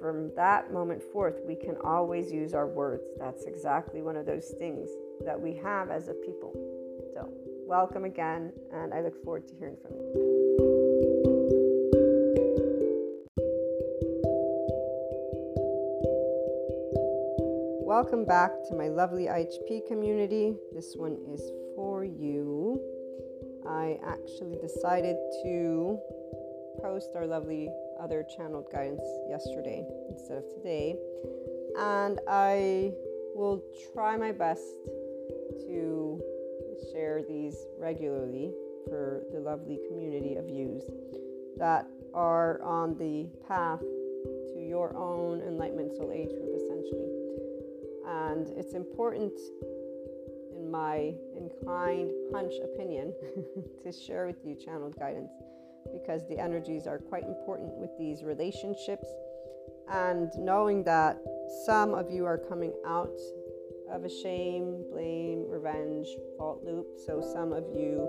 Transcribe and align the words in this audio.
from 0.00 0.34
that 0.36 0.72
moment 0.72 1.02
forth, 1.12 1.40
we 1.46 1.54
can 1.54 1.76
always 1.84 2.32
use 2.32 2.54
our 2.54 2.66
words. 2.66 3.04
That's 3.18 3.44
exactly 3.44 4.02
one 4.02 4.16
of 4.16 4.26
those 4.26 4.54
things 4.58 4.88
that 5.24 5.40
we 5.40 5.54
have 5.56 5.90
as 5.90 6.08
a 6.08 6.14
people. 6.14 6.52
So, 7.14 7.28
welcome 7.66 8.04
again, 8.04 8.52
and 8.72 8.92
I 8.92 9.00
look 9.00 9.22
forward 9.24 9.46
to 9.48 9.54
hearing 9.54 9.76
from 9.82 9.92
you. 9.96 10.34
welcome 17.94 18.24
back 18.24 18.50
to 18.68 18.74
my 18.74 18.88
lovely 18.88 19.26
IHP 19.26 19.86
community. 19.86 20.52
This 20.74 20.94
one 20.96 21.16
is 21.32 21.40
for 21.76 22.04
you. 22.04 22.80
I 23.68 24.00
actually 24.04 24.56
decided 24.56 25.16
to 25.44 25.98
post 26.82 27.10
our 27.14 27.24
lovely 27.24 27.70
other 28.00 28.24
channeled 28.36 28.70
guidance 28.70 29.04
yesterday 29.28 29.86
instead 30.10 30.38
of 30.38 30.44
today, 30.54 30.96
and 31.78 32.20
I 32.28 32.92
will 33.34 33.62
try 33.92 34.16
my 34.16 34.32
best 34.32 34.62
to 35.66 36.22
share 36.92 37.22
these 37.22 37.56
regularly 37.78 38.52
for 38.86 39.24
the 39.32 39.40
lovely 39.40 39.80
community 39.88 40.36
of 40.36 40.48
yous 40.48 40.84
that 41.56 41.86
are 42.12 42.62
on 42.62 42.96
the 42.98 43.28
path 43.46 43.80
to 43.80 44.60
your 44.60 44.96
own 44.96 45.40
enlightenment 45.42 45.92
soul 45.96 46.12
age 46.12 46.30
group 46.30 46.54
essentially. 46.56 47.08
And 48.06 48.48
it's 48.58 48.74
important 48.74 49.32
in 50.56 50.70
my 50.70 51.14
inclined 51.36 52.12
hunch 52.32 52.54
opinion 52.62 53.12
to 53.82 53.92
share 53.92 54.26
with 54.26 54.36
you 54.44 54.54
channeled 54.54 54.96
guidance 54.98 55.32
because 55.94 56.26
the 56.28 56.38
energies 56.38 56.86
are 56.86 56.98
quite 56.98 57.24
important 57.24 57.72
with 57.74 57.90
these 57.98 58.22
relationships 58.22 59.06
and 59.90 60.30
knowing 60.36 60.82
that 60.84 61.18
some 61.64 61.94
of 61.94 62.10
you 62.10 62.24
are 62.24 62.38
coming 62.38 62.72
out 62.86 63.18
of 63.90 64.04
a 64.04 64.08
shame, 64.08 64.84
blame, 64.90 65.44
revenge, 65.48 66.08
fault 66.38 66.64
loop. 66.64 66.86
So 67.06 67.20
some 67.20 67.52
of 67.52 67.64
you 67.74 68.08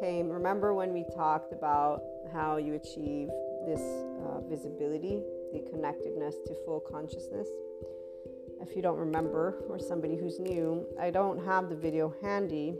came. 0.00 0.28
Remember 0.28 0.74
when 0.74 0.92
we 0.92 1.04
talked 1.14 1.52
about 1.52 2.02
how 2.32 2.58
you 2.58 2.74
achieve 2.74 3.28
this 3.66 3.80
uh, 3.80 4.40
visibility, 4.42 5.22
the 5.52 5.60
connectedness 5.70 6.36
to 6.46 6.54
full 6.64 6.80
consciousness? 6.80 7.48
If 8.60 8.74
you 8.74 8.82
don't 8.82 8.98
remember, 8.98 9.64
or 9.68 9.78
somebody 9.78 10.16
who's 10.16 10.38
new, 10.38 10.86
I 11.00 11.10
don't 11.10 11.44
have 11.44 11.68
the 11.68 11.76
video 11.76 12.14
handy, 12.22 12.74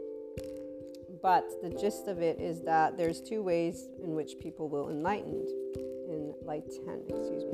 but 1.26 1.60
the 1.60 1.70
gist 1.70 2.06
of 2.06 2.22
it 2.22 2.38
is 2.38 2.60
that 2.60 2.96
there's 2.96 3.20
two 3.20 3.42
ways 3.42 3.88
in 4.00 4.14
which 4.14 4.38
people 4.38 4.68
will 4.68 4.90
enlighten 4.90 5.44
in 6.08 6.32
light 6.44 6.62
10, 6.86 7.02
excuse 7.08 7.42
me. 7.42 7.52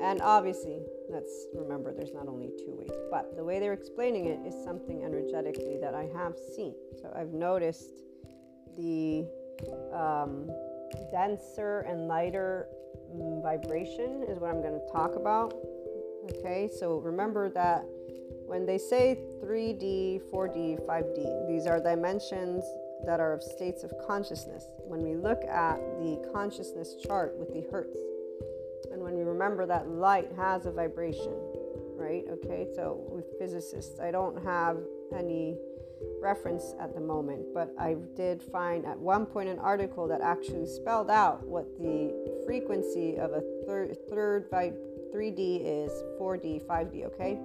And 0.00 0.22
obviously, 0.22 0.78
let's 1.10 1.48
remember 1.52 1.92
there's 1.92 2.14
not 2.14 2.28
only 2.28 2.50
two 2.56 2.76
ways, 2.78 2.92
but 3.10 3.34
the 3.34 3.42
way 3.42 3.58
they're 3.58 3.72
explaining 3.72 4.26
it 4.26 4.38
is 4.46 4.54
something 4.64 5.02
energetically 5.02 5.78
that 5.80 5.96
I 5.96 6.08
have 6.16 6.34
seen. 6.54 6.76
So 7.00 7.12
I've 7.12 7.32
noticed 7.32 8.04
the 8.78 9.26
um, 9.92 10.48
denser 11.10 11.80
and 11.80 12.06
lighter 12.06 12.68
mm, 13.12 13.42
vibration 13.42 14.22
is 14.28 14.38
what 14.38 14.48
I'm 14.48 14.62
going 14.62 14.78
to 14.78 14.92
talk 14.92 15.16
about. 15.16 15.54
Okay, 16.30 16.70
so 16.78 16.98
remember 16.98 17.50
that 17.50 17.84
when 18.46 18.64
they 18.64 18.78
say 18.78 19.18
3D, 19.42 20.22
4D, 20.30 20.86
5D, 20.86 21.48
these 21.48 21.66
are 21.66 21.80
dimensions 21.80 22.64
that 23.06 23.20
are 23.20 23.32
of 23.32 23.42
states 23.42 23.84
of 23.84 23.92
consciousness. 24.06 24.64
When 24.78 25.02
we 25.02 25.16
look 25.16 25.42
at 25.44 25.76
the 25.98 26.28
consciousness 26.32 26.96
chart 27.04 27.36
with 27.38 27.52
the 27.52 27.64
hertz, 27.70 27.98
and 28.92 29.02
when 29.02 29.14
we 29.14 29.22
remember 29.22 29.66
that 29.66 29.88
light 29.88 30.30
has 30.36 30.66
a 30.66 30.70
vibration, 30.70 31.34
right? 31.96 32.24
Okay, 32.30 32.68
so 32.74 33.04
with 33.08 33.24
physicists, 33.38 34.00
I 34.00 34.10
don't 34.10 34.42
have 34.44 34.78
any 35.16 35.56
reference 36.20 36.74
at 36.80 36.94
the 36.94 37.00
moment, 37.00 37.46
but 37.54 37.72
I 37.78 37.96
did 38.16 38.42
find 38.42 38.84
at 38.86 38.98
one 38.98 39.26
point 39.26 39.48
an 39.48 39.58
article 39.58 40.08
that 40.08 40.20
actually 40.20 40.66
spelled 40.66 41.10
out 41.10 41.46
what 41.46 41.66
the 41.78 42.42
frequency 42.46 43.16
of 43.18 43.32
a 43.32 43.42
third 43.66 43.96
third 44.10 44.50
by 44.50 44.72
3D 45.14 45.60
is 45.62 45.90
4D, 46.20 46.64
5D, 46.66 47.04
okay? 47.06 47.38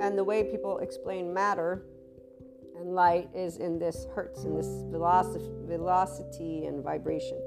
And 0.00 0.16
the 0.16 0.24
way 0.24 0.44
people 0.44 0.78
explain 0.78 1.32
matter 1.32 1.82
and 2.78 2.94
light 2.94 3.28
is 3.34 3.56
in 3.56 3.78
this 3.78 4.06
hertz, 4.14 4.44
in 4.44 4.54
this 4.54 4.68
velocity, 4.90 6.66
and 6.66 6.82
vibration. 6.82 7.40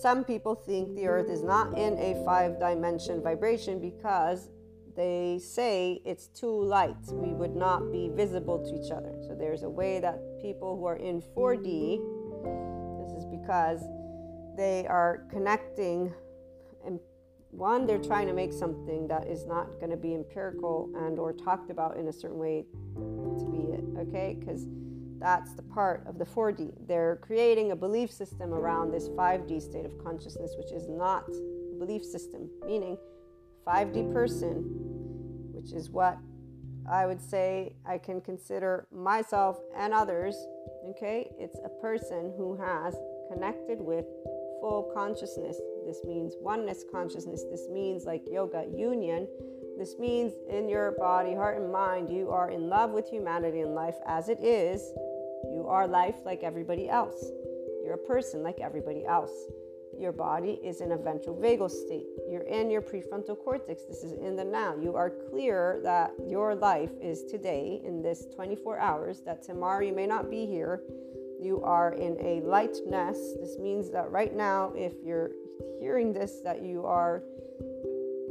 Some 0.00 0.24
people 0.24 0.54
think 0.54 0.94
the 0.94 1.06
earth 1.08 1.28
is 1.28 1.42
not 1.42 1.76
in 1.76 1.98
a 1.98 2.22
five 2.24 2.60
dimension 2.60 3.22
vibration 3.22 3.80
because 3.80 4.50
they 4.94 5.38
say 5.42 6.00
it's 6.04 6.26
too 6.28 6.62
light. 6.62 6.96
We 7.12 7.32
would 7.32 7.54
not 7.54 7.90
be 7.92 8.08
visible 8.08 8.58
to 8.58 8.84
each 8.84 8.90
other. 8.90 9.14
So 9.26 9.34
there's 9.34 9.62
a 9.62 9.70
way 9.70 10.00
that 10.00 10.18
people 10.40 10.76
who 10.76 10.86
are 10.86 10.96
in 10.96 11.22
4D, 11.36 12.00
this 13.00 13.12
is 13.12 13.24
because 13.26 13.80
they 14.56 14.86
are 14.88 15.24
connecting 15.30 16.12
one 17.58 17.86
they're 17.86 17.98
trying 17.98 18.26
to 18.26 18.32
make 18.32 18.52
something 18.52 19.08
that 19.08 19.26
is 19.26 19.44
not 19.46 19.66
going 19.80 19.90
to 19.90 19.96
be 19.96 20.14
empirical 20.14 20.90
and 20.96 21.18
or 21.18 21.32
talked 21.32 21.70
about 21.70 21.96
in 21.96 22.08
a 22.08 22.12
certain 22.12 22.38
way 22.38 22.64
to 22.94 23.44
be 23.50 23.72
it 23.72 23.84
okay 23.98 24.36
because 24.38 24.66
that's 25.18 25.54
the 25.54 25.62
part 25.62 26.04
of 26.06 26.18
the 26.18 26.24
4d 26.24 26.72
they're 26.86 27.18
creating 27.20 27.72
a 27.72 27.76
belief 27.76 28.10
system 28.10 28.54
around 28.54 28.92
this 28.92 29.08
5d 29.08 29.60
state 29.60 29.84
of 29.84 29.92
consciousness 30.02 30.54
which 30.56 30.70
is 30.72 30.88
not 30.88 31.24
a 31.28 31.78
belief 31.78 32.04
system 32.04 32.48
meaning 32.64 32.96
5d 33.66 34.12
person 34.12 34.64
which 35.52 35.72
is 35.72 35.90
what 35.90 36.18
I 36.90 37.06
would 37.06 37.20
say 37.20 37.74
I 37.84 37.98
can 37.98 38.20
consider 38.20 38.86
myself 38.90 39.58
and 39.76 39.92
others. 39.92 40.34
Okay, 40.90 41.30
it's 41.38 41.58
a 41.64 41.68
person 41.82 42.32
who 42.36 42.56
has 42.56 42.96
connected 43.30 43.78
with 43.80 44.06
full 44.60 44.90
consciousness. 44.94 45.60
This 45.88 46.04
means 46.04 46.34
oneness 46.38 46.84
consciousness. 46.92 47.44
This 47.50 47.66
means 47.70 48.04
like 48.04 48.22
yoga 48.30 48.66
union. 48.70 49.26
This 49.78 49.98
means 49.98 50.34
in 50.50 50.68
your 50.68 50.92
body, 50.92 51.34
heart, 51.34 51.56
and 51.56 51.72
mind, 51.72 52.10
you 52.10 52.30
are 52.30 52.50
in 52.50 52.68
love 52.68 52.90
with 52.90 53.08
humanity 53.08 53.62
and 53.62 53.74
life 53.74 53.96
as 54.06 54.28
it 54.28 54.38
is. 54.40 54.82
You 55.50 55.64
are 55.66 55.88
life 55.88 56.16
like 56.26 56.42
everybody 56.42 56.90
else. 56.90 57.24
You're 57.82 57.94
a 57.94 58.06
person 58.06 58.42
like 58.42 58.60
everybody 58.60 59.06
else 59.06 59.32
your 59.98 60.12
body 60.12 60.60
is 60.62 60.80
in 60.80 60.92
a 60.92 60.96
ventral 60.96 61.36
vagal 61.36 61.70
state. 61.70 62.06
You're 62.30 62.42
in 62.42 62.70
your 62.70 62.82
prefrontal 62.82 63.36
cortex. 63.36 63.82
This 63.84 64.04
is 64.04 64.12
in 64.12 64.36
the 64.36 64.44
now. 64.44 64.76
You 64.76 64.94
are 64.94 65.10
clear 65.30 65.80
that 65.82 66.12
your 66.26 66.54
life 66.54 66.90
is 67.02 67.24
today 67.24 67.80
in 67.84 68.00
this 68.02 68.26
24 68.34 68.78
hours, 68.78 69.20
that 69.22 69.42
tomorrow 69.42 69.84
you 69.84 69.92
may 69.92 70.06
not 70.06 70.30
be 70.30 70.46
here. 70.46 70.82
You 71.40 71.62
are 71.62 71.92
in 71.92 72.16
a 72.20 72.40
lightness. 72.46 73.18
This 73.40 73.58
means 73.58 73.90
that 73.90 74.10
right 74.10 74.34
now, 74.34 74.72
if 74.76 74.92
you're 75.04 75.30
hearing 75.88 76.12
this, 76.12 76.40
that 76.44 76.60
you 76.60 76.84
are 76.84 77.22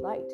light. 0.00 0.30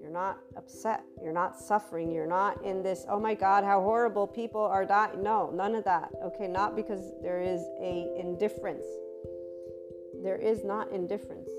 You're 0.00 0.10
not 0.10 0.40
upset. 0.56 1.04
You're 1.22 1.32
not 1.32 1.56
suffering. 1.56 2.10
You're 2.10 2.26
not 2.26 2.64
in 2.64 2.82
this, 2.82 3.06
oh 3.08 3.20
my 3.20 3.34
God, 3.34 3.62
how 3.62 3.80
horrible 3.80 4.26
people 4.26 4.60
are 4.60 4.84
dying. 4.84 5.22
No, 5.22 5.52
none 5.54 5.76
of 5.76 5.84
that. 5.84 6.10
Okay, 6.24 6.48
not 6.48 6.74
because 6.74 7.12
there 7.22 7.40
is 7.40 7.60
a 7.80 8.12
indifference 8.18 8.84
there 10.22 10.36
is 10.36 10.64
not 10.64 10.90
indifference. 10.92 11.50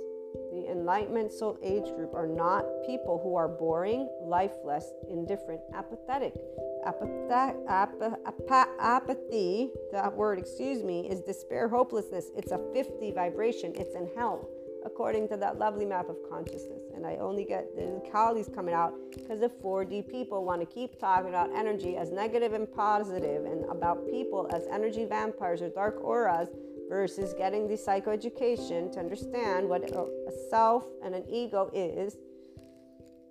Enlightenment 0.71 1.31
Soul 1.31 1.57
Age 1.62 1.93
group 1.95 2.13
are 2.13 2.27
not 2.27 2.65
people 2.86 3.19
who 3.21 3.36
are 3.36 3.47
boring, 3.47 4.10
lifeless, 4.23 4.91
indifferent, 5.10 5.62
apathetic. 5.73 6.34
Apathy, 6.86 8.15
apathy, 8.79 9.69
that 9.91 10.12
word, 10.15 10.39
excuse 10.39 10.81
me, 10.84 11.07
is 11.07 11.19
despair, 11.21 11.67
hopelessness. 11.67 12.31
It's 12.36 12.51
a 12.51 12.60
50 12.73 13.12
vibration. 13.12 13.73
It's 13.75 13.93
in 13.93 14.10
hell, 14.15 14.49
according 14.84 15.27
to 15.29 15.38
that 15.38 15.60
lovely 15.60 15.86
map 15.86 16.10
of 16.10 16.17
consciousness. 16.27 16.81
And 16.95 17.05
I 17.05 17.17
only 17.17 17.43
get 17.43 17.75
the 17.75 18.01
Kali's 18.12 18.49
coming 18.53 18.73
out 18.73 18.93
because 19.12 19.41
the 19.41 19.49
4D 19.49 20.10
people 20.10 20.43
want 20.43 20.62
to 20.62 20.65
keep 20.65 20.99
talking 20.99 21.29
about 21.29 21.51
energy 21.55 21.97
as 21.97 22.10
negative 22.12 22.53
and 22.53 22.71
positive 22.71 23.45
and 23.45 23.65
about 23.65 24.10
people 24.10 24.49
as 24.51 24.63
energy 24.71 25.05
vampires 25.05 25.62
or 25.62 25.69
dark 25.69 26.01
auras 26.03 26.49
versus 26.91 27.34
getting 27.38 27.69
the 27.69 27.75
psychoeducation 27.75 28.91
to 28.91 28.99
understand 28.99 29.67
what 29.67 29.82
a 29.82 30.32
self 30.49 30.84
and 31.06 31.15
an 31.15 31.23
ego 31.30 31.71
is 31.73 32.17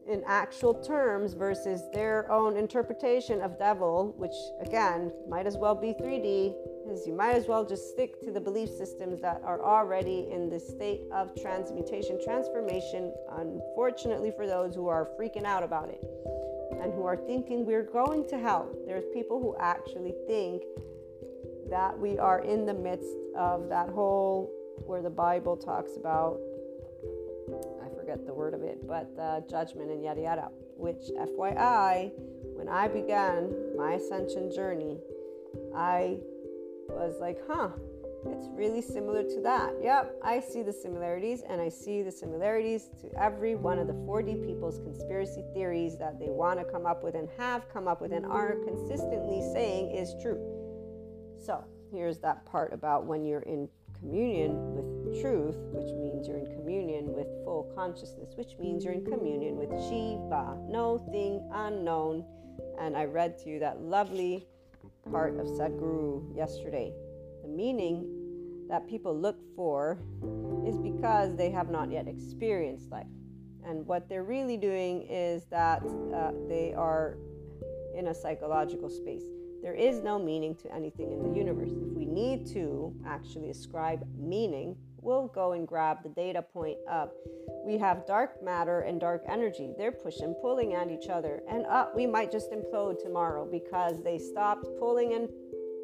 in 0.09 0.23
actual 0.27 0.73
terms 0.73 1.35
versus 1.35 1.83
their 1.93 2.33
own 2.33 2.57
interpretation 2.57 3.43
of 3.43 3.59
devil, 3.59 4.15
which 4.17 4.33
again 4.67 5.13
might 5.29 5.47
as 5.47 5.59
well 5.59 5.75
be 5.75 5.89
3D, 5.89 6.55
because 6.83 7.07
you 7.07 7.13
might 7.13 7.35
as 7.35 7.49
well 7.49 7.63
just 7.63 7.91
stick 7.91 8.19
to 8.23 8.33
the 8.33 8.41
belief 8.41 8.71
systems 8.71 9.21
that 9.21 9.43
are 9.45 9.63
already 9.63 10.27
in 10.33 10.49
the 10.49 10.59
state 10.59 11.03
of 11.13 11.31
transmutation, 11.39 12.19
transformation, 12.25 13.13
unfortunately 13.37 14.33
for 14.35 14.47
those 14.47 14.75
who 14.75 14.89
are 14.89 15.07
freaking 15.21 15.45
out 15.45 15.63
about 15.63 15.91
it 15.91 16.03
and 16.83 16.95
who 16.95 17.05
are 17.05 17.17
thinking 17.27 17.67
we're 17.67 17.83
going 17.83 18.27
to 18.27 18.39
hell. 18.39 18.75
There's 18.87 19.05
people 19.13 19.39
who 19.39 19.55
actually 19.61 20.15
think 20.27 20.63
that 21.71 21.97
we 21.97 22.19
are 22.19 22.41
in 22.41 22.67
the 22.67 22.75
midst 22.75 23.17
of 23.37 23.69
that 23.69 23.89
whole 23.89 24.51
where 24.87 25.03
the 25.03 25.11
Bible 25.11 25.57
talks 25.57 25.97
about, 25.97 26.39
I 27.83 27.89
forget 27.97 28.27
the 28.27 28.35
word 28.35 28.55
of 28.55 28.63
it, 28.63 28.87
but 28.87 29.11
uh, 29.21 29.41
judgment 29.49 29.91
and 29.91 30.03
yada 30.03 30.21
yada. 30.21 30.49
Which, 30.77 31.11
FYI, 31.19 32.11
when 32.55 32.69
I 32.69 32.89
began 32.89 33.53
my 33.77 33.95
ascension 33.95 34.51
journey, 34.51 34.99
I 35.75 36.19
was 36.89 37.17
like, 37.21 37.39
huh, 37.47 37.71
It's 38.27 38.49
really 38.53 38.83
similar 38.83 39.23
to 39.23 39.41
that. 39.43 39.73
Yep, 39.83 40.17
I 40.23 40.41
see 40.41 40.63
the 40.63 40.73
similarities, 40.73 41.43
and 41.49 41.61
I 41.61 41.71
see 41.71 42.03
the 42.03 42.13
similarities 42.13 42.91
to 43.01 43.11
every 43.19 43.55
one 43.55 43.79
of 43.79 43.87
the 43.87 43.95
4D 43.95 44.47
people's 44.47 44.79
conspiracy 44.79 45.43
theories 45.55 45.97
that 45.99 46.19
they 46.19 46.29
want 46.29 46.59
to 46.59 46.65
come 46.65 46.85
up 46.85 47.03
with 47.03 47.15
and 47.15 47.29
have 47.39 47.69
come 47.73 47.89
up 47.89 48.01
with 48.01 48.13
and 48.13 48.27
are 48.27 48.57
consistently 48.65 49.41
saying 49.55 49.97
is 49.97 50.15
true. 50.21 50.39
So, 51.39 51.65
here's 51.93 52.19
that 52.19 52.45
part 52.47 52.73
about 52.73 53.07
when 53.07 53.25
you're 53.25 53.41
in 53.43 53.69
communion 53.99 54.75
with 54.75 55.21
truth, 55.21 55.57
which 55.73 55.93
means 55.95 56.27
you're 56.27 56.39
in 56.39 56.47
communion 56.47 57.13
with 57.13 57.27
full 57.45 57.71
consciousness, 57.75 58.33
which 58.37 58.57
means 58.59 58.85
you're 58.85 58.95
in 58.95 59.05
communion 59.05 59.57
with 59.57 59.71
Shiva, 59.89 60.57
no 60.69 60.99
thing 61.13 61.47
unknown. 61.53 62.25
And 62.81 62.97
I 62.97 63.05
read 63.05 63.39
to 63.41 63.51
you 63.51 63.59
that 63.61 63.81
lovely 63.81 64.47
part 65.11 65.39
of 65.39 65.47
Sadhguru 65.47 66.35
yesterday. 66.37 66.93
The 67.43 67.49
meaning 67.49 68.67
that 68.69 68.89
people 68.89 69.17
look 69.17 69.39
for 69.57 69.99
is 70.67 70.79
because 70.79 71.37
they 71.37 71.51
have 71.51 71.71
not 71.71 71.91
yet 71.91 72.07
experienced 72.07 72.91
life. 72.91 73.07
And 73.67 73.87
what 73.87 74.09
they're 74.09 74.25
really 74.25 74.57
doing 74.57 75.03
is 75.03 75.45
that 75.51 75.83
uh, 76.15 76.33
they 76.49 76.73
are 76.75 77.19
in 77.95 78.09
a 78.09 78.15
psychological 78.15 78.89
space. 78.89 79.25
There 79.63 79.75
is 79.75 80.01
no 80.01 80.19
meaning 80.19 80.55
to 80.57 80.75
anything 80.75 81.13
in 81.13 81.23
the 81.23 81.39
universe. 81.39 81.71
If 81.71 81.97
we 81.97 82.07
need 82.07 82.47
to 82.49 82.95
actually 83.07 83.51
ascribe 83.51 84.07
meaning, 84.19 84.77
we'll 85.03 85.29
go 85.29 85.53
and 85.53 85.69
grab 85.69 85.99
the 86.03 86.09
data 86.09 86.43
point 86.43 86.79
up. 86.89 87.13
We 87.65 87.77
have 87.79 88.07
dark 88.07 88.43
matter 88.43 88.81
and 88.81 89.01
dark 89.01 89.23
energy. 89.29 89.73
They're 89.77 89.93
pushing, 89.93 90.35
pulling 90.41 90.75
at 90.75 90.91
each 90.91 91.09
other. 91.09 91.43
And 91.49 91.67
up, 91.67 91.95
we 91.95 92.07
might 92.07 92.33
just 92.33 92.51
implode 92.51 93.03
tomorrow 93.03 93.47
because 93.51 94.03
they 94.03 94.19
stopped 94.19 94.67
pulling 94.79 95.15
and 95.15 95.29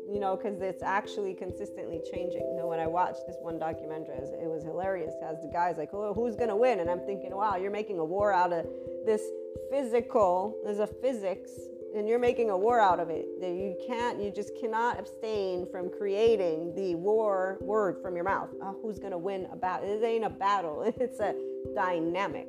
you 0.09 0.21
know, 0.21 0.37
because 0.37 0.61
it's 0.61 0.85
actually 0.85 1.35
consistently 1.35 2.01
changing. 2.13 2.47
You 2.49 2.57
know, 2.57 2.69
when 2.69 2.79
I 2.79 2.87
watched 2.87 3.27
this 3.27 3.37
one 3.41 3.59
documentary, 3.59 4.15
it 4.15 4.49
was 4.49 4.63
hilarious 4.63 5.15
as 5.21 5.41
the 5.41 5.49
guy's 5.49 5.79
like, 5.79 5.91
oh, 5.93 6.15
who's 6.15 6.37
going 6.37 6.49
to 6.49 6.55
win? 6.55 6.79
And 6.79 6.89
I'm 6.89 7.01
thinking, 7.01 7.35
wow, 7.35 7.57
you're 7.57 7.73
making 7.73 7.99
a 7.99 8.05
war 8.05 8.33
out 8.33 8.53
of 8.53 8.67
this 9.05 9.23
physical, 9.69 10.57
there's 10.65 10.79
a 10.79 10.87
physics 10.87 11.51
and 11.97 12.09
you're 12.09 12.19
making 12.19 12.51
a 12.51 12.57
war 12.57 12.79
out 12.81 13.01
of 13.01 13.09
it. 13.11 13.27
You 13.41 13.77
can't, 13.87 14.23
you 14.23 14.31
just 14.31 14.53
cannot 14.61 14.99
abstain 14.99 15.67
from 15.71 15.91
creating 15.91 16.75
the 16.75 16.95
war 16.95 17.59
word 17.61 17.99
from 18.03 18.15
your 18.15 18.25
mouth. 18.25 18.51
Oh, 18.63 18.77
who's 18.83 18.99
gonna 18.99 19.19
win 19.19 19.47
a 19.53 19.57
battle? 19.57 19.89
It 19.89 20.05
ain't 20.05 20.25
a 20.25 20.31
battle. 20.31 20.83
It's 21.07 21.21
a 21.21 21.35
dynamic. 21.75 22.49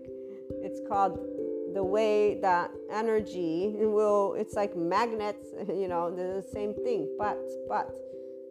It's 0.61 0.79
called 0.87 1.19
the 1.73 1.83
way 1.83 2.39
that 2.41 2.71
energy 2.91 3.73
will. 3.77 4.33
It's 4.33 4.53
like 4.55 4.75
magnets. 4.75 5.47
You 5.67 5.87
know, 5.87 6.13
the 6.13 6.43
same 6.53 6.73
thing. 6.73 7.07
But 7.17 7.37
but 7.69 7.89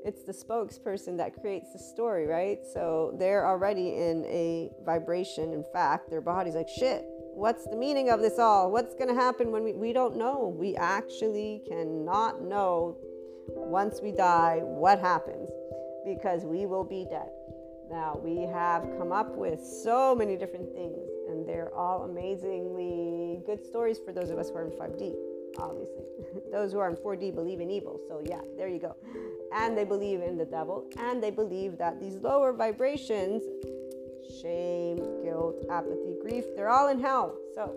it's 0.04 0.22
the 0.22 0.32
spokesperson 0.32 1.16
that 1.16 1.34
creates 1.40 1.72
the 1.72 1.78
story, 1.78 2.26
right? 2.26 2.58
So 2.72 3.14
they're 3.18 3.46
already 3.46 3.88
in 3.88 4.24
a 4.26 4.70
vibration. 4.84 5.52
In 5.52 5.64
fact, 5.72 6.10
their 6.10 6.20
body's 6.20 6.54
like 6.54 6.68
shit 6.68 7.04
What's 7.36 7.66
the 7.66 7.76
meaning 7.76 8.08
of 8.08 8.22
this 8.22 8.38
all? 8.38 8.70
What's 8.70 8.94
going 8.94 9.08
to 9.08 9.14
happen 9.14 9.52
when 9.52 9.62
we, 9.62 9.74
we 9.74 9.92
don't 9.92 10.16
know? 10.16 10.56
We 10.58 10.74
actually 10.74 11.60
cannot 11.68 12.40
know 12.40 12.96
once 13.48 14.00
we 14.02 14.10
die 14.10 14.60
what 14.62 14.98
happens 14.98 15.50
because 16.06 16.46
we 16.46 16.64
will 16.64 16.82
be 16.82 17.06
dead. 17.10 17.28
Now, 17.90 18.18
we 18.24 18.46
have 18.50 18.84
come 18.96 19.12
up 19.12 19.36
with 19.36 19.60
so 19.62 20.14
many 20.14 20.38
different 20.38 20.72
things, 20.72 21.10
and 21.28 21.46
they're 21.46 21.74
all 21.74 22.04
amazingly 22.04 23.42
good 23.44 23.62
stories 23.62 23.98
for 24.02 24.14
those 24.14 24.30
of 24.30 24.38
us 24.38 24.48
who 24.48 24.56
are 24.56 24.64
in 24.64 24.70
5D, 24.70 25.14
obviously. 25.58 26.04
those 26.50 26.72
who 26.72 26.78
are 26.78 26.88
in 26.88 26.96
4D 26.96 27.34
believe 27.34 27.60
in 27.60 27.70
evil. 27.70 28.00
So, 28.08 28.22
yeah, 28.24 28.40
there 28.56 28.68
you 28.68 28.78
go. 28.78 28.96
And 29.52 29.76
they 29.76 29.84
believe 29.84 30.22
in 30.22 30.38
the 30.38 30.46
devil, 30.46 30.88
and 30.98 31.22
they 31.22 31.30
believe 31.30 31.76
that 31.76 32.00
these 32.00 32.14
lower 32.14 32.54
vibrations 32.54 33.42
shame, 34.42 34.96
guilt, 35.22 35.64
apathy, 35.70 36.14
grief, 36.22 36.44
they're 36.54 36.70
all 36.70 36.88
in 36.88 37.00
hell. 37.00 37.36
So 37.54 37.74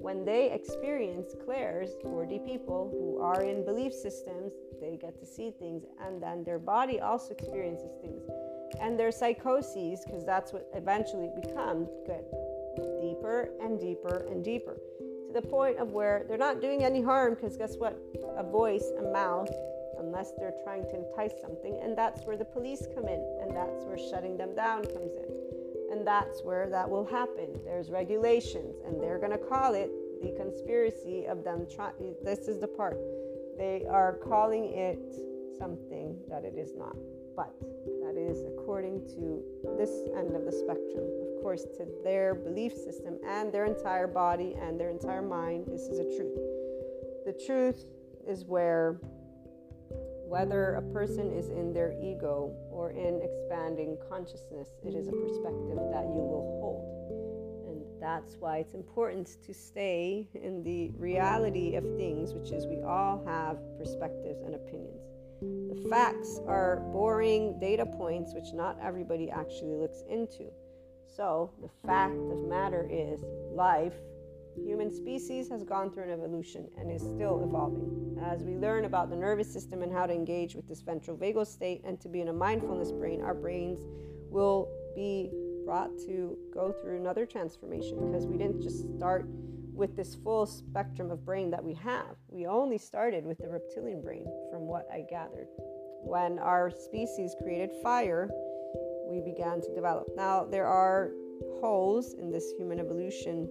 when 0.00 0.24
they 0.24 0.52
experience 0.52 1.34
clairs, 1.44 1.90
4D 2.04 2.46
people 2.46 2.90
who 2.92 3.22
are 3.22 3.42
in 3.42 3.64
belief 3.64 3.92
systems, 3.92 4.52
they 4.80 4.98
get 5.00 5.18
to 5.18 5.26
see 5.26 5.50
things, 5.58 5.84
and 6.04 6.22
then 6.22 6.44
their 6.44 6.58
body 6.58 7.00
also 7.00 7.32
experiences 7.32 7.90
things. 8.02 8.22
And 8.80 8.98
their 8.98 9.10
psychoses, 9.10 10.04
because 10.04 10.24
that's 10.24 10.52
what 10.52 10.68
eventually 10.74 11.30
becomes, 11.40 11.88
get 12.06 12.24
deeper 13.00 13.50
and 13.62 13.80
deeper 13.80 14.26
and 14.28 14.44
deeper 14.44 14.76
to 14.98 15.32
the 15.32 15.42
point 15.42 15.78
of 15.78 15.92
where 15.92 16.24
they're 16.28 16.36
not 16.36 16.60
doing 16.60 16.84
any 16.84 17.00
harm, 17.00 17.34
because 17.34 17.56
guess 17.56 17.76
what? 17.76 17.98
A 18.36 18.42
voice, 18.42 18.84
a 18.98 19.12
mouth, 19.12 19.50
unless 19.98 20.32
they're 20.36 20.54
trying 20.64 20.82
to 20.82 20.96
entice 20.96 21.40
something, 21.40 21.78
and 21.82 21.96
that's 21.96 22.26
where 22.26 22.36
the 22.36 22.44
police 22.44 22.86
come 22.94 23.06
in, 23.08 23.38
and 23.40 23.56
that's 23.56 23.84
where 23.84 23.96
shutting 24.10 24.36
them 24.36 24.54
down 24.54 24.84
comes 24.84 25.14
in. 25.14 25.43
That's 26.04 26.42
where 26.42 26.68
that 26.68 26.88
will 26.88 27.04
happen. 27.04 27.60
There's 27.64 27.90
regulations, 27.90 28.76
and 28.86 29.00
they're 29.02 29.18
going 29.18 29.32
to 29.32 29.38
call 29.38 29.74
it 29.74 29.90
the 30.22 30.32
conspiracy 30.36 31.26
of 31.26 31.44
them 31.44 31.66
trying. 31.74 32.14
This 32.22 32.48
is 32.48 32.60
the 32.60 32.68
part. 32.68 32.98
They 33.56 33.84
are 33.88 34.14
calling 34.14 34.72
it 34.74 34.98
something 35.58 36.18
that 36.28 36.44
it 36.44 36.56
is 36.58 36.72
not. 36.76 36.96
But 37.36 37.52
that 38.02 38.16
is 38.16 38.44
according 38.44 39.06
to 39.14 39.42
this 39.78 39.90
end 40.16 40.36
of 40.36 40.44
the 40.44 40.52
spectrum. 40.52 41.04
Of 41.36 41.42
course, 41.42 41.64
to 41.78 41.86
their 42.04 42.34
belief 42.34 42.72
system 42.74 43.18
and 43.26 43.52
their 43.52 43.64
entire 43.64 44.06
body 44.06 44.54
and 44.60 44.78
their 44.78 44.90
entire 44.90 45.22
mind, 45.22 45.66
this 45.66 45.82
is 45.82 45.98
a 45.98 46.16
truth. 46.16 46.38
The 47.26 47.32
truth 47.46 47.86
is 48.26 48.44
where 48.44 49.00
whether 50.26 50.74
a 50.74 50.82
person 50.92 51.32
is 51.32 51.50
in 51.50 51.72
their 51.72 51.92
ego 52.02 52.54
or 52.70 52.90
in 52.90 53.20
expanding 53.22 53.96
consciousness, 54.08 54.70
it 54.84 54.94
is 54.94 55.08
a 55.08 55.12
perspective 55.12 55.78
that 55.92 56.04
you 56.04 56.22
will 56.22 56.58
hold. 56.60 57.68
And 57.68 57.82
that's 58.00 58.36
why 58.38 58.58
it's 58.58 58.74
important 58.74 59.36
to 59.44 59.54
stay 59.54 60.28
in 60.34 60.62
the 60.62 60.90
reality 60.98 61.76
of 61.76 61.84
things, 61.96 62.32
which 62.34 62.50
is 62.50 62.66
we 62.66 62.82
all 62.82 63.22
have 63.26 63.58
perspectives 63.78 64.40
and 64.42 64.54
opinions. 64.54 65.04
The 65.40 65.88
facts 65.90 66.40
are 66.46 66.76
boring 66.92 67.58
data 67.60 67.84
points, 67.84 68.32
which 68.34 68.52
not 68.54 68.78
everybody 68.82 69.30
actually 69.30 69.74
looks 69.74 70.02
into. 70.08 70.50
So, 71.06 71.50
the 71.60 71.68
fact 71.86 72.16
of 72.16 72.48
matter 72.48 72.88
is 72.90 73.20
life 73.52 73.94
Human 74.62 74.90
species 74.90 75.48
has 75.48 75.64
gone 75.64 75.90
through 75.90 76.04
an 76.04 76.10
evolution 76.10 76.68
and 76.78 76.90
is 76.90 77.02
still 77.02 77.42
evolving. 77.44 78.18
As 78.22 78.42
we 78.42 78.56
learn 78.56 78.84
about 78.84 79.10
the 79.10 79.16
nervous 79.16 79.52
system 79.52 79.82
and 79.82 79.92
how 79.92 80.06
to 80.06 80.14
engage 80.14 80.54
with 80.54 80.68
this 80.68 80.80
ventral 80.80 81.16
vagal 81.16 81.46
state 81.46 81.82
and 81.84 82.00
to 82.00 82.08
be 82.08 82.20
in 82.20 82.28
a 82.28 82.32
mindfulness 82.32 82.92
brain, 82.92 83.20
our 83.22 83.34
brains 83.34 83.80
will 84.30 84.68
be 84.94 85.30
brought 85.64 85.96
to 86.06 86.36
go 86.52 86.72
through 86.72 86.96
another 86.96 87.26
transformation 87.26 87.98
because 88.06 88.26
we 88.26 88.36
didn't 88.36 88.62
just 88.62 88.94
start 88.96 89.26
with 89.72 89.96
this 89.96 90.14
full 90.14 90.46
spectrum 90.46 91.10
of 91.10 91.24
brain 91.24 91.50
that 91.50 91.62
we 91.62 91.74
have. 91.74 92.16
We 92.28 92.46
only 92.46 92.78
started 92.78 93.24
with 93.24 93.38
the 93.38 93.48
reptilian 93.48 94.02
brain, 94.02 94.26
from 94.50 94.62
what 94.62 94.86
I 94.92 95.04
gathered. 95.08 95.48
When 96.02 96.38
our 96.38 96.70
species 96.70 97.34
created 97.42 97.70
fire, 97.82 98.30
we 99.08 99.20
began 99.20 99.60
to 99.62 99.74
develop. 99.74 100.06
Now, 100.16 100.44
there 100.44 100.66
are 100.66 101.10
holes 101.60 102.14
in 102.14 102.30
this 102.30 102.52
human 102.56 102.78
evolution 102.78 103.48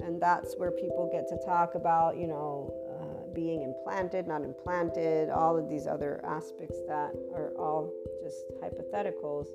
and 0.00 0.20
that's 0.20 0.54
where 0.56 0.70
people 0.70 1.08
get 1.12 1.28
to 1.28 1.36
talk 1.46 1.74
about 1.74 2.16
you 2.16 2.26
know 2.26 2.72
uh, 3.00 3.34
being 3.34 3.62
implanted 3.62 4.26
not 4.26 4.42
implanted 4.42 5.30
all 5.30 5.56
of 5.56 5.68
these 5.68 5.86
other 5.86 6.20
aspects 6.24 6.76
that 6.88 7.12
are 7.34 7.52
all 7.58 7.92
just 8.22 8.44
hypotheticals. 8.62 9.46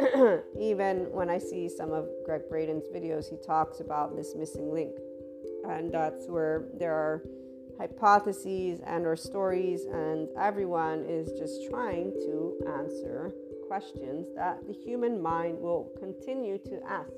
Even 0.58 1.10
when 1.12 1.28
i 1.28 1.38
see 1.38 1.68
some 1.68 1.92
of 1.92 2.08
Gregg 2.24 2.42
Braden's 2.48 2.88
videos 2.88 3.28
he 3.28 3.36
talks 3.44 3.80
about 3.80 4.16
this 4.16 4.34
missing 4.34 4.72
link. 4.72 4.96
And 5.68 5.92
that's 5.92 6.26
where 6.26 6.68
there 6.78 6.94
are 6.94 7.22
hypotheses 7.78 8.80
and 8.86 9.06
or 9.06 9.16
stories 9.16 9.84
and 9.84 10.28
everyone 10.38 11.04
is 11.06 11.32
just 11.38 11.68
trying 11.68 12.12
to 12.12 12.58
answer 12.78 13.32
questions 13.66 14.26
that 14.36 14.58
the 14.66 14.72
human 14.72 15.20
mind 15.20 15.58
will 15.58 15.90
continue 15.98 16.58
to 16.58 16.80
ask. 16.88 17.12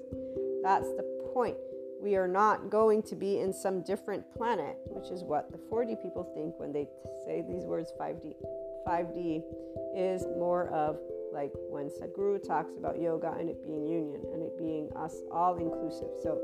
That's 0.62 0.88
the 0.96 1.30
point 1.34 1.56
we 2.02 2.16
are 2.16 2.26
not 2.26 2.68
going 2.68 3.00
to 3.00 3.14
be 3.14 3.38
in 3.38 3.52
some 3.52 3.80
different 3.80 4.24
planet, 4.34 4.76
which 4.86 5.10
is 5.10 5.22
what 5.22 5.52
the 5.52 5.58
4D 5.70 6.02
people 6.02 6.24
think 6.34 6.58
when 6.58 6.72
they 6.72 6.88
say 7.24 7.44
these 7.48 7.62
words 7.62 7.92
5D. 7.98 8.34
5D 8.86 9.42
is 9.96 10.26
more 10.36 10.68
of 10.70 10.98
like 11.32 11.52
when 11.70 11.88
Sadhguru 11.88 12.44
talks 12.44 12.76
about 12.76 13.00
yoga 13.00 13.34
and 13.38 13.48
it 13.48 13.62
being 13.62 13.86
union 13.86 14.20
and 14.34 14.42
it 14.42 14.58
being 14.58 14.90
us 14.96 15.14
all 15.30 15.56
inclusive. 15.56 16.10
So 16.22 16.40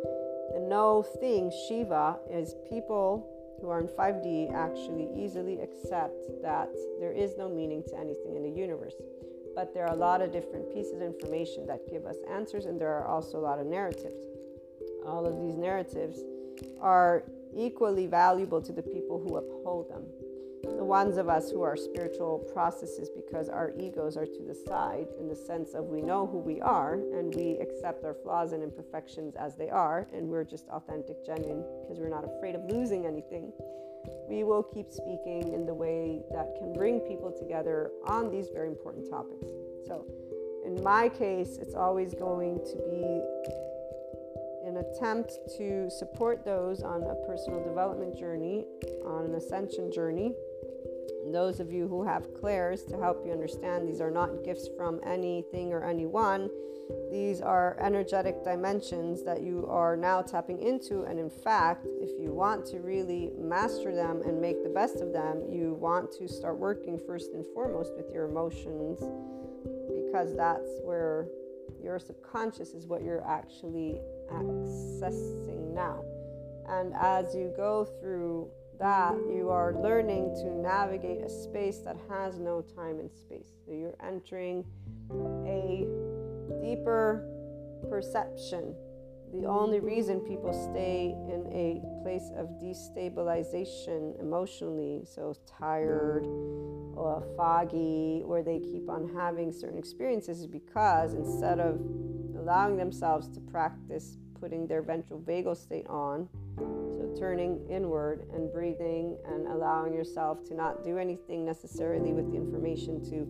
the 0.55 0.61
no 0.61 1.03
thing, 1.21 1.51
Shiva, 1.67 2.19
is 2.31 2.55
people 2.71 3.27
who 3.61 3.69
are 3.69 3.81
in 3.81 3.89
5D 3.89 4.55
actually 4.55 5.11
easily 5.17 5.61
accept 5.61 6.25
that 6.41 6.71
there 7.01 7.13
is 7.13 7.37
no 7.37 7.49
meaning 7.49 7.83
to 7.89 7.99
anything 7.99 8.37
in 8.37 8.45
the 8.45 8.51
universe. 8.51 8.95
But 9.57 9.75
there 9.75 9.85
are 9.89 9.93
a 9.93 9.99
lot 9.99 10.23
of 10.23 10.33
different 10.33 10.73
pieces 10.73 10.93
of 10.95 11.03
information 11.03 11.67
that 11.67 11.81
give 11.91 12.07
us 12.07 12.17
answers, 12.31 12.67
and 12.67 12.81
there 12.81 12.95
are 12.95 13.09
also 13.09 13.39
a 13.39 13.43
lot 13.43 13.59
of 13.59 13.67
narratives 13.67 14.23
all 15.07 15.27
of 15.27 15.41
these 15.41 15.57
narratives 15.57 16.21
are 16.81 17.25
equally 17.57 18.07
valuable 18.07 18.61
to 18.61 18.73
the 18.73 18.83
people 18.83 19.19
who 19.19 19.37
uphold 19.37 19.89
them. 19.91 20.05
the 20.77 20.85
ones 20.85 21.17
of 21.17 21.29
us 21.29 21.51
who 21.51 21.63
are 21.63 21.77
spiritual 21.77 22.39
processes 22.53 23.09
because 23.09 23.49
our 23.49 23.73
egos 23.79 24.17
are 24.17 24.27
to 24.27 24.43
the 24.47 24.55
side 24.67 25.07
in 25.21 25.29
the 25.29 25.35
sense 25.35 25.73
of 25.73 25.85
we 25.85 26.03
know 26.03 26.27
who 26.27 26.39
we 26.39 26.61
are 26.61 26.95
and 26.95 27.35
we 27.35 27.57
accept 27.59 28.05
our 28.05 28.15
flaws 28.23 28.53
and 28.53 28.63
imperfections 28.63 29.37
as 29.37 29.55
they 29.57 29.71
are 29.71 30.07
and 30.13 30.29
we're 30.29 30.45
just 30.45 30.69
authentic 30.69 31.25
genuine 31.25 31.65
because 31.81 31.99
we're 32.01 32.09
not 32.09 32.25
afraid 32.25 32.55
of 32.57 32.63
losing 32.65 33.07
anything 33.07 33.53
we 34.29 34.43
will 34.45 34.63
keep 34.63 34.91
speaking 34.91 35.53
in 35.55 35.65
the 35.65 35.75
way 35.75 36.23
that 36.33 36.55
can 36.59 36.73
bring 36.73 37.01
people 37.01 37.33
together 37.33 37.91
on 38.07 38.31
these 38.31 38.49
very 38.49 38.69
important 38.69 39.09
topics 39.09 39.47
so 39.87 40.05
in 40.67 40.83
my 40.83 41.09
case 41.09 41.57
it's 41.63 41.75
always 41.75 42.15
going 42.15 42.59
to 42.65 42.77
be 42.91 43.23
attempt 44.79 45.33
to 45.57 45.91
support 45.91 46.45
those 46.45 46.83
on 46.83 47.03
a 47.03 47.15
personal 47.27 47.63
development 47.63 48.17
journey, 48.17 48.65
on 49.05 49.25
an 49.25 49.35
ascension 49.35 49.93
journey. 49.93 50.35
Those 51.33 51.61
of 51.61 51.71
you 51.71 51.89
who 51.89 52.05
have 52.05 52.33
clairs 52.35 52.85
to 52.85 52.97
help 52.97 53.25
you 53.27 53.33
understand, 53.33 53.87
these 53.89 54.01
are 54.01 54.11
not 54.11 54.45
gifts 54.45 54.69
from 54.77 55.01
anything 55.05 55.73
or 55.73 55.85
anyone. 55.85 56.49
These 57.11 57.43
are 57.43 57.77
energetic 57.81 58.43
dimensions 58.45 59.23
that 59.25 59.43
you 59.43 59.67
are 59.69 59.97
now 59.97 60.23
tapping 60.23 60.59
into. 60.61 61.03
And 61.03 61.19
in 61.19 61.29
fact, 61.29 61.87
if 62.01 62.19
you 62.19 62.33
want 62.33 62.65
to 62.67 62.79
really 62.79 63.31
master 63.39 63.95
them 63.95 64.23
and 64.25 64.41
make 64.41 64.63
the 64.63 64.71
best 64.71 65.01
of 65.01 65.13
them, 65.13 65.43
you 65.51 65.75
want 65.75 66.11
to 66.13 66.29
start 66.29 66.59
working 66.59 66.99
first 66.99 67.33
and 67.35 67.45
foremost 67.53 67.93
with 67.95 68.11
your 68.11 68.25
emotions 68.25 69.01
because 70.09 70.35
that's 70.35 70.69
where 70.83 71.27
your 71.83 71.99
subconscious 71.99 72.71
is 72.71 72.87
what 72.87 73.03
you're 73.03 73.27
actually 73.27 74.01
accessing 74.33 75.75
now. 75.75 76.03
And 76.69 76.93
as 76.95 77.35
you 77.35 77.53
go 77.57 77.85
through 78.01 78.51
that, 78.79 79.17
you 79.29 79.49
are 79.51 79.75
learning 79.83 80.35
to 80.43 80.51
navigate 80.51 81.23
a 81.23 81.29
space 81.29 81.79
that 81.79 81.97
has 82.09 82.39
no 82.39 82.63
time 82.63 83.01
and 83.01 83.11
space. 83.11 83.49
So 83.65 83.73
you're 83.73 83.97
entering 84.05 84.65
a 85.47 85.87
deeper 86.63 87.25
perception. 87.89 88.75
The 89.33 89.47
only 89.47 89.81
reason 89.81 90.21
people 90.21 90.53
stay 90.71 91.15
in 91.29 91.47
a 91.53 91.83
place 92.03 92.31
of 92.37 92.49
destabilization 92.63 94.19
emotionally, 94.21 95.03
so 95.05 95.35
tired 95.47 96.25
or 96.25 97.27
foggy, 97.37 98.23
where 98.25 98.43
they 98.43 98.59
keep 98.59 98.89
on 98.89 99.11
having 99.15 99.53
certain 99.53 99.79
experiences, 99.79 100.41
is 100.41 100.47
because 100.47 101.15
instead 101.15 101.61
of 101.61 101.79
allowing 102.39 102.77
themselves 102.77 103.29
to 103.29 103.41
practice 103.41 104.17
putting 104.41 104.67
their 104.67 104.83
ventral 104.83 105.21
vagal 105.21 105.57
state 105.57 105.87
on. 105.89 106.29
So, 106.57 107.15
turning 107.19 107.61
inward 107.69 108.27
and 108.33 108.53
breathing 108.53 109.17
and 109.27 109.47
allowing 109.49 109.95
yourself 109.95 110.45
to 110.49 110.55
not 110.55 110.85
do 110.85 110.99
anything 110.99 111.45
necessarily 111.45 112.13
with 112.13 112.31
the 112.31 112.37
information 112.37 113.05
to 113.11 113.27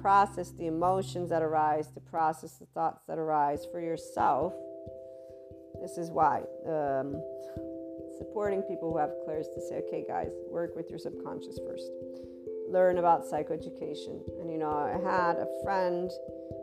process 0.00 0.50
the 0.52 0.66
emotions 0.66 1.30
that 1.30 1.42
arise, 1.42 1.90
to 1.92 2.00
process 2.00 2.58
the 2.58 2.66
thoughts 2.66 3.02
that 3.08 3.18
arise 3.18 3.66
for 3.70 3.80
yourself. 3.80 4.54
This 5.80 5.98
is 5.98 6.10
why 6.10 6.42
um, 6.66 7.20
supporting 8.18 8.62
people 8.62 8.92
who 8.92 8.98
have 8.98 9.10
clairs 9.24 9.46
to 9.54 9.60
say, 9.60 9.82
okay, 9.86 10.04
guys, 10.06 10.30
work 10.48 10.74
with 10.76 10.88
your 10.90 10.98
subconscious 10.98 11.58
first. 11.66 11.90
Learn 12.68 12.98
about 12.98 13.24
psychoeducation. 13.24 14.20
And 14.40 14.50
you 14.50 14.58
know, 14.58 14.70
I 14.70 14.98
had 15.02 15.36
a 15.36 15.46
friend 15.62 16.10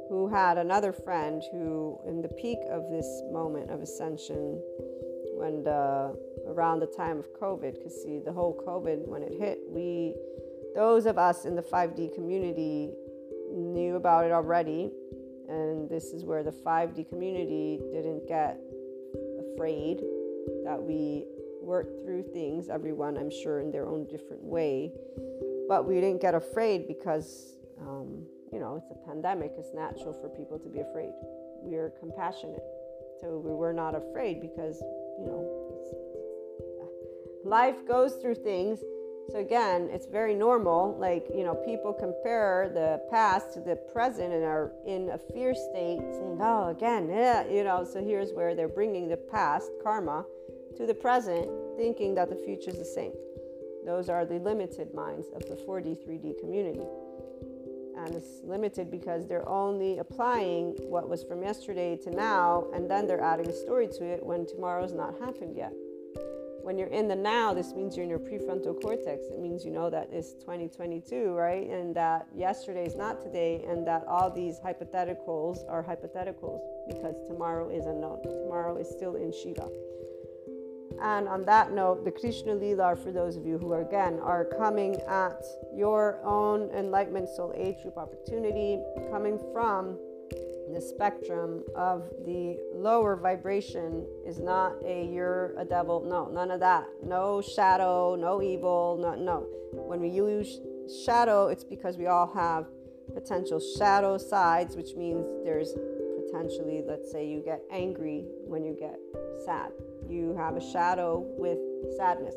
who 0.09 0.27
had 0.27 0.57
another 0.57 0.91
friend 0.91 1.41
who, 1.51 1.99
in 2.05 2.21
the 2.21 2.27
peak 2.29 2.59
of 2.69 2.89
this 2.91 3.07
moment 3.31 3.71
of 3.71 3.81
ascension, 3.81 4.61
when 5.35 5.63
the, 5.63 6.15
around 6.47 6.79
the 6.79 6.87
time 6.87 7.17
of 7.17 7.25
COVID, 7.33 7.75
because 7.75 8.03
see, 8.03 8.19
the 8.23 8.31
whole 8.31 8.55
COVID, 8.67 9.07
when 9.07 9.23
it 9.23 9.33
hit, 9.33 9.59
we, 9.67 10.13
those 10.75 11.05
of 11.05 11.17
us 11.17 11.45
in 11.45 11.55
the 11.55 11.61
5D 11.61 12.13
community, 12.13 12.91
knew 13.51 13.95
about 13.95 14.25
it 14.25 14.31
already. 14.31 14.91
And 15.47 15.89
this 15.89 16.05
is 16.13 16.25
where 16.25 16.43
the 16.43 16.51
5D 16.51 17.09
community 17.09 17.79
didn't 17.91 18.27
get 18.27 18.59
afraid 19.53 20.01
that 20.65 20.81
we 20.81 21.25
worked 21.61 22.03
through 22.03 22.23
things, 22.33 22.69
everyone, 22.69 23.17
I'm 23.17 23.29
sure, 23.29 23.59
in 23.59 23.71
their 23.71 23.87
own 23.87 24.05
different 24.07 24.43
way. 24.43 24.91
But 25.67 25.87
we 25.87 25.95
didn't 25.95 26.21
get 26.21 26.35
afraid 26.35 26.87
because 26.87 27.53
um, 27.79 28.25
you 28.53 28.59
know, 28.59 28.75
it's 28.75 28.91
a 28.91 29.09
pandemic. 29.09 29.51
It's 29.57 29.73
natural 29.73 30.13
for 30.13 30.29
people 30.29 30.59
to 30.59 30.69
be 30.69 30.79
afraid. 30.79 31.11
We 31.63 31.75
are 31.75 31.91
compassionate. 31.99 32.63
So 33.19 33.41
we 33.43 33.51
were 33.51 33.73
not 33.73 33.95
afraid 33.95 34.41
because, 34.41 34.79
you 35.19 35.25
know, 35.25 35.41
life 37.43 37.87
goes 37.87 38.15
through 38.15 38.35
things. 38.35 38.79
So 39.31 39.39
again, 39.39 39.89
it's 39.91 40.05
very 40.05 40.35
normal. 40.35 40.97
Like, 40.99 41.25
you 41.33 41.43
know, 41.43 41.55
people 41.55 41.93
compare 41.93 42.69
the 42.73 43.01
past 43.09 43.53
to 43.53 43.61
the 43.61 43.75
present 43.91 44.33
and 44.33 44.43
are 44.43 44.73
in 44.85 45.09
a 45.09 45.17
fear 45.17 45.55
state, 45.55 46.01
saying, 46.11 46.39
oh, 46.41 46.67
again, 46.69 47.07
you 47.49 47.63
know. 47.63 47.83
So 47.83 48.03
here's 48.03 48.33
where 48.33 48.53
they're 48.53 48.67
bringing 48.67 49.07
the 49.07 49.17
past, 49.17 49.71
karma, 49.81 50.25
to 50.75 50.85
the 50.85 50.93
present, 50.93 51.49
thinking 51.77 52.13
that 52.15 52.29
the 52.29 52.35
future 52.35 52.69
is 52.69 52.77
the 52.77 52.85
same. 52.85 53.13
Those 53.85 54.07
are 54.07 54.25
the 54.25 54.39
limited 54.39 54.93
minds 54.93 55.27
of 55.35 55.41
the 55.47 55.55
4D, 55.55 55.97
3D 56.07 56.39
community. 56.39 56.85
And 57.97 58.15
it's 58.15 58.41
limited 58.43 58.89
because 58.89 59.27
they're 59.27 59.47
only 59.47 59.99
applying 59.99 60.75
what 60.89 61.09
was 61.09 61.23
from 61.23 61.43
yesterday 61.43 61.97
to 61.97 62.09
now 62.09 62.67
and 62.73 62.89
then 62.89 63.07
they're 63.07 63.21
adding 63.21 63.47
a 63.47 63.53
story 63.53 63.87
to 63.87 64.03
it 64.05 64.25
when 64.25 64.45
tomorrow's 64.45 64.93
not 64.93 65.19
happened 65.19 65.55
yet. 65.55 65.73
When 66.63 66.77
you're 66.77 66.87
in 66.87 67.09
the 67.09 67.15
now 67.15 67.53
this 67.53 67.73
means 67.73 67.95
you're 67.95 68.05
in 68.05 68.09
your 68.09 68.19
prefrontal 68.19 68.81
cortex. 68.81 69.25
It 69.27 69.39
means 69.39 69.63
you 69.65 69.71
know 69.71 69.89
that 69.89 70.09
it's 70.11 70.33
2022 70.33 71.33
right? 71.33 71.69
And 71.69 71.93
that 71.95 72.27
yesterday 72.33 72.85
is 72.85 72.95
not 72.95 73.21
today 73.21 73.63
and 73.67 73.85
that 73.85 74.05
all 74.07 74.31
these 74.31 74.59
hypotheticals 74.59 75.59
are 75.69 75.83
hypotheticals 75.83 76.61
because 76.87 77.15
tomorrow 77.27 77.69
is 77.69 77.85
unknown. 77.85 78.23
Tomorrow 78.23 78.77
is 78.77 78.89
still 78.89 79.15
in 79.15 79.31
shiva 79.31 79.69
and 81.03 81.27
on 81.27 81.43
that 81.43 81.73
note, 81.73 82.05
the 82.05 82.11
Krishna 82.11 82.55
Lila, 82.55 82.95
for 82.95 83.11
those 83.11 83.35
of 83.35 83.45
you 83.45 83.57
who 83.57 83.73
are 83.73 83.81
again 83.81 84.19
are 84.23 84.45
coming 84.45 84.95
at 85.01 85.43
your 85.75 86.19
own 86.23 86.69
enlightenment 86.69 87.27
soul 87.27 87.53
age 87.57 87.81
group 87.83 87.97
opportunity, 87.97 88.81
coming 89.11 89.37
from 89.51 89.99
the 90.73 90.79
spectrum 90.79 91.61
of 91.75 92.09
the 92.25 92.57
lower 92.73 93.17
vibration 93.17 94.07
is 94.25 94.39
not 94.39 94.75
a 94.85 95.05
you're 95.05 95.53
a 95.57 95.65
devil. 95.65 96.05
No, 96.07 96.29
none 96.29 96.51
of 96.51 96.61
that. 96.61 96.87
No 97.03 97.41
shadow, 97.41 98.15
no 98.15 98.41
evil, 98.41 98.97
no 98.97 99.13
no. 99.13 99.45
When 99.73 99.99
we 99.99 100.07
use 100.07 100.61
shadow, 101.05 101.49
it's 101.49 101.65
because 101.65 101.97
we 101.97 102.07
all 102.07 102.33
have 102.33 102.67
potential 103.13 103.59
shadow 103.77 104.17
sides, 104.17 104.77
which 104.77 104.95
means 104.95 105.27
there's 105.43 105.73
potentially, 106.25 106.81
let's 106.87 107.11
say 107.11 107.27
you 107.27 107.41
get 107.43 107.61
angry 107.69 108.23
when 108.47 108.63
you 108.63 108.73
get 108.79 108.97
sad 109.45 109.71
you 110.09 110.35
have 110.37 110.55
a 110.55 110.71
shadow 110.71 111.25
with 111.37 111.57
sadness, 111.97 112.35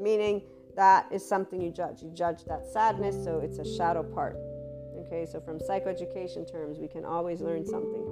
meaning 0.00 0.42
that 0.76 1.06
is 1.12 1.26
something 1.26 1.60
you 1.60 1.70
judge. 1.70 2.02
You 2.02 2.10
judge 2.10 2.44
that 2.44 2.66
sadness, 2.72 3.22
so 3.24 3.38
it's 3.38 3.58
a 3.58 3.76
shadow 3.76 4.02
part. 4.02 4.36
Okay, 5.06 5.26
so 5.26 5.40
from 5.40 5.58
psychoeducation 5.58 6.50
terms, 6.50 6.78
we 6.78 6.86
can 6.86 7.04
always 7.04 7.40
learn 7.40 7.66
something. 7.66 8.02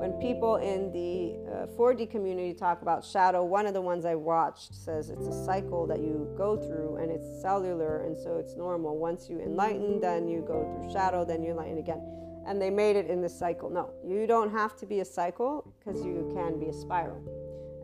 When 0.00 0.12
people 0.14 0.56
in 0.56 0.90
the 0.92 1.38
uh, 1.50 1.66
4D 1.78 2.10
community 2.10 2.54
talk 2.54 2.82
about 2.82 3.04
shadow, 3.04 3.44
one 3.44 3.66
of 3.66 3.74
the 3.74 3.80
ones 3.80 4.04
I 4.04 4.14
watched 4.14 4.74
says 4.74 5.10
it's 5.10 5.26
a 5.26 5.44
cycle 5.44 5.86
that 5.86 6.00
you 6.00 6.32
go 6.36 6.56
through 6.56 6.96
and 6.96 7.10
it's 7.10 7.40
cellular, 7.40 8.04
and 8.04 8.16
so 8.16 8.36
it's 8.36 8.56
normal. 8.56 8.98
Once 8.98 9.28
you 9.28 9.40
enlighten, 9.40 10.00
then 10.00 10.28
you 10.28 10.42
go 10.46 10.64
through 10.64 10.92
shadow, 10.92 11.24
then 11.24 11.42
you 11.42 11.50
enlighten 11.50 11.78
again. 11.78 12.02
And 12.46 12.60
they 12.60 12.70
made 12.70 12.96
it 12.96 13.06
in 13.06 13.20
this 13.20 13.38
cycle. 13.38 13.70
No, 13.70 13.90
you 14.04 14.26
don't 14.26 14.50
have 14.50 14.76
to 14.78 14.86
be 14.86 15.00
a 15.00 15.04
cycle 15.04 15.72
because 15.78 16.04
you 16.04 16.30
can 16.34 16.58
be 16.58 16.66
a 16.66 16.72
spiral. 16.72 17.22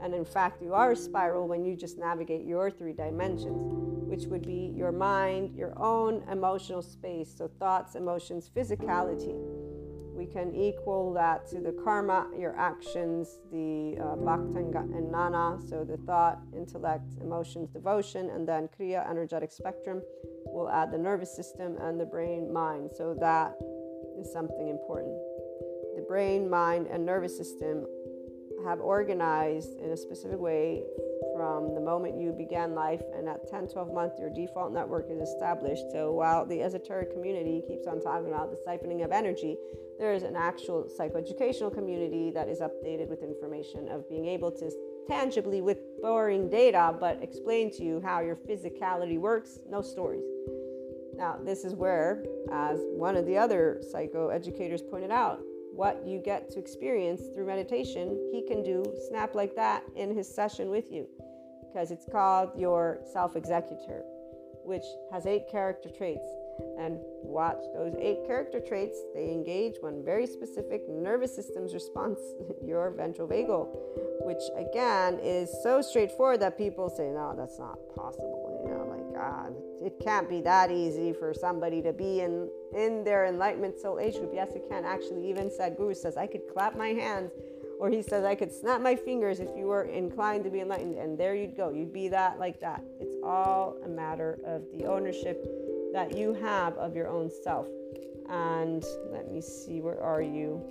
And 0.03 0.15
in 0.15 0.25
fact, 0.25 0.63
you 0.63 0.75
are 0.75 0.93
a 0.93 0.97
spiral 0.97 1.49
when 1.49 1.65
you 1.65 1.77
just 1.77 1.99
navigate 1.99 2.45
your 2.45 2.71
three 2.71 2.93
dimensions, 2.93 3.63
which 4.09 4.25
would 4.27 4.47
be 4.47 4.73
your 4.77 4.93
mind, 4.93 5.55
your 5.55 5.73
own 5.79 6.23
emotional 6.31 6.83
space. 6.83 7.35
So, 7.37 7.49
thoughts, 7.59 7.95
emotions, 7.95 8.51
physicality. 8.55 9.35
We 10.15 10.27
can 10.27 10.55
equal 10.55 11.13
that 11.15 11.47
to 11.51 11.61
the 11.61 11.73
karma, 11.85 12.29
your 12.39 12.57
actions, 12.59 13.41
the 13.53 13.99
uh, 14.01 14.17
bhaktanga 14.17 14.81
and 14.81 15.13
gnana. 15.13 15.69
So, 15.69 15.85
the 15.85 15.99
thought, 15.99 16.41
intellect, 16.55 17.13
emotions, 17.21 17.71
devotion, 17.71 18.31
and 18.31 18.49
then 18.49 18.69
kriya, 18.79 19.09
energetic 19.09 19.53
spectrum. 19.53 20.03
We'll 20.47 20.71
add 20.71 20.91
the 20.91 20.99
nervous 20.99 21.35
system 21.35 21.77
and 21.81 22.01
the 22.01 22.07
brain, 22.07 22.53
mind. 22.53 22.91
So, 22.95 23.15
that 23.21 23.57
is 24.19 24.33
something 24.33 24.69
important. 24.69 25.17
The 25.97 26.05
brain, 26.09 26.49
mind, 26.49 26.87
and 26.87 27.05
nervous 27.05 27.37
system 27.37 27.87
have 28.65 28.81
organized 28.81 29.79
in 29.81 29.91
a 29.91 29.97
specific 29.97 30.39
way 30.39 30.83
from 31.35 31.75
the 31.75 31.81
moment 31.81 32.19
you 32.19 32.33
began 32.33 32.75
life 32.75 33.03
and 33.15 33.29
at 33.29 33.49
10 33.51 33.69
12 33.69 33.93
months 33.93 34.19
your 34.19 34.31
default 34.31 34.73
network 34.73 35.07
is 35.11 35.21
established. 35.21 35.85
So 35.93 36.13
while 36.13 36.47
the 36.47 36.63
esoteric 36.63 37.13
community 37.13 37.63
keeps 37.67 37.87
on 37.87 38.01
talking 38.01 38.29
about 38.29 38.51
the 38.51 38.59
siphoning 38.67 39.05
of 39.05 39.13
energy 39.13 39.57
there 39.99 40.13
is 40.13 40.23
an 40.23 40.37
actual 40.37 40.89
psychoeducational 40.99 41.73
community 41.73 42.31
that 42.31 42.49
is 42.49 42.61
updated 42.61 43.09
with 43.09 43.23
information 43.23 43.89
of 43.89 44.09
being 44.09 44.27
able 44.27 44.51
to 44.51 44.71
tangibly 45.09 45.63
with 45.63 45.79
boring 46.03 46.51
data 46.51 46.95
but 46.99 47.23
explain 47.23 47.71
to 47.71 47.83
you 47.83 48.01
how 48.05 48.21
your 48.21 48.37
physicality 48.37 49.19
works. 49.19 49.59
No 49.69 49.81
stories. 49.81 50.25
Now, 51.17 51.39
this 51.43 51.65
is 51.65 51.75
where, 51.75 52.25
as 52.53 52.79
one 52.83 53.17
of 53.17 53.25
the 53.25 53.39
other 53.39 53.81
psychoeducators 53.93 54.89
pointed 54.91 55.11
out, 55.11 55.41
what 55.77 56.03
you 56.07 56.19
get 56.19 56.51
to 56.51 56.59
experience 56.59 57.23
through 57.35 57.47
meditation, 57.47 58.19
he 58.33 58.43
can 58.49 58.63
do 58.63 58.83
snap 59.09 59.35
like 59.35 59.55
that 59.55 59.85
in 59.95 60.17
his 60.17 60.27
session 60.27 60.71
with 60.71 60.91
you 60.91 61.07
because 61.61 61.91
it's 61.91 62.07
called 62.11 62.51
your 62.57 63.01
self 63.13 63.37
executor, 63.37 64.03
which 64.65 64.85
has 65.13 65.27
eight 65.27 65.45
character 65.51 65.91
traits. 65.91 66.27
And 66.79 66.97
watch 67.23 67.61
those 67.75 67.95
eight 68.01 68.27
character 68.27 68.61
traits, 68.61 68.97
they 69.15 69.31
engage 69.31 69.75
one 69.81 70.03
very 70.03 70.27
specific 70.27 70.89
nervous 70.89 71.37
system's 71.37 71.75
response, 71.75 72.19
your 72.65 72.93
ventral 72.93 73.29
vagal, 73.29 73.69
which 74.25 74.41
again 74.57 75.19
is 75.23 75.51
so 75.63 75.83
straightforward 75.83 76.41
that 76.41 76.57
people 76.57 76.89
say, 76.89 77.11
no, 77.11 77.35
that's 77.37 77.59
not 77.59 77.77
possible. 77.95 78.63
You 78.65 78.71
know, 78.71 78.76
God, 79.17 79.55
it 79.83 79.95
can't 80.05 80.29
be 80.29 80.41
that 80.43 80.71
easy 80.71 81.13
for 81.13 81.33
somebody 81.33 81.81
to 81.83 81.93
be 81.93 82.21
in, 82.21 82.51
in 82.77 83.03
their 83.03 83.27
enlightenment 83.27 83.79
soul 83.79 83.99
age 83.99 84.15
group. 84.17 84.33
Yes, 84.35 84.51
it 84.55 84.69
can 84.69 84.85
actually. 84.85 85.29
Even 85.29 85.49
Sadhguru 85.49 85.97
says, 85.97 86.17
I 86.17 86.27
could 86.27 86.43
clap 86.53 86.77
my 86.77 86.89
hands 86.89 87.33
or 87.79 87.91
he 87.91 88.03
says, 88.03 88.25
I 88.25 88.35
could 88.35 88.53
snap 88.53 88.81
my 88.81 88.97
fingers 88.97 89.41
if 89.41 89.51
you 89.57 89.67
were 89.67 89.85
inclined 89.85 90.45
to 90.45 90.51
be 90.51 90.61
enlightened, 90.61 90.97
and 90.97 91.19
there 91.19 91.35
you'd 91.35 91.57
go. 91.57 91.71
You'd 91.71 91.93
be 91.93 92.09
that 92.09 92.39
like 92.39 92.61
that. 92.61 92.83
It's 93.01 93.17
all 93.23 93.77
a 93.85 93.89
matter 93.89 94.39
of 94.47 94.63
the 94.77 94.87
ownership 94.87 95.45
that 95.93 96.17
you 96.17 96.35
have 96.35 96.77
of 96.79 96.95
your 96.95 97.09
own 97.09 97.31
self. 97.45 97.67
And 98.29 98.85
let 99.13 99.31
me 99.31 99.41
see, 99.41 99.81
where 99.81 100.03
are 100.03 100.23
you? 100.23 100.63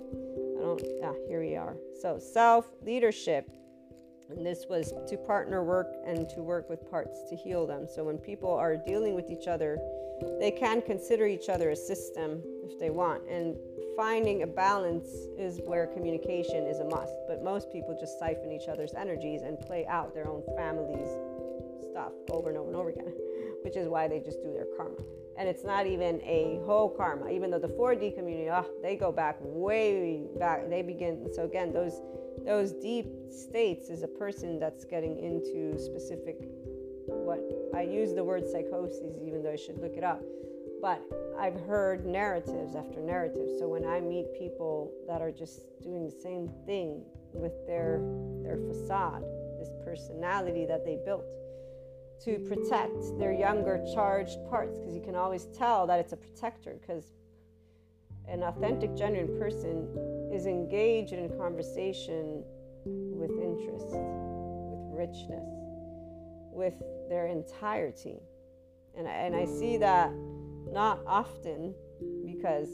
I 0.58 0.62
don't, 0.62 0.82
ah, 1.04 1.12
here 1.28 1.40
we 1.40 1.56
are. 1.56 1.76
So, 2.00 2.18
self 2.18 2.66
leadership. 2.84 3.48
And 4.28 4.44
this 4.44 4.66
was 4.68 4.92
to 5.08 5.16
partner 5.16 5.62
work 5.62 5.94
and 6.04 6.28
to 6.30 6.42
work 6.42 6.68
with 6.68 6.88
parts 6.90 7.22
to 7.30 7.36
heal 7.36 7.66
them. 7.66 7.86
So, 7.86 8.04
when 8.04 8.18
people 8.18 8.50
are 8.50 8.76
dealing 8.76 9.14
with 9.14 9.30
each 9.30 9.46
other, 9.46 9.78
they 10.40 10.50
can 10.50 10.82
consider 10.82 11.26
each 11.26 11.48
other 11.48 11.70
a 11.70 11.76
system 11.76 12.42
if 12.64 12.78
they 12.78 12.90
want. 12.90 13.28
And 13.28 13.56
finding 13.96 14.42
a 14.42 14.46
balance 14.46 15.08
is 15.38 15.60
where 15.64 15.86
communication 15.86 16.66
is 16.66 16.80
a 16.80 16.84
must. 16.84 17.14
But 17.28 17.42
most 17.42 17.72
people 17.72 17.96
just 17.98 18.18
siphon 18.18 18.52
each 18.52 18.68
other's 18.68 18.94
energies 18.94 19.42
and 19.42 19.58
play 19.58 19.86
out 19.86 20.14
their 20.14 20.28
own 20.28 20.42
family's 20.56 21.08
stuff 21.90 22.12
over 22.30 22.50
and 22.50 22.58
over 22.58 22.68
and 22.68 22.76
over 22.76 22.88
again, 22.90 23.14
which 23.62 23.76
is 23.76 23.88
why 23.88 24.06
they 24.06 24.20
just 24.20 24.42
do 24.42 24.52
their 24.52 24.66
karma. 24.76 24.96
And 25.38 25.48
it's 25.48 25.64
not 25.64 25.86
even 25.86 26.20
a 26.22 26.60
whole 26.64 26.88
karma, 26.88 27.30
even 27.30 27.50
though 27.50 27.58
the 27.58 27.68
4D 27.68 28.14
community, 28.14 28.50
oh, 28.50 28.66
they 28.82 28.96
go 28.96 29.12
back 29.12 29.36
way 29.40 30.24
back. 30.38 30.68
They 30.68 30.82
begin, 30.82 31.28
so 31.34 31.44
again, 31.44 31.72
those 31.72 32.00
those 32.44 32.72
deep 32.72 33.06
states 33.30 33.88
is 33.88 34.02
a 34.02 34.08
person 34.08 34.58
that's 34.58 34.84
getting 34.84 35.18
into 35.18 35.78
specific 35.78 36.36
what 37.06 37.40
I 37.74 37.82
use 37.82 38.14
the 38.14 38.24
word 38.24 38.48
psychosis, 38.48 39.16
even 39.24 39.42
though 39.42 39.52
I 39.52 39.56
should 39.56 39.78
look 39.78 39.96
it 39.96 40.04
up 40.04 40.22
but 40.80 41.02
I've 41.38 41.58
heard 41.66 42.06
narratives 42.06 42.74
after 42.74 43.00
narratives. 43.00 43.58
So 43.58 43.68
when 43.68 43.84
I 43.84 44.00
meet 44.00 44.26
people 44.38 44.92
that 45.08 45.20
are 45.20 45.30
just 45.30 45.62
doing 45.82 46.04
the 46.04 46.10
same 46.22 46.48
thing 46.66 47.02
with 47.32 47.66
their 47.66 48.00
their 48.42 48.56
facade, 48.56 49.22
this 49.58 49.70
personality 49.84 50.64
that 50.66 50.84
they 50.84 50.98
built 51.04 51.24
to 52.24 52.38
protect 52.48 53.18
their 53.18 53.32
younger 53.32 53.84
charged 53.94 54.38
parts, 54.48 54.78
because 54.78 54.94
you 54.94 55.02
can 55.02 55.14
always 55.14 55.46
tell 55.46 55.86
that 55.86 55.98
it's 55.98 56.12
a 56.12 56.16
protector, 56.16 56.78
because 56.80 57.12
an 58.28 58.42
authentic, 58.42 58.94
genuine 58.96 59.38
person 59.38 59.88
is 60.32 60.46
engaged 60.46 61.12
in 61.12 61.28
conversation 61.38 62.42
with 62.84 63.30
interest, 63.30 63.86
with 63.90 64.80
richness, 64.92 65.48
with 66.52 66.74
their 67.08 67.26
entirety. 67.26 68.18
And 68.96 69.06
I, 69.06 69.12
and 69.12 69.36
I 69.36 69.44
see 69.44 69.76
that 69.78 70.10
not 70.72 71.00
often 71.06 71.74
because 72.24 72.68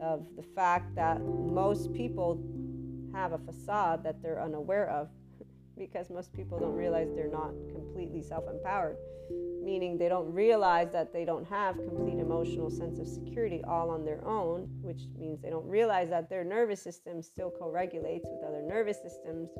of 0.00 0.26
the 0.36 0.42
fact 0.54 0.94
that 0.94 1.20
most 1.20 1.92
people 1.92 2.42
have 3.12 3.32
a 3.32 3.38
facade 3.38 4.02
that 4.04 4.22
they're 4.22 4.42
unaware 4.42 4.88
of 4.88 5.08
because 5.78 6.10
most 6.10 6.32
people 6.32 6.58
don't 6.58 6.74
realize 6.74 7.08
they're 7.14 7.28
not 7.28 7.52
completely 7.74 8.22
self-empowered 8.22 8.96
meaning 9.62 9.98
they 9.98 10.08
don't 10.08 10.32
realize 10.32 10.90
that 10.92 11.12
they 11.12 11.24
don't 11.24 11.46
have 11.46 11.76
complete 11.76 12.18
emotional 12.18 12.70
sense 12.70 12.98
of 12.98 13.06
security 13.06 13.62
all 13.66 13.90
on 13.90 14.04
their 14.04 14.24
own 14.26 14.68
which 14.82 15.02
means 15.18 15.40
they 15.40 15.50
don't 15.50 15.66
realize 15.66 16.08
that 16.08 16.28
their 16.28 16.44
nervous 16.44 16.82
system 16.82 17.22
still 17.22 17.50
co-regulates 17.58 18.26
with 18.30 18.42
other 18.44 18.62
nervous 18.62 19.00
systems 19.02 19.50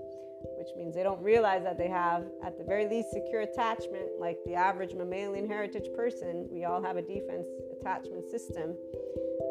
which 0.58 0.68
means 0.76 0.94
they 0.94 1.02
don't 1.02 1.22
realize 1.22 1.62
that 1.62 1.78
they 1.78 1.88
have, 1.88 2.24
at 2.44 2.58
the 2.58 2.64
very 2.64 2.88
least, 2.88 3.12
secure 3.12 3.42
attachment, 3.42 4.08
like 4.18 4.38
the 4.46 4.54
average 4.54 4.94
mammalian 4.94 5.46
heritage 5.46 5.88
person. 5.94 6.48
We 6.50 6.64
all 6.64 6.82
have 6.82 6.96
a 6.96 7.02
defense 7.02 7.46
attachment 7.78 8.28
system. 8.30 8.76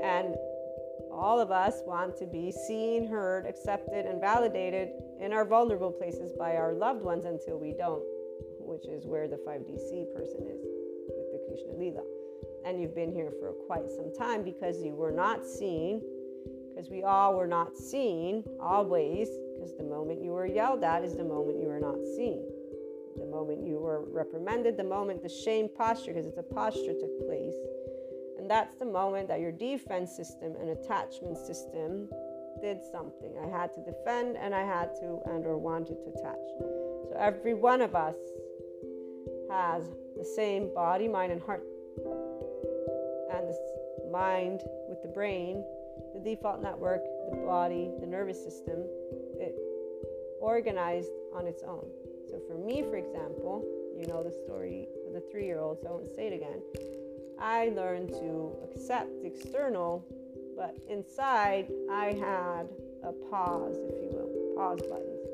And 0.04 0.36
all 1.12 1.40
of 1.40 1.52
us 1.52 1.82
want 1.86 2.18
to 2.18 2.26
be 2.26 2.52
seen, 2.52 3.08
heard, 3.08 3.46
accepted, 3.46 4.06
and 4.06 4.22
validated 4.22 4.90
in 5.20 5.34
our 5.34 5.46
vulnerable 5.46 5.92
places 5.92 6.32
by 6.38 6.56
our 6.56 6.74
loved 6.74 7.02
ones 7.02 7.26
until 7.26 7.60
we 7.60 7.74
don't, 7.74 8.04
which 8.70 8.86
is 8.86 9.06
where 9.08 9.28
the 9.28 9.38
5DC 9.38 10.14
person 10.14 10.46
is 10.46 10.62
with 11.10 11.28
the 11.34 11.42
Krishna 11.50 11.74
Lila. 11.74 12.04
And 12.66 12.80
you've 12.80 12.94
been 12.94 13.12
here 13.12 13.32
for 13.40 13.52
quite 13.66 13.90
some 13.90 14.14
time 14.14 14.44
because 14.44 14.82
you 14.84 14.94
were 14.94 15.12
not 15.12 15.46
seen, 15.46 16.02
because 16.70 16.90
we 16.90 17.04
all 17.04 17.36
were 17.36 17.48
not 17.48 17.76
seen 17.76 18.44
always 18.62 19.28
because 19.60 19.76
the 19.76 19.84
moment 19.84 20.24
you 20.24 20.32
were 20.32 20.46
yelled 20.46 20.84
at 20.84 21.04
is 21.04 21.16
the 21.18 21.24
moment 21.24 21.60
you 21.60 21.68
were 21.68 21.80
not 21.80 21.98
seen. 22.16 22.46
The 23.18 23.26
moment 23.26 23.66
you 23.66 23.80
were 23.80 24.06
reprimanded, 24.06 24.78
the 24.78 24.86
moment 24.86 25.22
the 25.22 25.28
shame 25.28 25.68
posture, 25.76 26.14
because 26.14 26.26
it's 26.26 26.38
a 26.38 26.44
posture, 26.44 26.94
took 26.94 27.28
place. 27.28 27.56
And 28.38 28.50
that's 28.50 28.76
the 28.76 28.86
moment 28.86 29.28
that 29.28 29.42
your 29.42 29.52
defense 29.52 30.16
system 30.16 30.56
and 30.62 30.70
attachment 30.70 31.38
system 31.38 32.08
did 32.62 32.80
something. 32.92 33.34
I 33.44 33.50
had 33.50 33.74
to 33.74 33.84
defend 33.84 34.38
and 34.38 34.56
I 34.56 34.64
had 34.64 34.96
to 35.02 35.20
and 35.26 35.46
or 35.46 35.58
wanted 35.58 35.98
to 36.00 36.10
attach. 36.16 36.48
So 37.10 37.18
every 37.20 37.54
one 37.54 37.82
of 37.82 37.96
us 37.96 38.16
has 39.50 39.84
the 40.18 40.24
same 40.24 40.74
body, 40.74 41.08
mind, 41.08 41.32
and 41.32 41.42
heart. 41.42 41.64
And 43.34 43.48
the 43.48 44.10
mind 44.12 44.62
with 44.88 45.02
the 45.02 45.08
brain, 45.08 45.64
the 46.14 46.20
default 46.20 46.62
network, 46.62 47.04
the 47.32 47.38
body, 47.38 47.92
the 48.00 48.08
nervous 48.08 48.44
system, 48.44 48.86
it 49.40 49.56
organized 50.40 51.12
on 51.34 51.46
its 51.48 51.64
own. 51.64 51.88
So 52.30 52.40
for 52.48 52.58
me, 52.58 52.84
for 52.84 52.98
example, 52.98 53.66
you 53.98 54.08
know 54.08 54.24
the 54.24 54.32
story 54.32 54.88
of 55.08 55.14
the 55.14 55.24
three 55.32 55.46
year 55.46 55.60
old, 55.60 55.80
so 55.82 55.88
I 55.88 55.92
won't 55.92 56.16
say 56.16 56.28
it 56.28 56.34
again. 56.34 56.62
I 57.40 57.70
learned 57.76 58.10
to 58.10 58.52
accept 58.64 59.10
the 59.22 59.28
external, 59.28 60.06
but 60.56 60.76
inside 60.90 61.72
I 61.92 62.14
had 62.14 62.68
a 63.04 63.12
pause, 63.30 63.78
if 63.78 64.02
you 64.02 64.10
will, 64.12 64.56
pause 64.56 64.80
buttons. 64.82 65.28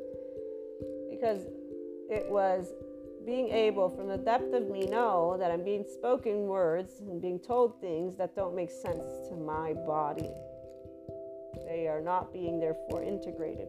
Because 1.09 1.47
it 2.09 2.29
was 2.29 2.73
being 3.25 3.49
able 3.49 3.89
from 3.89 4.07
the 4.07 4.17
depth 4.17 4.53
of 4.53 4.69
me 4.69 4.85
know 4.85 5.35
that 5.39 5.51
I'm 5.51 5.63
being 5.63 5.83
spoken 5.83 6.47
words 6.47 6.99
and 6.99 7.21
being 7.21 7.39
told 7.39 7.79
things 7.81 8.15
that 8.17 8.35
don't 8.35 8.55
make 8.55 8.69
sense 8.69 9.27
to 9.29 9.35
my 9.35 9.73
body. 9.73 10.29
They 11.65 11.87
are 11.87 12.01
not 12.01 12.31
being 12.31 12.59
therefore 12.59 13.01
integrated 13.01 13.67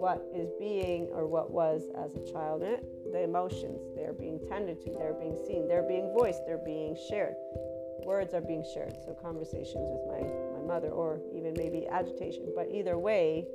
what 0.00 0.24
is 0.34 0.48
being 0.58 1.08
or 1.12 1.26
what 1.26 1.50
was 1.50 1.82
as 2.02 2.16
a 2.16 2.32
child. 2.32 2.62
Eh? 2.62 2.78
The 3.12 3.22
emotions, 3.22 3.84
they're 3.94 4.14
being 4.14 4.40
tended 4.48 4.80
to, 4.82 4.90
they're 4.90 5.12
being 5.12 5.36
seen, 5.46 5.68
they're 5.68 5.86
being 5.86 6.10
voiced, 6.16 6.40
they're 6.46 6.64
being 6.64 6.96
shared. 7.08 7.34
Words 8.06 8.32
are 8.32 8.40
being 8.40 8.64
shared. 8.72 8.96
So 9.04 9.12
conversations 9.12 9.86
with 9.92 10.02
my, 10.08 10.24
my 10.58 10.66
mother 10.66 10.88
or 10.88 11.20
even 11.36 11.52
maybe 11.54 11.86
agitation. 11.86 12.50
But 12.56 12.68
either 12.72 12.96
way, 12.96 13.46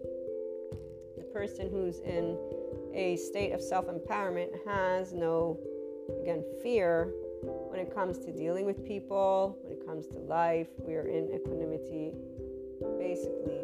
the 1.17 1.23
person 1.33 1.67
who's 1.69 1.99
in 2.01 2.37
a 2.95 3.17
state 3.17 3.51
of 3.51 3.61
self 3.61 3.85
empowerment 3.87 4.49
has 4.65 5.13
no, 5.13 5.59
again, 6.21 6.43
fear 6.63 7.11
when 7.43 7.79
it 7.79 7.93
comes 7.93 8.17
to 8.19 8.31
dealing 8.31 8.65
with 8.65 8.83
people, 8.85 9.57
when 9.61 9.73
it 9.73 9.85
comes 9.85 10.07
to 10.07 10.17
life. 10.17 10.67
We 10.79 10.95
are 10.95 11.07
in 11.07 11.29
equanimity 11.33 12.13
basically 12.97 13.61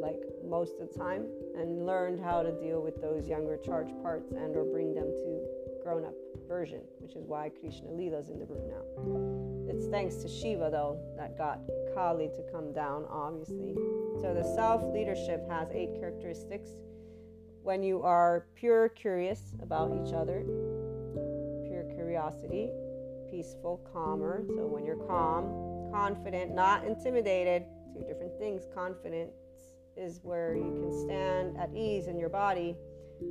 like 0.00 0.20
most 0.44 0.74
of 0.80 0.88
the 0.92 0.98
time 0.98 1.26
and 1.56 1.86
learned 1.86 2.20
how 2.20 2.42
to 2.42 2.52
deal 2.52 2.82
with 2.82 3.00
those 3.00 3.28
younger 3.28 3.56
charged 3.56 3.94
parts 4.02 4.32
and 4.32 4.56
or 4.56 4.64
bring 4.64 4.94
them 4.94 5.06
to 5.06 5.40
grown 5.82 6.04
up 6.04 6.14
version, 6.48 6.80
which 6.98 7.14
is 7.16 7.24
why 7.24 7.48
Krishna 7.48 7.90
Lila 7.90 8.18
is 8.18 8.28
in 8.28 8.38
the 8.38 8.44
room 8.44 8.68
now. 8.68 9.72
It's 9.72 9.86
thanks 9.86 10.16
to 10.16 10.28
Shiva 10.28 10.68
though 10.70 10.98
that 11.16 11.38
got 11.38 11.60
Kali 11.94 12.28
to 12.28 12.42
come 12.52 12.72
down, 12.72 13.06
obviously. 13.08 13.74
So 14.20 14.34
the 14.34 14.44
self 14.54 14.82
leadership 14.92 15.48
has 15.48 15.68
eight 15.72 15.94
characteristics. 15.98 16.70
When 17.62 17.82
you 17.82 18.02
are 18.02 18.46
pure 18.54 18.88
curious 18.88 19.54
about 19.62 19.92
each 19.92 20.12
other, 20.12 20.42
pure 21.68 21.84
curiosity, 21.94 22.70
peaceful, 23.30 23.80
calmer. 23.92 24.44
So 24.48 24.66
when 24.66 24.84
you're 24.84 24.96
calm, 25.06 25.90
confident, 25.92 26.54
not 26.54 26.84
intimidated, 26.84 27.64
two 27.94 28.04
different 28.04 28.36
things. 28.38 28.62
Confidence 28.74 29.34
is 29.96 30.20
where 30.22 30.56
you 30.56 30.72
can 30.80 30.92
stand 31.04 31.56
at 31.56 31.70
ease 31.74 32.08
in 32.08 32.18
your 32.18 32.28
body. 32.28 32.76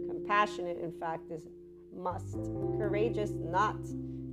Compassionate, 0.08 0.78
in 0.80 0.92
fact, 1.00 1.30
is 1.30 1.48
must. 1.94 2.38
Courageous, 2.78 3.32
not. 3.32 3.76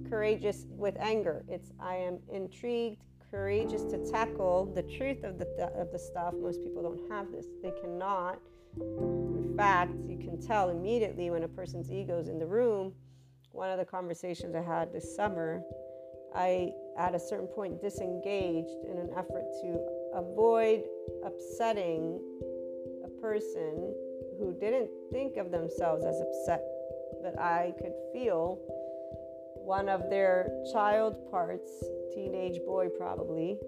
courageous 0.09 0.66
with 0.70 0.96
anger. 1.01 1.44
It's 1.49 1.72
I 1.80 1.96
am 1.96 2.18
intrigued, 2.32 3.03
courageous 3.30 3.82
to 3.84 3.99
tackle 4.11 4.72
the 4.74 4.82
truth 4.82 5.24
of 5.24 5.38
the 5.38 5.44
th- 5.44 5.72
of 5.76 5.90
the 5.92 5.99
stuff. 5.99 6.34
Most 6.40 6.62
people 6.62 6.82
don't 6.82 7.11
have 7.11 7.30
this. 7.32 7.46
They 7.62 7.72
cannot. 7.82 8.38
In 9.59 9.64
fact, 9.64 9.96
you 10.06 10.16
can 10.16 10.40
tell 10.40 10.70
immediately 10.70 11.30
when 11.30 11.42
a 11.42 11.48
person's 11.48 11.90
ego 11.90 12.20
is 12.20 12.28
in 12.28 12.38
the 12.38 12.46
room. 12.46 12.92
One 13.50 13.70
of 13.70 13.78
the 13.80 13.84
conversations 13.84 14.54
I 14.54 14.62
had 14.62 14.92
this 14.92 15.16
summer, 15.16 15.62
I 16.32 16.70
at 16.96 17.16
a 17.16 17.18
certain 17.18 17.48
point 17.48 17.82
disengaged 17.82 18.76
in 18.88 18.98
an 18.98 19.11
effort 19.16 19.42
to 19.62 19.80
avoid 20.14 20.84
upsetting 21.24 22.20
a 23.04 23.09
person 23.20 23.92
who 24.38 24.56
didn't 24.61 24.90
think 25.11 25.36
of 25.36 25.50
themselves 25.50 26.04
as 26.04 26.20
upset, 26.20 26.62
but 27.20 27.36
I 27.36 27.74
could 27.78 27.94
feel 28.12 28.61
one 29.56 29.88
of 29.88 30.09
their 30.09 30.52
child 30.72 31.16
parts, 31.32 31.68
teenage 32.14 32.61
boy 32.64 32.90
probably, 32.96 33.59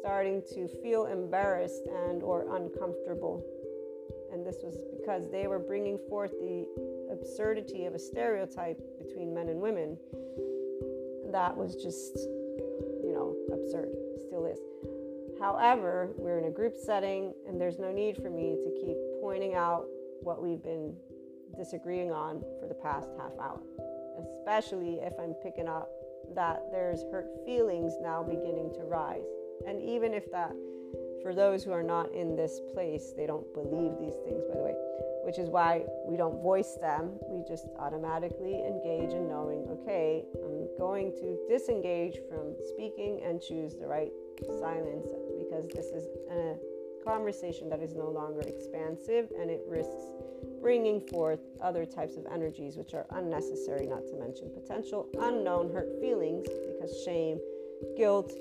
starting 0.00 0.42
to 0.54 0.68
feel 0.82 1.04
embarrassed 1.04 1.86
and 2.06 2.22
or 2.22 2.56
uncomfortable. 2.56 3.44
And 4.32 4.46
this 4.46 4.56
was 4.62 4.78
because 4.98 5.30
they 5.30 5.46
were 5.46 5.58
bringing 5.58 5.98
forth 6.08 6.32
the 6.40 6.66
absurdity 7.12 7.84
of 7.84 7.94
a 7.94 7.98
stereotype 7.98 8.80
between 8.98 9.34
men 9.34 9.48
and 9.48 9.60
women. 9.60 9.98
That 11.30 11.56
was 11.56 11.76
just, 11.76 12.16
you 13.02 13.12
know, 13.12 13.36
absurd. 13.52 13.90
Still 14.26 14.46
is. 14.46 14.58
However, 15.38 16.10
we're 16.16 16.38
in 16.38 16.44
a 16.44 16.50
group 16.50 16.76
setting, 16.76 17.34
and 17.48 17.60
there's 17.60 17.78
no 17.78 17.92
need 17.92 18.16
for 18.16 18.30
me 18.30 18.56
to 18.62 18.70
keep 18.84 18.96
pointing 19.20 19.54
out 19.54 19.86
what 20.22 20.42
we've 20.42 20.62
been 20.62 20.94
disagreeing 21.56 22.12
on 22.12 22.42
for 22.60 22.66
the 22.68 22.74
past 22.74 23.08
half 23.18 23.32
hour, 23.40 23.60
especially 24.20 25.00
if 25.02 25.12
I'm 25.18 25.34
picking 25.42 25.68
up 25.68 25.90
that 26.34 26.62
there's 26.70 27.02
hurt 27.10 27.26
feelings 27.44 27.94
now 28.00 28.22
beginning 28.22 28.72
to 28.74 28.84
rise. 28.84 29.26
And 29.66 29.82
even 29.82 30.14
if 30.14 30.30
that, 30.32 30.52
for 31.22 31.34
those 31.34 31.62
who 31.62 31.72
are 31.72 31.82
not 31.82 32.12
in 32.12 32.36
this 32.36 32.60
place, 32.74 33.12
they 33.16 33.26
don't 33.26 33.46
believe 33.54 33.92
these 34.00 34.18
things, 34.24 34.42
by 34.48 34.56
the 34.56 34.62
way, 34.62 34.74
which 35.24 35.38
is 35.38 35.48
why 35.48 35.84
we 36.06 36.16
don't 36.16 36.42
voice 36.42 36.76
them. 36.80 37.12
We 37.28 37.44
just 37.48 37.66
automatically 37.78 38.64
engage 38.66 39.12
in 39.12 39.28
knowing, 39.28 39.66
okay, 39.70 40.24
I'm 40.34 40.68
going 40.78 41.12
to 41.20 41.38
disengage 41.48 42.18
from 42.28 42.54
speaking 42.74 43.22
and 43.24 43.40
choose 43.40 43.76
the 43.76 43.86
right 43.86 44.12
silence 44.60 45.06
because 45.38 45.68
this 45.68 45.86
is 45.86 46.08
a 46.30 46.56
conversation 47.04 47.68
that 47.68 47.80
is 47.80 47.94
no 47.94 48.08
longer 48.08 48.40
expansive 48.40 49.28
and 49.38 49.50
it 49.50 49.62
risks 49.68 50.10
bringing 50.60 51.00
forth 51.00 51.40
other 51.60 51.84
types 51.84 52.16
of 52.16 52.24
energies 52.32 52.76
which 52.76 52.94
are 52.94 53.06
unnecessary, 53.10 53.86
not 53.86 54.06
to 54.06 54.14
mention 54.16 54.50
potential 54.54 55.08
unknown 55.20 55.72
hurt 55.72 55.88
feelings 56.00 56.46
because 56.48 57.02
shame, 57.04 57.38
guilt, 57.96 58.32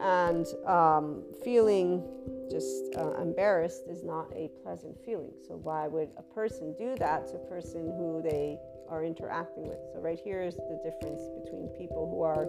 and 0.00 0.46
um, 0.66 1.22
feeling 1.44 2.02
just 2.50 2.94
uh, 2.96 3.14
embarrassed 3.20 3.84
is 3.88 4.02
not 4.02 4.30
a 4.34 4.50
pleasant 4.62 4.96
feeling. 5.04 5.32
So, 5.46 5.54
why 5.54 5.88
would 5.88 6.10
a 6.16 6.22
person 6.22 6.74
do 6.78 6.96
that 6.96 7.28
to 7.28 7.36
a 7.36 7.46
person 7.48 7.86
who 7.96 8.20
they 8.22 8.58
are 8.88 9.04
interacting 9.04 9.68
with? 9.68 9.78
So, 9.92 10.00
right 10.00 10.18
here 10.18 10.42
is 10.42 10.56
the 10.56 10.80
difference 10.84 11.22
between 11.42 11.68
people 11.78 12.08
who 12.10 12.22
are 12.22 12.46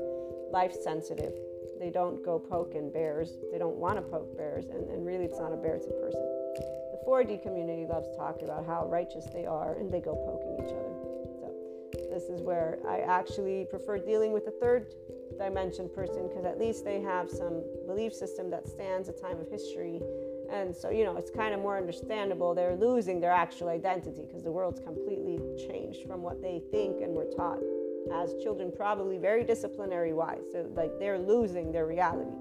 life 0.51 0.73
sensitive 0.73 1.33
they 1.83 1.89
don't 1.89 2.23
go 2.23 2.39
poking 2.39 2.91
bears. 2.91 3.31
They 3.51 3.57
don't 3.57 3.75
want 3.75 3.97
to 3.97 4.01
poke 4.01 4.37
bears. 4.37 4.67
And, 4.67 4.89
and 4.89 5.05
really, 5.05 5.25
it's 5.25 5.37
not 5.37 5.51
a 5.51 5.57
bear, 5.57 5.75
it's 5.75 5.87
a 5.87 5.91
person. 5.91 6.21
The 6.95 6.99
4D 7.05 7.43
community 7.43 7.85
loves 7.85 8.07
talking 8.15 8.45
about 8.45 8.65
how 8.65 8.87
righteous 8.87 9.25
they 9.33 9.45
are 9.45 9.73
and 9.73 9.91
they 9.91 9.99
go 9.99 10.15
poking 10.15 10.63
each 10.63 10.71
other. 10.71 10.95
So, 11.41 11.51
this 12.09 12.29
is 12.29 12.41
where 12.41 12.79
I 12.87 12.99
actually 12.99 13.67
prefer 13.69 13.97
dealing 13.97 14.31
with 14.31 14.45
the 14.45 14.55
third 14.61 14.93
dimension 15.37 15.89
person 15.89 16.27
because 16.27 16.45
at 16.45 16.59
least 16.59 16.83
they 16.85 17.01
have 17.01 17.29
some 17.29 17.63
belief 17.87 18.13
system 18.13 18.49
that 18.51 18.67
stands 18.67 19.09
a 19.09 19.13
time 19.13 19.39
of 19.39 19.49
history. 19.49 20.01
And 20.51 20.75
so, 20.75 20.89
you 20.89 21.03
know, 21.03 21.17
it's 21.17 21.31
kind 21.31 21.53
of 21.53 21.61
more 21.61 21.77
understandable. 21.77 22.53
They're 22.53 22.75
losing 22.75 23.19
their 23.19 23.31
actual 23.31 23.69
identity 23.69 24.23
because 24.27 24.43
the 24.43 24.51
world's 24.51 24.79
completely 24.79 25.39
changed 25.67 26.07
from 26.07 26.21
what 26.21 26.41
they 26.41 26.61
think 26.71 27.01
and 27.01 27.13
were 27.13 27.25
taught 27.25 27.59
as 28.13 28.35
children, 28.43 28.71
probably 28.75 29.17
very 29.17 29.43
disciplinary 29.43 30.13
wise. 30.13 30.43
So, 30.51 30.69
like, 30.75 30.99
they're 30.99 31.19
losing 31.19 31.71
their 31.71 31.85
reality. 31.85 32.31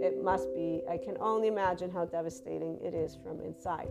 It 0.00 0.22
must 0.22 0.54
be, 0.54 0.82
I 0.88 0.96
can 0.96 1.16
only 1.20 1.48
imagine 1.48 1.90
how 1.90 2.04
devastating 2.04 2.78
it 2.82 2.94
is 2.94 3.16
from 3.22 3.40
inside. 3.40 3.88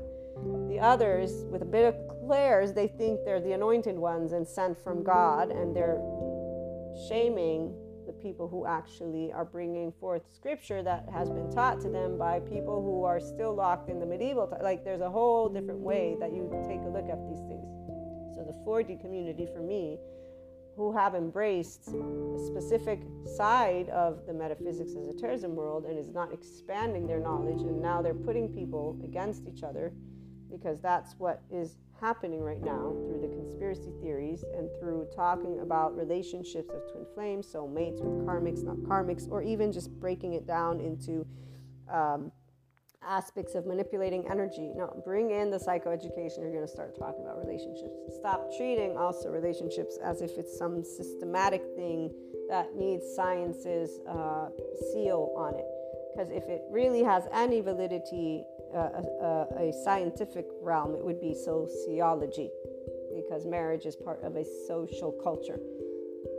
The 0.69 0.79
others, 0.79 1.45
with 1.49 1.61
a 1.61 1.65
bit 1.65 1.85
of 1.85 1.95
clairs, 2.25 2.73
they 2.73 2.87
think 2.87 3.25
they're 3.25 3.41
the 3.41 3.53
anointed 3.53 3.97
ones 3.97 4.31
and 4.31 4.47
sent 4.47 4.77
from 4.77 5.03
God, 5.03 5.51
and 5.51 5.75
they're 5.75 5.99
shaming 7.09 7.73
people 8.21 8.47
who 8.47 8.65
actually 8.65 9.31
are 9.31 9.45
bringing 9.45 9.91
forth 9.91 10.23
scripture 10.33 10.83
that 10.83 11.07
has 11.13 11.29
been 11.29 11.51
taught 11.51 11.79
to 11.81 11.89
them 11.89 12.17
by 12.17 12.39
people 12.39 12.81
who 12.81 13.03
are 13.03 13.19
still 13.19 13.53
locked 13.53 13.89
in 13.89 13.99
the 13.99 14.05
medieval 14.05 14.47
time. 14.47 14.61
Like, 14.61 14.83
there's 14.83 15.01
a 15.01 15.09
whole 15.09 15.49
different 15.49 15.79
way 15.79 16.15
that 16.19 16.33
you 16.33 16.49
take 16.67 16.81
a 16.81 16.89
look 16.89 17.09
at 17.09 17.19
these 17.27 17.41
things. 17.47 17.67
So, 18.35 18.43
the 18.45 18.57
4D 18.65 19.01
community 19.01 19.47
for 19.53 19.61
me 19.61 19.97
who 20.77 20.91
have 20.91 21.15
embraced 21.15 21.87
a 21.87 22.39
specific 22.45 23.01
side 23.35 23.89
of 23.89 24.27
the 24.27 24.33
metaphysics 24.33 24.91
esotericism 24.91 25.55
world 25.55 25.85
and 25.85 25.97
is 25.97 26.13
not 26.13 26.31
expanding 26.31 27.07
their 27.07 27.19
knowledge 27.19 27.61
and 27.61 27.81
now 27.81 27.99
they're 27.99 28.13
putting 28.13 28.47
people 28.47 28.95
against 29.03 29.47
each 29.47 29.63
other 29.63 29.91
because 30.51 30.79
that's 30.79 31.15
what 31.17 31.41
is 31.51 31.77
happening 31.99 32.41
right 32.41 32.61
now 32.63 32.93
through 33.07 33.19
the 33.21 33.27
conspiracy 33.27 33.91
theories 34.01 34.43
and 34.55 34.69
through 34.79 35.07
talking 35.15 35.59
about 35.61 35.97
relationships 35.97 36.69
of 36.73 36.81
twin 36.91 37.05
flames 37.15 37.47
soulmates 37.47 37.99
with 38.01 38.25
karmics 38.25 38.63
not 38.63 38.77
karmics 38.77 39.27
or 39.29 39.41
even 39.41 39.71
just 39.71 39.91
breaking 39.99 40.33
it 40.33 40.45
down 40.45 40.79
into 40.79 41.25
um, 41.91 42.31
aspects 43.07 43.55
of 43.55 43.65
manipulating 43.65 44.27
energy. 44.29 44.71
Now, 44.75 44.93
bring 45.05 45.31
in 45.31 45.49
the 45.49 45.57
psychoeducation. 45.57 46.39
You're 46.39 46.51
going 46.51 46.65
to 46.65 46.71
start 46.71 46.97
talking 46.97 47.23
about 47.23 47.37
relationships. 47.37 47.93
Stop 48.19 48.49
treating 48.57 48.97
also 48.97 49.29
relationships 49.29 49.97
as 50.03 50.21
if 50.21 50.31
it's 50.37 50.57
some 50.57 50.83
systematic 50.83 51.63
thing 51.75 52.11
that 52.49 52.75
needs 52.75 53.05
science's 53.15 53.99
uh, 54.07 54.49
seal 54.91 55.33
on 55.37 55.55
it. 55.55 55.65
Because 56.17 56.31
if 56.31 56.49
it 56.49 56.63
really 56.71 57.03
has 57.03 57.27
any 57.31 57.61
validity, 57.61 58.43
uh, 58.73 58.79
a, 58.79 59.47
a, 59.61 59.69
a 59.69 59.73
scientific 59.83 60.47
realm, 60.63 60.95
it 60.95 61.05
would 61.05 61.21
be 61.21 61.35
sociology, 61.35 62.49
because 63.13 63.45
marriage 63.45 63.85
is 63.85 63.95
part 63.95 64.23
of 64.23 64.35
a 64.35 64.43
social 64.67 65.11
culture. 65.23 65.59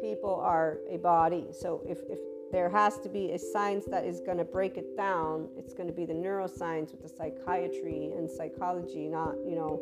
People 0.02 0.34
are 0.34 0.78
a 0.90 0.96
body. 0.96 1.46
So 1.52 1.80
if, 1.86 1.98
if 2.10 2.18
there 2.50 2.68
has 2.68 2.98
to 3.00 3.08
be 3.08 3.30
a 3.32 3.38
science 3.38 3.84
that 3.84 4.04
is 4.04 4.20
going 4.20 4.38
to 4.38 4.44
break 4.44 4.78
it 4.78 4.96
down. 4.96 5.48
It's 5.56 5.74
going 5.74 5.86
to 5.86 5.92
be 5.92 6.06
the 6.06 6.14
neuroscience 6.14 6.90
with 6.92 7.02
the 7.02 7.08
psychiatry 7.08 8.12
and 8.16 8.28
psychology, 8.28 9.06
not, 9.06 9.34
you 9.46 9.54
know, 9.54 9.80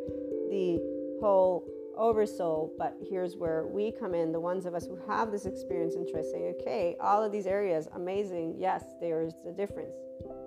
the 0.51 0.78
whole 1.20 1.64
oversoul. 1.97 2.72
But 2.78 2.94
here's 3.09 3.36
where 3.36 3.66
we 3.66 3.92
come 3.92 4.14
in, 4.14 4.32
the 4.32 4.40
ones 4.40 4.66
of 4.66 4.74
us 4.74 4.86
who 4.86 4.99
have 5.09 5.30
this 5.30 5.47
experience 5.47 5.94
and 5.94 6.09
try 6.09 6.22
saying, 6.22 6.55
okay, 6.61 6.97
all 7.01 7.22
of 7.22 7.32
these 7.32 7.47
areas, 7.47 7.88
amazing. 7.94 8.57
Yes, 8.59 8.84
there 9.01 9.22
is 9.22 9.34
a 9.49 9.53
difference. 9.53 9.94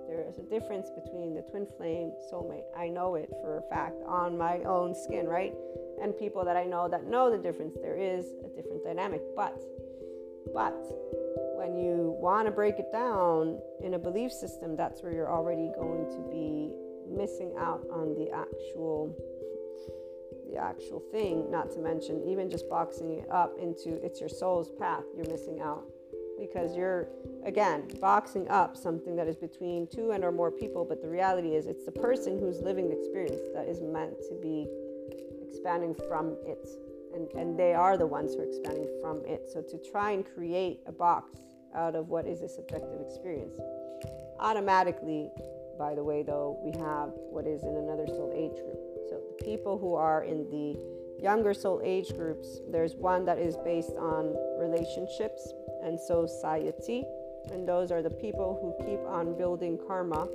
There 0.08 0.24
is 0.28 0.38
a 0.38 0.42
difference 0.42 0.90
between 0.90 1.34
the 1.34 1.42
twin 1.42 1.66
flame 1.76 2.12
soulmate. 2.32 2.64
I 2.76 2.88
know 2.88 3.14
it 3.14 3.30
for 3.40 3.58
a 3.58 3.62
fact 3.74 4.02
on 4.06 4.36
my 4.36 4.58
own 4.64 4.94
skin, 4.94 5.26
right? 5.26 5.54
And 6.02 6.16
people 6.18 6.44
that 6.44 6.56
I 6.56 6.64
know 6.64 6.88
that 6.88 7.06
know 7.06 7.30
the 7.30 7.38
difference. 7.38 7.76
There 7.80 7.96
is 7.96 8.26
a 8.44 8.48
different 8.56 8.82
dynamic. 8.84 9.22
But, 9.36 9.62
but, 10.52 10.74
when 11.60 11.76
you 11.76 12.16
want 12.18 12.46
to 12.46 12.50
break 12.50 12.78
it 12.78 12.90
down 12.90 13.60
in 13.84 13.94
a 13.94 13.98
belief 13.98 14.32
system, 14.32 14.76
that's 14.76 15.02
where 15.02 15.12
you're 15.12 15.30
already 15.30 15.70
going 15.76 16.06
to 16.08 16.20
be 16.30 16.74
missing 17.06 17.52
out 17.58 17.84
on 17.92 18.14
the 18.14 18.30
actual 18.30 19.14
the 20.50 20.58
actual 20.58 21.00
thing, 21.12 21.50
not 21.50 21.70
to 21.72 21.78
mention 21.78 22.22
even 22.26 22.50
just 22.50 22.68
boxing 22.68 23.18
it 23.18 23.30
up 23.30 23.56
into 23.60 24.04
it's 24.04 24.20
your 24.20 24.28
soul's 24.28 24.70
path, 24.70 25.04
you're 25.16 25.28
missing 25.28 25.60
out. 25.60 25.84
Because 26.38 26.74
you're 26.74 27.08
again 27.44 27.84
boxing 28.00 28.48
up 28.48 28.76
something 28.76 29.14
that 29.16 29.28
is 29.28 29.36
between 29.36 29.86
two 29.86 30.12
and 30.12 30.24
or 30.24 30.32
more 30.32 30.50
people, 30.50 30.86
but 30.86 31.02
the 31.02 31.08
reality 31.08 31.54
is 31.54 31.66
it's 31.66 31.84
the 31.84 31.92
person 31.92 32.38
who's 32.38 32.60
living 32.60 32.88
the 32.88 32.98
experience 32.98 33.42
that 33.54 33.68
is 33.68 33.80
meant 33.80 34.14
to 34.28 34.34
be 34.40 34.66
expanding 35.46 35.94
from 36.08 36.36
it. 36.46 36.66
And, 37.14 37.28
and 37.32 37.58
they 37.58 37.74
are 37.74 37.98
the 37.98 38.06
ones 38.06 38.34
who 38.34 38.40
are 38.40 38.44
expanding 38.44 38.88
from 39.02 39.22
it. 39.26 39.50
So 39.52 39.60
to 39.60 39.90
try 39.90 40.12
and 40.12 40.24
create 40.24 40.80
a 40.86 40.92
box 40.92 41.40
out 41.74 41.94
of 41.94 42.08
what 42.08 42.26
is 42.26 42.40
a 42.40 42.48
subjective 42.48 43.00
experience. 43.06 43.58
Automatically, 44.38 45.28
by 45.78 45.94
the 45.94 46.02
way, 46.02 46.22
though, 46.22 46.58
we 46.62 46.72
have 46.78 47.10
what 47.14 47.46
is 47.46 47.62
in 47.62 47.76
another 47.76 48.06
soul 48.06 48.32
age 48.34 48.56
group. 48.60 48.89
So 49.10 49.20
the 49.36 49.44
people 49.44 49.76
who 49.76 49.94
are 49.94 50.22
in 50.22 50.48
the 50.50 50.78
younger 51.20 51.52
soul 51.52 51.80
age 51.84 52.16
groups, 52.16 52.60
there's 52.70 52.94
one 52.94 53.24
that 53.24 53.38
is 53.38 53.56
based 53.64 53.96
on 53.98 54.34
relationships 54.58 55.52
and 55.82 55.98
society. 55.98 57.04
And 57.50 57.66
those 57.66 57.90
are 57.90 58.02
the 58.02 58.10
people 58.10 58.58
who 58.60 58.86
keep 58.86 59.00
on 59.00 59.36
building 59.36 59.78
karma 59.86 60.28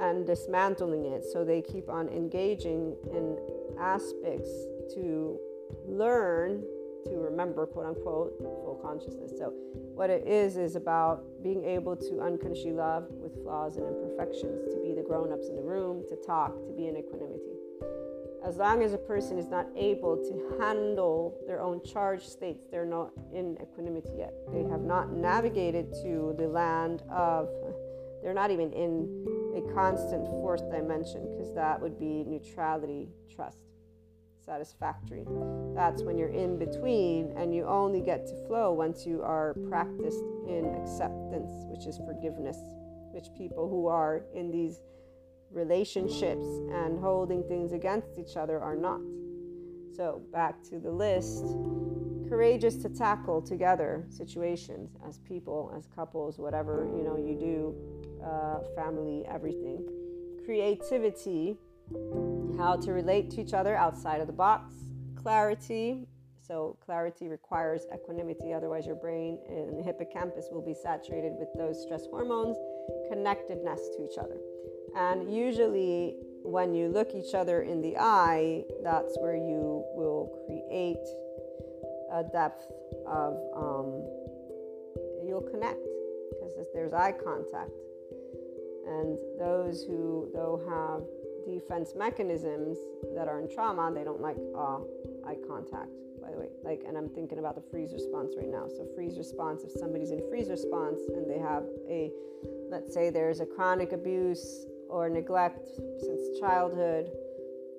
and 0.00 0.26
dismantling 0.26 1.06
it. 1.06 1.24
So 1.32 1.44
they 1.44 1.62
keep 1.62 1.88
on 1.88 2.08
engaging 2.08 2.96
in 3.12 3.38
aspects 3.78 4.50
to 4.94 5.38
learn 5.86 6.64
to 7.06 7.16
remember, 7.18 7.66
quote 7.66 7.86
unquote, 7.86 8.34
full 8.38 8.80
consciousness. 8.82 9.32
So, 9.38 9.52
what 9.94 10.10
it 10.10 10.26
is 10.26 10.56
is 10.56 10.74
about 10.74 11.24
being 11.42 11.64
able 11.64 11.96
to 11.96 12.20
unconsciously 12.20 12.72
love 12.72 13.06
with 13.10 13.42
flaws 13.42 13.76
and 13.76 13.86
imperfections, 13.86 14.72
to 14.74 14.80
be 14.82 14.94
the 14.94 15.02
grown 15.02 15.32
ups 15.32 15.48
in 15.48 15.56
the 15.56 15.62
room, 15.62 16.02
to 16.08 16.16
talk, 16.16 16.54
to 16.66 16.72
be 16.72 16.88
in 16.88 16.96
equanimity. 16.96 17.53
As 18.44 18.58
long 18.58 18.82
as 18.82 18.92
a 18.92 18.98
person 18.98 19.38
is 19.38 19.48
not 19.48 19.66
able 19.74 20.18
to 20.18 20.58
handle 20.60 21.34
their 21.46 21.62
own 21.62 21.82
charged 21.82 22.28
states, 22.28 22.66
they're 22.70 22.84
not 22.84 23.10
in 23.32 23.56
equanimity 23.62 24.10
yet. 24.18 24.34
They 24.52 24.64
have 24.64 24.82
not 24.82 25.10
navigated 25.12 25.94
to 26.02 26.34
the 26.36 26.46
land 26.46 27.02
of, 27.10 27.48
they're 28.22 28.34
not 28.34 28.50
even 28.50 28.70
in 28.74 29.26
a 29.56 29.72
constant 29.72 30.26
fourth 30.26 30.70
dimension 30.70 31.26
because 31.34 31.54
that 31.54 31.80
would 31.80 31.98
be 31.98 32.22
neutrality, 32.26 33.08
trust, 33.34 33.56
satisfactory. 34.44 35.24
That's 35.74 36.02
when 36.02 36.18
you're 36.18 36.28
in 36.28 36.58
between 36.58 37.32
and 37.38 37.54
you 37.54 37.64
only 37.64 38.02
get 38.02 38.26
to 38.26 38.46
flow 38.46 38.74
once 38.74 39.06
you 39.06 39.22
are 39.22 39.54
practiced 39.70 40.22
in 40.46 40.66
acceptance, 40.82 41.50
which 41.70 41.86
is 41.86 41.98
forgiveness, 42.04 42.58
which 43.10 43.28
people 43.38 43.70
who 43.70 43.86
are 43.86 44.22
in 44.34 44.50
these 44.50 44.80
relationships 45.50 46.46
and 46.72 46.98
holding 46.98 47.42
things 47.44 47.72
against 47.72 48.18
each 48.18 48.36
other 48.36 48.60
are 48.60 48.76
not. 48.76 49.00
So, 49.96 50.22
back 50.32 50.62
to 50.70 50.78
the 50.78 50.90
list 50.90 51.44
courageous 52.28 52.76
to 52.76 52.88
tackle 52.88 53.40
together 53.40 54.04
situations 54.08 54.96
as 55.06 55.18
people, 55.18 55.72
as 55.76 55.86
couples, 55.94 56.38
whatever 56.38 56.88
you 56.96 57.02
know 57.02 57.16
you 57.16 57.38
do 57.38 58.24
uh, 58.24 58.58
family, 58.74 59.24
everything. 59.28 59.86
Creativity, 60.44 61.56
how 62.56 62.76
to 62.76 62.92
relate 62.92 63.30
to 63.30 63.40
each 63.40 63.54
other 63.54 63.76
outside 63.76 64.20
of 64.20 64.26
the 64.26 64.32
box. 64.32 64.74
Clarity, 65.14 66.06
so 66.40 66.76
clarity 66.84 67.28
requires 67.28 67.86
equanimity, 67.94 68.52
otherwise, 68.52 68.86
your 68.86 68.96
brain 68.96 69.38
and 69.48 69.84
hippocampus 69.84 70.48
will 70.50 70.64
be 70.64 70.74
saturated 70.74 71.32
with 71.38 71.48
those 71.56 71.80
stress 71.82 72.04
hormones. 72.10 72.56
Connectedness 73.10 73.80
to 73.96 74.04
each 74.04 74.18
other. 74.18 74.36
And 74.96 75.34
usually, 75.34 76.16
when 76.44 76.74
you 76.74 76.88
look 76.88 77.14
each 77.14 77.34
other 77.34 77.62
in 77.62 77.80
the 77.80 77.96
eye, 77.98 78.64
that's 78.82 79.16
where 79.18 79.34
you 79.34 79.84
will 79.94 80.30
create 80.46 81.02
a 82.12 82.22
depth 82.22 82.70
of, 83.06 83.34
um, 83.56 84.04
you'll 85.26 85.46
connect 85.50 85.80
because 86.30 86.68
there's 86.74 86.92
eye 86.92 87.12
contact. 87.12 87.72
And 88.86 89.18
those 89.38 89.82
who, 89.82 90.30
though, 90.32 90.62
have 90.68 91.02
defense 91.44 91.94
mechanisms 91.96 92.78
that 93.16 93.26
are 93.26 93.40
in 93.40 93.52
trauma, 93.52 93.90
they 93.92 94.04
don't 94.04 94.20
like 94.20 94.36
uh, 94.56 94.78
eye 95.26 95.36
contact, 95.48 95.90
by 96.22 96.30
the 96.30 96.38
way. 96.38 96.48
Like, 96.62 96.82
and 96.86 96.96
I'm 96.96 97.08
thinking 97.08 97.38
about 97.38 97.56
the 97.56 97.62
freeze 97.70 97.92
response 97.92 98.34
right 98.36 98.50
now. 98.50 98.66
So, 98.68 98.86
freeze 98.94 99.16
response, 99.16 99.64
if 99.64 99.72
somebody's 99.72 100.10
in 100.10 100.22
freeze 100.28 100.50
response 100.50 101.00
and 101.14 101.28
they 101.28 101.38
have 101.38 101.64
a, 101.88 102.12
let's 102.70 102.92
say 102.92 103.10
there's 103.10 103.40
a 103.40 103.46
chronic 103.46 103.92
abuse 103.92 104.66
or 104.88 105.08
neglect 105.08 105.66
since 105.98 106.38
childhood, 106.40 107.10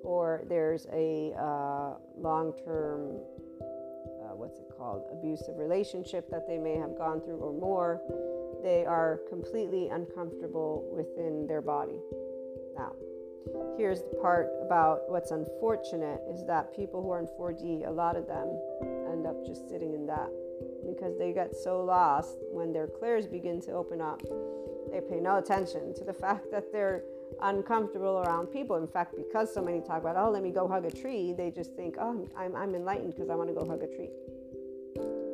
or 0.02 0.42
there's 0.48 0.86
a 0.92 1.32
uh, 1.38 1.94
long 2.16 2.52
term, 2.64 3.18
uh, 3.60 4.34
what's 4.34 4.58
it 4.58 4.66
called, 4.76 5.04
abusive 5.12 5.56
relationship 5.56 6.30
that 6.30 6.46
they 6.46 6.58
may 6.58 6.76
have 6.76 6.96
gone 6.96 7.20
through 7.20 7.38
or 7.38 7.52
more 7.52 8.00
they 8.62 8.84
are 8.84 9.20
completely 9.28 9.88
uncomfortable 9.88 10.84
within 10.92 11.46
their 11.46 11.62
body. 11.62 12.00
Now, 12.76 12.92
here's 13.76 14.00
the 14.00 14.16
part 14.20 14.48
about 14.60 15.08
what's 15.08 15.30
unfortunate 15.30 16.20
is 16.28 16.44
that 16.46 16.74
people 16.74 17.02
who 17.02 17.10
are 17.10 17.20
in 17.20 17.28
4D, 17.38 17.86
a 17.86 17.90
lot 17.90 18.16
of 18.16 18.26
them 18.26 18.58
end 19.08 19.26
up 19.26 19.46
just 19.46 19.68
sitting 19.68 19.94
in 19.94 20.06
that 20.06 20.30
because 20.84 21.16
they 21.18 21.32
get 21.32 21.54
so 21.54 21.84
lost 21.84 22.38
when 22.50 22.72
their 22.72 22.86
clairs 22.86 23.26
begin 23.26 23.60
to 23.62 23.72
open 23.72 24.00
up. 24.00 24.20
They 24.90 25.00
pay 25.00 25.20
no 25.20 25.38
attention 25.38 25.94
to 25.94 26.04
the 26.04 26.12
fact 26.12 26.50
that 26.52 26.72
they're 26.72 27.02
uncomfortable 27.42 28.22
around 28.24 28.46
people. 28.46 28.76
In 28.76 28.86
fact, 28.86 29.14
because 29.16 29.52
so 29.52 29.62
many 29.62 29.80
talk 29.80 30.00
about, 30.00 30.16
oh, 30.16 30.30
let 30.30 30.42
me 30.42 30.50
go 30.50 30.68
hug 30.68 30.84
a 30.84 30.90
tree, 30.90 31.34
they 31.36 31.50
just 31.50 31.74
think, 31.74 31.96
oh, 32.00 32.26
I'm, 32.36 32.54
I'm 32.54 32.74
enlightened 32.74 33.14
because 33.14 33.30
I 33.30 33.34
want 33.34 33.48
to 33.48 33.54
go 33.54 33.66
hug 33.66 33.82
a 33.82 33.86
tree. 33.86 34.10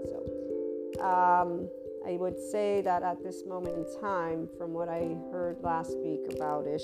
So, 0.08 1.04
um, 1.04 1.68
I 2.06 2.16
would 2.16 2.38
say 2.38 2.80
that 2.82 3.02
at 3.02 3.22
this 3.22 3.44
moment 3.46 3.76
in 3.76 4.00
time, 4.00 4.48
from 4.58 4.72
what 4.72 4.88
I 4.88 5.16
heard 5.30 5.58
last 5.62 5.96
week 5.98 6.20
about 6.34 6.66
Ish, 6.66 6.82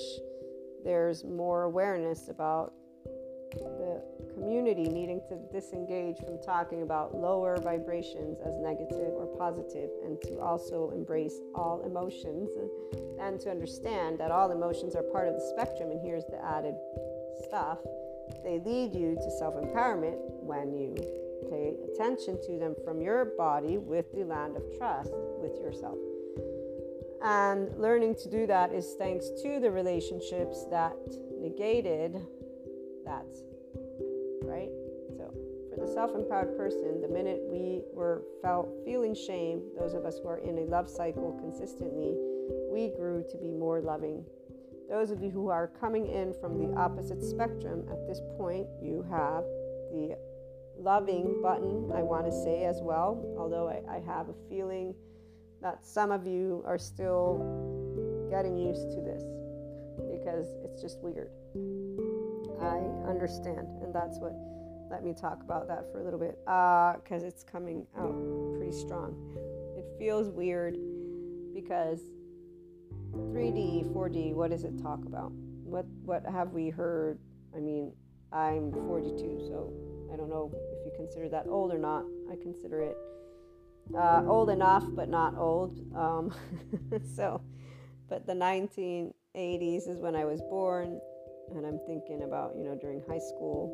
there's 0.83 1.25
more 1.25 1.63
awareness 1.63 2.29
about 2.29 2.73
the 3.51 4.01
community 4.33 4.87
needing 4.87 5.21
to 5.27 5.37
disengage 5.51 6.17
from 6.19 6.41
talking 6.41 6.81
about 6.81 7.15
lower 7.15 7.57
vibrations 7.57 8.39
as 8.45 8.55
negative 8.57 9.13
or 9.13 9.25
positive 9.37 9.89
and 10.03 10.21
to 10.21 10.39
also 10.39 10.91
embrace 10.91 11.39
all 11.55 11.81
emotions 11.85 12.49
and 13.19 13.39
to 13.39 13.49
understand 13.49 14.19
that 14.19 14.31
all 14.31 14.51
emotions 14.51 14.95
are 14.95 15.03
part 15.03 15.27
of 15.27 15.33
the 15.33 15.53
spectrum. 15.55 15.91
And 15.91 15.99
here's 16.01 16.25
the 16.25 16.43
added 16.43 16.75
stuff 17.47 17.79
they 18.43 18.59
lead 18.59 18.93
you 18.93 19.15
to 19.15 19.31
self 19.39 19.55
empowerment 19.55 20.17
when 20.41 20.71
you 20.71 20.95
pay 21.49 21.75
attention 21.91 22.37
to 22.45 22.59
them 22.59 22.75
from 22.83 23.01
your 23.01 23.25
body 23.37 23.77
with 23.77 24.11
the 24.13 24.23
land 24.23 24.55
of 24.55 24.63
trust 24.77 25.11
with 25.13 25.59
yourself. 25.59 25.97
And 27.23 27.75
learning 27.77 28.15
to 28.15 28.29
do 28.29 28.47
that 28.47 28.71
is 28.71 28.95
thanks 28.97 29.29
to 29.41 29.59
the 29.59 29.71
relationships 29.71 30.65
that 30.69 30.95
negated 31.41 32.21
that, 33.09 33.25
right? 34.45 34.69
So, 35.17 35.33
for 35.69 35.85
the 35.85 35.91
self 35.91 36.13
empowered 36.13 36.55
person, 36.55 37.01
the 37.01 37.07
minute 37.07 37.41
we 37.49 37.81
were 37.91 38.21
felt 38.41 38.69
feeling 38.85 39.15
shame, 39.15 39.63
those 39.77 39.93
of 39.93 40.05
us 40.05 40.19
who 40.21 40.29
are 40.29 40.37
in 40.37 40.59
a 40.59 40.65
love 40.69 40.87
cycle 40.87 41.37
consistently, 41.41 42.13
we 42.71 42.89
grew 42.95 43.25
to 43.31 43.37
be 43.37 43.49
more 43.49 43.81
loving. 43.81 44.23
Those 44.89 45.11
of 45.11 45.21
you 45.21 45.29
who 45.29 45.49
are 45.49 45.67
coming 45.67 46.07
in 46.07 46.33
from 46.39 46.57
the 46.57 46.75
opposite 46.77 47.21
spectrum, 47.23 47.85
at 47.91 48.07
this 48.07 48.21
point, 48.37 48.67
you 48.81 49.05
have 49.09 49.43
the 49.91 50.17
loving 50.77 51.41
button, 51.41 51.91
I 51.93 52.01
want 52.01 52.25
to 52.25 52.31
say 52.31 52.65
as 52.65 52.79
well, 52.81 53.35
although 53.37 53.69
I, 53.69 53.97
I 53.97 53.99
have 53.99 54.29
a 54.29 54.35
feeling 54.49 54.95
that 55.61 55.85
some 55.85 56.11
of 56.11 56.25
you 56.25 56.63
are 56.65 56.77
still 56.77 57.37
getting 58.29 58.57
used 58.57 58.91
to 58.91 59.01
this 59.01 59.23
because 60.11 60.47
it's 60.63 60.81
just 60.81 60.99
weird. 61.01 61.29
I 62.61 63.09
understand, 63.09 63.67
and 63.81 63.93
that's 63.93 64.19
what 64.19 64.33
let 64.89 65.03
me 65.03 65.13
talk 65.13 65.41
about 65.43 65.67
that 65.67 65.91
for 65.91 65.99
a 65.99 66.03
little 66.03 66.19
bit 66.19 66.39
because 66.45 67.23
uh, 67.23 67.27
it's 67.27 67.43
coming 67.43 67.85
out 67.97 68.15
pretty 68.55 68.71
strong. 68.71 69.15
It 69.77 69.85
feels 69.99 70.29
weird 70.29 70.77
because 71.53 71.99
3D, 73.13 73.93
4D, 73.93 74.33
what 74.33 74.49
does 74.49 74.63
it 74.63 74.81
talk 74.81 75.05
about? 75.05 75.31
What 75.63 75.85
what 76.03 76.25
have 76.25 76.53
we 76.53 76.69
heard? 76.69 77.19
I 77.55 77.59
mean, 77.59 77.93
I'm 78.31 78.71
42, 78.71 79.45
so 79.47 79.73
I 80.11 80.17
don't 80.17 80.29
know 80.29 80.51
if 80.53 80.85
you 80.85 80.91
consider 80.95 81.29
that 81.29 81.45
old 81.47 81.71
or 81.71 81.77
not. 81.77 82.05
I 82.31 82.35
consider 82.35 82.81
it 82.81 82.97
uh, 83.95 84.23
old 84.27 84.49
enough, 84.49 84.85
but 84.89 85.09
not 85.09 85.35
old. 85.37 85.79
Um, 85.95 86.33
so, 87.15 87.41
but 88.07 88.25
the 88.25 88.33
1980s 88.33 89.87
is 89.87 89.97
when 89.97 90.15
I 90.15 90.25
was 90.25 90.41
born, 90.41 90.99
and 91.55 91.65
I'm 91.65 91.79
thinking 91.87 92.23
about, 92.23 92.55
you 92.55 92.63
know, 92.63 92.75
during 92.75 93.01
high 93.07 93.19
school, 93.19 93.73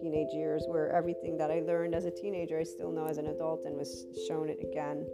teenage 0.00 0.32
years, 0.32 0.64
where 0.66 0.90
everything 0.92 1.36
that 1.38 1.50
I 1.50 1.60
learned 1.60 1.94
as 1.94 2.04
a 2.04 2.10
teenager, 2.10 2.58
I 2.58 2.64
still 2.64 2.90
know 2.90 3.06
as 3.06 3.18
an 3.18 3.26
adult 3.26 3.64
and 3.64 3.76
was 3.76 4.06
shown 4.28 4.48
it 4.48 4.58
again. 4.62 5.06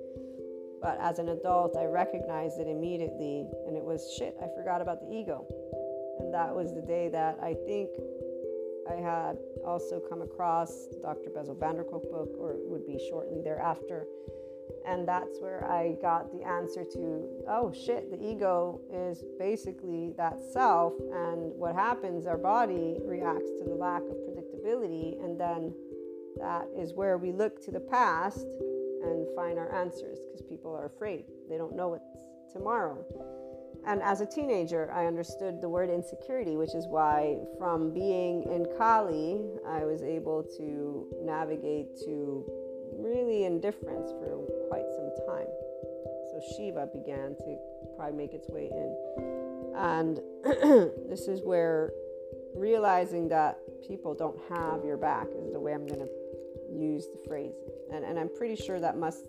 But 0.80 0.98
as 1.00 1.18
an 1.18 1.28
adult, 1.30 1.76
I 1.76 1.84
recognized 1.84 2.60
it 2.60 2.68
immediately, 2.68 3.46
and 3.66 3.76
it 3.76 3.82
was 3.82 4.14
shit, 4.16 4.36
I 4.40 4.46
forgot 4.56 4.80
about 4.80 5.00
the 5.00 5.10
ego. 5.12 5.46
And 6.20 6.32
that 6.32 6.54
was 6.54 6.74
the 6.74 6.82
day 6.82 7.08
that 7.10 7.38
I 7.42 7.54
think 7.66 7.90
I 8.88 8.94
had 8.94 9.36
also 9.66 10.00
come 10.00 10.22
across 10.22 10.86
Dr. 11.02 11.30
Bessel 11.30 11.54
van 11.54 11.76
der 11.76 11.84
Kolk 11.84 12.10
book, 12.10 12.30
or 12.38 12.52
it 12.52 12.64
would 12.64 12.86
be 12.86 12.98
shortly 13.10 13.40
thereafter. 13.42 14.06
And 14.88 15.06
that's 15.06 15.38
where 15.40 15.70
I 15.70 15.96
got 16.00 16.32
the 16.32 16.42
answer 16.46 16.82
to 16.82 17.28
oh 17.46 17.72
shit, 17.72 18.10
the 18.10 18.16
ego 18.16 18.80
is 18.90 19.22
basically 19.38 20.14
that 20.16 20.38
self. 20.52 20.94
And 21.12 21.52
what 21.54 21.74
happens, 21.74 22.26
our 22.26 22.38
body 22.38 22.96
reacts 23.04 23.50
to 23.58 23.64
the 23.66 23.74
lack 23.74 24.02
of 24.02 24.16
predictability. 24.26 25.22
And 25.22 25.38
then 25.38 25.74
that 26.40 26.66
is 26.76 26.94
where 26.94 27.18
we 27.18 27.32
look 27.32 27.62
to 27.64 27.70
the 27.70 27.80
past 27.80 28.46
and 29.02 29.26
find 29.36 29.58
our 29.58 29.74
answers 29.74 30.18
because 30.20 30.42
people 30.48 30.74
are 30.74 30.86
afraid. 30.86 31.24
They 31.50 31.58
don't 31.58 31.76
know 31.76 31.88
what's 31.88 32.52
tomorrow. 32.52 33.04
And 33.86 34.02
as 34.02 34.20
a 34.20 34.26
teenager, 34.26 34.90
I 34.92 35.06
understood 35.06 35.60
the 35.60 35.68
word 35.68 35.88
insecurity, 35.90 36.56
which 36.56 36.74
is 36.74 36.86
why, 36.88 37.38
from 37.58 37.92
being 37.92 38.42
in 38.44 38.66
Kali, 38.76 39.40
I 39.66 39.84
was 39.84 40.02
able 40.02 40.42
to 40.56 41.06
navigate 41.22 41.96
to 42.04 42.44
really 42.98 43.44
indifference 43.44 44.10
for 44.10 44.26
time. 45.26 45.46
So 46.30 46.40
Shiva 46.56 46.88
began 46.92 47.36
to 47.36 47.56
probably 47.96 48.16
make 48.16 48.32
its 48.32 48.48
way 48.48 48.70
in. 48.70 49.74
And 49.76 50.20
this 51.08 51.28
is 51.28 51.42
where 51.42 51.92
realizing 52.54 53.28
that 53.28 53.58
people 53.86 54.14
don't 54.14 54.38
have 54.48 54.84
your 54.84 54.96
back 54.96 55.26
is 55.36 55.52
the 55.52 55.60
way 55.60 55.72
I'm 55.72 55.86
going 55.86 56.00
to 56.00 56.08
use 56.70 57.06
the 57.06 57.28
phrase. 57.28 57.54
And, 57.92 58.04
and 58.04 58.18
I'm 58.18 58.28
pretty 58.36 58.56
sure 58.56 58.80
that 58.80 58.96
must 58.96 59.26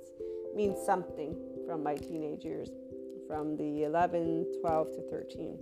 mean 0.56 0.76
something 0.86 1.36
from 1.66 1.84
my 1.84 1.96
teenage 1.96 2.44
years, 2.44 2.70
from 3.28 3.56
the 3.58 3.84
11, 3.84 4.48
12 4.62 4.88
to 4.96 5.02
13. 5.10 5.58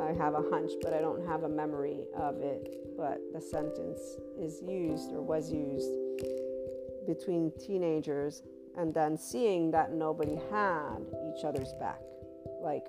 I 0.00 0.12
have 0.12 0.34
a 0.34 0.42
hunch, 0.50 0.72
but 0.82 0.92
I 0.92 1.00
don't 1.00 1.26
have 1.26 1.44
a 1.44 1.48
memory 1.48 2.04
of 2.16 2.40
it. 2.40 2.68
But 2.96 3.20
the 3.32 3.40
sentence 3.40 4.00
is 4.38 4.60
used 4.62 5.12
or 5.12 5.22
was 5.22 5.50
used 5.50 5.90
between 7.06 7.52
teenagers 7.58 8.42
and 8.76 8.92
then 8.92 9.16
seeing 9.16 9.70
that 9.70 9.92
nobody 9.92 10.38
had 10.50 10.98
each 11.34 11.44
other's 11.44 11.72
back. 11.74 12.00
Like 12.60 12.86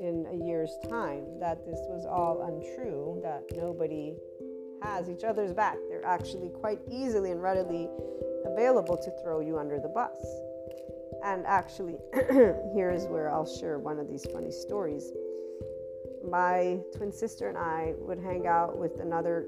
in 0.00 0.26
a 0.30 0.46
year's 0.46 0.76
time, 0.88 1.24
that 1.40 1.64
this 1.64 1.78
was 1.88 2.06
all 2.06 2.42
untrue, 2.42 3.20
that 3.22 3.42
nobody 3.56 4.14
has 4.82 5.08
each 5.08 5.24
other's 5.24 5.52
back. 5.52 5.76
They're 5.88 6.04
actually 6.04 6.48
quite 6.48 6.80
easily 6.90 7.30
and 7.30 7.42
readily 7.42 7.88
available 8.44 8.96
to 8.96 9.10
throw 9.22 9.40
you 9.40 9.58
under 9.58 9.78
the 9.78 9.88
bus. 9.88 10.16
And 11.24 11.46
actually, 11.46 11.96
here's 12.74 13.04
where 13.06 13.30
I'll 13.30 13.46
share 13.46 13.78
one 13.78 13.98
of 14.00 14.08
these 14.08 14.26
funny 14.32 14.50
stories. 14.50 15.12
My 16.28 16.80
twin 16.96 17.12
sister 17.12 17.48
and 17.48 17.56
I 17.56 17.94
would 17.98 18.18
hang 18.18 18.46
out 18.46 18.76
with 18.76 18.92
another 19.00 19.46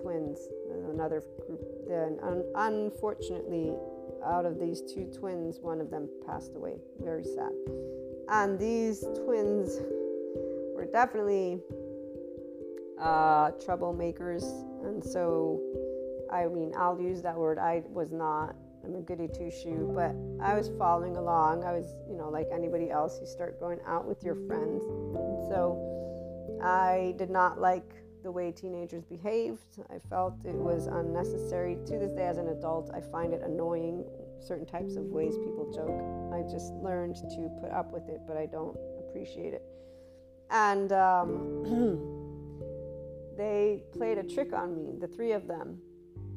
twins, 0.00 0.48
another 0.90 1.22
group. 1.46 1.60
Then, 1.86 2.18
un- 2.22 2.44
unfortunately, 2.54 3.74
out 4.24 4.44
of 4.44 4.58
these 4.58 4.82
two 4.82 5.10
twins, 5.16 5.58
one 5.60 5.80
of 5.80 5.90
them 5.90 6.08
passed 6.26 6.54
away. 6.54 6.76
Very 7.00 7.24
sad. 7.24 7.52
And 8.28 8.58
these 8.58 9.00
twins 9.00 9.80
were 10.74 10.88
definitely 10.92 11.60
uh, 13.00 13.50
troublemakers. 13.52 14.44
And 14.84 15.02
so, 15.04 15.60
I 16.32 16.46
mean, 16.46 16.72
I'll 16.76 17.00
use 17.00 17.22
that 17.22 17.36
word. 17.36 17.58
I 17.58 17.82
was 17.88 18.12
not, 18.12 18.54
I'm 18.84 18.94
a 18.94 19.00
goody 19.00 19.28
two 19.28 19.50
shoe, 19.50 19.90
but 19.94 20.14
I 20.44 20.54
was 20.54 20.70
following 20.78 21.16
along. 21.16 21.64
I 21.64 21.72
was, 21.72 21.86
you 22.08 22.16
know, 22.16 22.28
like 22.30 22.48
anybody 22.52 22.90
else, 22.90 23.18
you 23.20 23.26
start 23.26 23.60
going 23.60 23.78
out 23.86 24.06
with 24.06 24.22
your 24.22 24.36
friends. 24.46 24.84
And 24.84 25.48
so, 25.48 25.86
I 26.62 27.14
did 27.16 27.30
not 27.30 27.60
like 27.60 27.94
the 28.22 28.30
way 28.30 28.52
teenagers 28.52 29.04
behaved. 29.04 29.80
I 29.90 29.98
felt 30.08 30.34
it 30.44 30.54
was 30.54 30.86
unnecessary. 30.86 31.78
To 31.86 31.98
this 31.98 32.12
day, 32.12 32.26
as 32.26 32.38
an 32.38 32.48
adult, 32.48 32.90
I 32.94 33.00
find 33.00 33.32
it 33.32 33.42
annoying 33.42 34.04
certain 34.40 34.66
types 34.66 34.96
of 34.96 35.04
ways 35.04 35.36
people 35.36 35.70
joke. 35.72 36.34
I 36.34 36.42
just 36.50 36.72
learned 36.74 37.16
to 37.16 37.50
put 37.60 37.70
up 37.70 37.92
with 37.92 38.08
it, 38.08 38.20
but 38.26 38.36
I 38.36 38.46
don't 38.46 38.76
appreciate 39.08 39.54
it. 39.54 39.62
And 40.50 40.92
um, 40.92 41.62
they 43.36 43.84
played 43.92 44.18
a 44.18 44.24
trick 44.24 44.52
on 44.52 44.74
me, 44.74 44.94
the 44.98 45.08
three 45.08 45.32
of 45.32 45.46
them. 45.46 45.78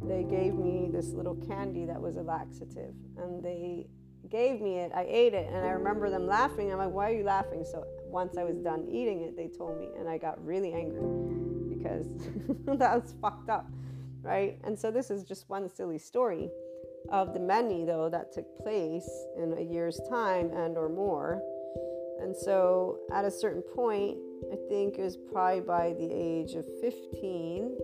They 0.03 0.23
gave 0.23 0.55
me 0.55 0.89
this 0.91 1.13
little 1.13 1.35
candy 1.35 1.85
that 1.85 2.01
was 2.01 2.17
a 2.17 2.21
laxative, 2.21 2.93
and 3.17 3.43
they 3.43 3.87
gave 4.29 4.61
me 4.61 4.79
it. 4.79 4.91
I 4.93 5.05
ate 5.07 5.33
it, 5.33 5.47
and 5.47 5.65
I 5.65 5.69
remember 5.71 6.09
them 6.09 6.27
laughing. 6.27 6.71
I'm 6.71 6.77
like, 6.77 6.91
why 6.91 7.09
are 7.09 7.13
you 7.13 7.23
laughing? 7.23 7.63
So 7.63 7.85
once 8.13 8.37
I 8.37 8.43
was 8.43 8.57
done 8.59 8.85
eating 8.89 9.23
it, 9.23 9.35
they 9.35 9.47
told 9.47 9.79
me, 9.79 9.89
and 9.99 10.07
I 10.07 10.19
got 10.19 10.43
really 10.45 10.71
angry 10.71 11.01
because 11.75 12.07
that 12.79 13.01
was 13.01 13.15
fucked 13.19 13.49
up, 13.49 13.67
right? 14.21 14.57
And 14.63 14.77
so 14.77 14.91
this 14.91 15.09
is 15.09 15.23
just 15.23 15.49
one 15.49 15.67
silly 15.67 15.97
story 15.97 16.49
of 17.09 17.33
the 17.33 17.39
many 17.39 17.83
though 17.83 18.09
that 18.09 18.31
took 18.31 18.45
place 18.55 19.09
in 19.35 19.53
a 19.57 19.61
year's 19.61 19.99
time 20.09 20.51
and 20.51 20.77
or 20.77 20.87
more. 20.87 21.41
And 22.21 22.35
so 22.35 22.99
at 23.11 23.25
a 23.25 23.31
certain 23.31 23.63
point, 23.75 24.17
I 24.53 24.57
think 24.69 24.99
it 24.99 25.01
was 25.01 25.17
probably 25.17 25.61
by 25.61 25.93
the 25.93 26.09
age 26.09 26.53
of 26.53 26.65
15 26.81 27.75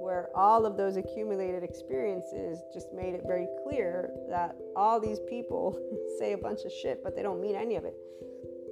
where 0.00 0.30
all 0.34 0.64
of 0.64 0.76
those 0.76 0.96
accumulated 0.96 1.62
experiences 1.62 2.60
just 2.72 2.92
made 2.92 3.12
it 3.12 3.22
very 3.26 3.48
clear 3.64 4.10
that 4.30 4.56
all 4.76 4.98
these 4.98 5.18
people 5.28 5.78
say 6.18 6.32
a 6.32 6.38
bunch 6.38 6.60
of 6.64 6.72
shit, 6.72 7.02
but 7.04 7.14
they 7.14 7.22
don't 7.22 7.40
mean 7.40 7.54
any 7.54 7.76
of 7.76 7.84
it. 7.84 7.96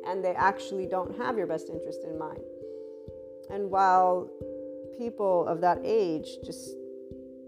And 0.07 0.25
they 0.25 0.35
actually 0.35 0.87
don't 0.87 1.17
have 1.17 1.37
your 1.37 1.47
best 1.47 1.69
interest 1.69 2.01
in 2.05 2.19
mind. 2.19 2.41
And 3.51 3.71
while 3.71 4.31
people 4.99 5.47
of 5.47 5.61
that 5.61 5.79
age 5.85 6.29
just 6.45 6.77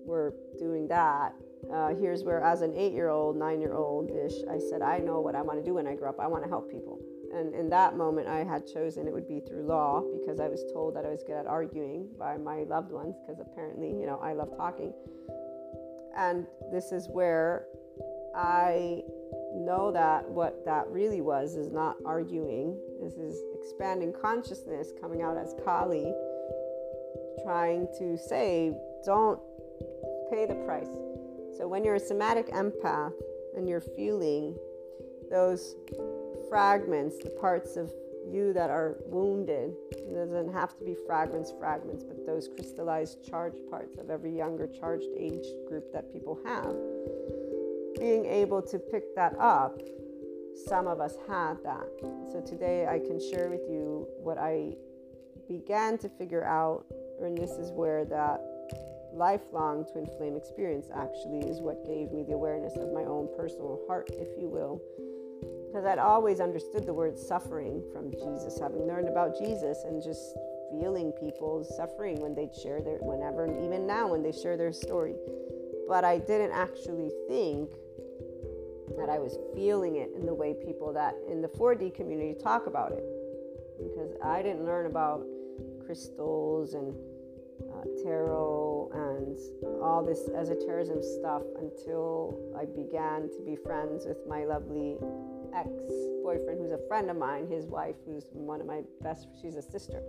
were 0.05 0.35
doing 0.59 0.89
that, 0.89 1.33
uh, 1.73 1.95
here's 1.95 2.23
where, 2.23 2.41
as 2.43 2.63
an 2.63 2.75
eight 2.77 2.93
year 2.93 3.09
old, 3.09 3.37
nine 3.37 3.61
year 3.61 3.75
old 3.75 4.11
ish, 4.11 4.35
I 4.51 4.59
said, 4.59 4.83
I 4.83 4.99
know 4.99 5.21
what 5.21 5.35
I 5.35 5.43
want 5.43 5.59
to 5.59 5.65
do 5.65 5.75
when 5.75 5.87
I 5.87 5.95
grow 5.95 6.11
up. 6.11 6.21
I 6.21 6.27
want 6.27 6.45
to 6.45 6.49
help 6.49 6.71
people. 6.71 7.01
And 7.35 7.55
in 7.55 7.69
that 7.71 7.97
moment, 7.97 8.29
I 8.29 8.45
had 8.45 8.67
chosen 8.67 9.07
it 9.07 9.13
would 9.13 9.29
be 9.29 9.41
through 9.41 9.67
law 9.67 10.03
because 10.19 10.39
I 10.39 10.49
was 10.49 10.65
told 10.73 10.95
that 10.97 11.05
I 11.05 11.11
was 11.11 11.23
good 11.23 11.37
at 11.37 11.47
arguing 11.47 12.09
by 12.19 12.37
my 12.37 12.63
loved 12.63 12.93
ones 12.93 13.17
because 13.21 13.41
apparently, 13.41 13.89
you 13.89 14.07
know, 14.07 14.19
I 14.23 14.33
love 14.33 14.57
talking. 14.57 14.93
And 16.17 16.47
this 16.73 16.93
is 16.93 17.09
where 17.09 17.67
I 18.35 19.03
know 19.57 19.91
that 19.93 20.29
what 20.29 20.65
that 20.65 20.89
really 20.89 21.21
was 21.21 21.57
is 21.57 21.71
not 21.71 21.97
arguing. 22.05 22.79
This 23.01 23.15
is 23.15 23.43
expanding 23.55 24.13
consciousness 24.13 24.93
coming 25.01 25.23
out 25.23 25.37
as 25.37 25.55
Kali, 25.65 26.13
trying 27.43 27.89
to 27.99 28.17
say, 28.17 28.77
don't 29.05 29.41
pay 30.31 30.47
the 30.47 30.55
price. 30.67 30.89
So 31.57 31.67
when 31.67 31.85
you're 31.85 31.95
a 31.95 32.01
somatic 32.01 32.49
empath 32.49 33.13
and 33.57 33.69
you're 33.69 33.81
feeling 33.81 34.57
those 35.31 35.75
fragments, 36.49 37.17
the 37.23 37.31
parts 37.31 37.77
of 37.77 37.93
you 38.29 38.53
that 38.53 38.71
are 38.71 38.97
wounded, 39.07 39.75
it 39.93 40.13
doesn't 40.13 40.53
have 40.53 40.77
to 40.79 40.85
be 40.85 40.97
fragments, 41.07 41.53
fragments, 41.59 42.03
but 42.03 42.27
those 42.27 42.49
crystallized 42.49 43.25
charged 43.29 43.71
parts 43.71 43.99
of 43.99 44.11
every 44.11 44.37
younger 44.37 44.67
charged 44.67 45.09
age 45.17 45.47
group 45.69 45.93
that 45.93 46.13
people 46.13 46.39
have. 46.45 46.75
Being 47.99 48.27
able 48.27 48.63
to 48.63 48.79
pick 48.79 49.15
that 49.17 49.35
up, 49.39 49.81
some 50.69 50.87
of 50.87 51.01
us 51.01 51.15
had 51.29 51.55
that. 51.65 51.87
So 52.33 52.43
today 52.47 52.87
I 52.87 52.99
can 52.99 53.19
share 53.19 53.49
with 53.49 53.63
you 53.69 54.07
what 54.19 54.39
I 54.39 54.75
began 55.49 55.99
to 55.99 56.09
figure 56.09 56.45
out, 56.45 56.85
and 57.23 57.37
this 57.37 57.53
is 57.53 57.71
where 57.71 58.05
that 58.07 58.41
lifelong 59.13 59.87
twin 59.91 60.07
flame 60.19 60.37
experience 60.37 60.89
actually 60.95 61.49
is 61.49 61.61
what 61.61 61.87
gave 61.87 62.13
me 62.13 62.23
the 62.23 62.35
awareness 62.35 62.77
of 62.77 62.93
my 62.93 63.05
own 63.05 63.29
personal 63.37 63.81
heart, 63.87 64.11
if 64.13 64.29
you 64.39 64.49
will. 64.49 64.81
Because 65.69 65.87
I'd 65.87 65.99
always 65.99 66.41
understood 66.41 66.87
the 66.87 66.95
word 66.95 67.19
suffering 67.19 67.83
from 67.93 68.11
Jesus, 68.13 68.59
having 68.61 68.87
learned 68.87 69.09
about 69.09 69.39
Jesus 69.39 69.85
and 69.85 70.03
just 70.03 70.37
feeling 70.71 71.13
people's 71.13 71.75
suffering 71.77 72.21
when 72.21 72.35
they'd 72.35 72.55
share 72.55 72.81
their, 72.81 72.99
whenever, 73.01 73.47
even 73.65 73.87
now 73.87 74.11
when 74.11 74.23
they 74.23 74.33
share 74.33 74.57
their 74.57 74.73
story. 74.73 75.15
But 75.89 76.05
I 76.05 76.19
didn't 76.19 76.53
actually 76.53 77.11
think 77.29 77.71
that 78.97 79.09
I 79.09 79.19
was 79.19 79.39
feeling 79.55 79.97
it 79.97 80.11
in 80.17 80.27
the 80.27 80.35
way 80.35 80.55
people 80.55 80.93
that 80.93 81.15
in 81.31 81.41
the 81.41 81.49
4D 81.49 81.95
community 81.95 82.35
talk 82.35 82.67
about 82.67 82.93
it. 82.93 83.05
Because 83.79 84.13
I 84.25 84.43
didn't 84.43 84.65
learn 84.65 84.87
about 84.87 85.25
crystals 85.85 86.75
and 86.75 86.95
uh, 87.73 87.85
tarot 88.03 88.91
and 88.95 89.39
all 89.83 90.05
this 90.05 90.29
esotericism 90.29 91.03
stuff 91.03 91.43
until 91.59 92.39
I 92.59 92.65
began 92.65 93.29
to 93.31 93.43
be 93.45 93.57
friends 93.57 94.07
with 94.07 94.19
my 94.29 94.45
lovely 94.45 94.97
ex 95.55 95.69
boyfriend, 96.23 96.61
who's 96.61 96.73
a 96.73 96.89
friend 96.89 97.11
of 97.11 97.17
mine, 97.17 97.47
his 97.49 97.67
wife, 97.67 97.97
who's 98.07 98.27
one 98.33 98.61
of 98.61 98.67
my 98.67 98.83
best, 99.01 99.29
she's 99.41 99.57
a 99.57 99.63
sister. 99.63 100.03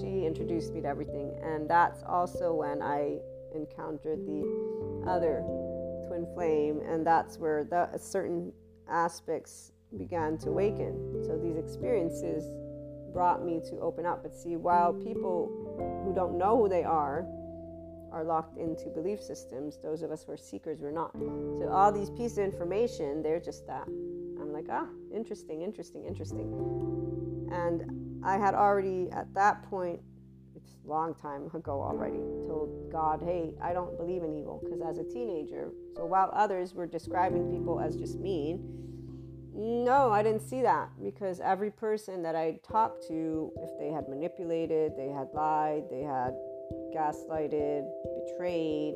She 0.00 0.24
introduced 0.24 0.72
me 0.72 0.80
to 0.82 0.88
everything. 0.88 1.36
And 1.42 1.68
that's 1.68 2.02
also 2.06 2.54
when 2.54 2.80
I 2.82 3.18
encountered 3.54 4.24
the 4.26 5.04
other 5.06 5.42
flame, 6.34 6.80
and 6.86 7.06
that's 7.06 7.38
where 7.38 7.64
the 7.64 7.88
certain 7.98 8.52
aspects 8.88 9.72
began 9.96 10.38
to 10.38 10.50
awaken. 10.50 11.22
So 11.24 11.38
these 11.38 11.56
experiences 11.56 12.44
brought 13.12 13.44
me 13.44 13.60
to 13.70 13.78
open 13.80 14.06
up. 14.06 14.22
But 14.22 14.34
see, 14.34 14.56
while 14.56 14.92
people 14.92 15.50
who 16.04 16.14
don't 16.14 16.36
know 16.36 16.56
who 16.58 16.68
they 16.68 16.84
are 16.84 17.26
are 18.12 18.24
locked 18.24 18.58
into 18.58 18.88
belief 18.88 19.22
systems, 19.22 19.78
those 19.82 20.02
of 20.02 20.10
us 20.10 20.24
who 20.24 20.32
are 20.32 20.36
seekers, 20.36 20.80
we're 20.80 20.90
not. 20.90 21.12
So 21.14 21.68
all 21.70 21.92
these 21.92 22.10
pieces 22.10 22.38
of 22.38 22.44
information, 22.44 23.22
they're 23.22 23.40
just 23.40 23.66
that. 23.66 23.86
I'm 23.86 24.52
like, 24.52 24.66
ah, 24.70 24.86
interesting, 25.14 25.62
interesting, 25.62 26.04
interesting. 26.06 27.48
And 27.52 28.24
I 28.24 28.38
had 28.38 28.54
already 28.54 29.10
at 29.10 29.32
that 29.34 29.62
point, 29.68 30.00
long 30.88 31.14
time 31.14 31.50
ago 31.54 31.82
already, 31.82 32.18
told 32.46 32.90
God, 32.90 33.20
hey, 33.22 33.52
I 33.62 33.72
don't 33.72 33.96
believe 33.96 34.22
in 34.22 34.34
evil 34.34 34.60
because 34.64 34.80
as 34.80 34.98
a 34.98 35.04
teenager, 35.04 35.70
so 35.94 36.06
while 36.06 36.30
others 36.32 36.74
were 36.74 36.86
describing 36.86 37.50
people 37.52 37.78
as 37.78 37.96
just 37.96 38.18
mean, 38.18 38.78
no, 39.54 40.10
I 40.10 40.22
didn't 40.22 40.42
see 40.42 40.62
that 40.62 40.90
because 41.02 41.40
every 41.40 41.70
person 41.70 42.22
that 42.22 42.36
I 42.36 42.60
talked 42.62 43.06
to, 43.08 43.52
if 43.56 43.70
they 43.78 43.88
had 43.88 44.08
manipulated, 44.08 44.92
they 44.96 45.08
had 45.08 45.28
lied, 45.34 45.84
they 45.90 46.02
had 46.02 46.34
gaslighted, 46.94 47.84
betrayed, 48.24 48.94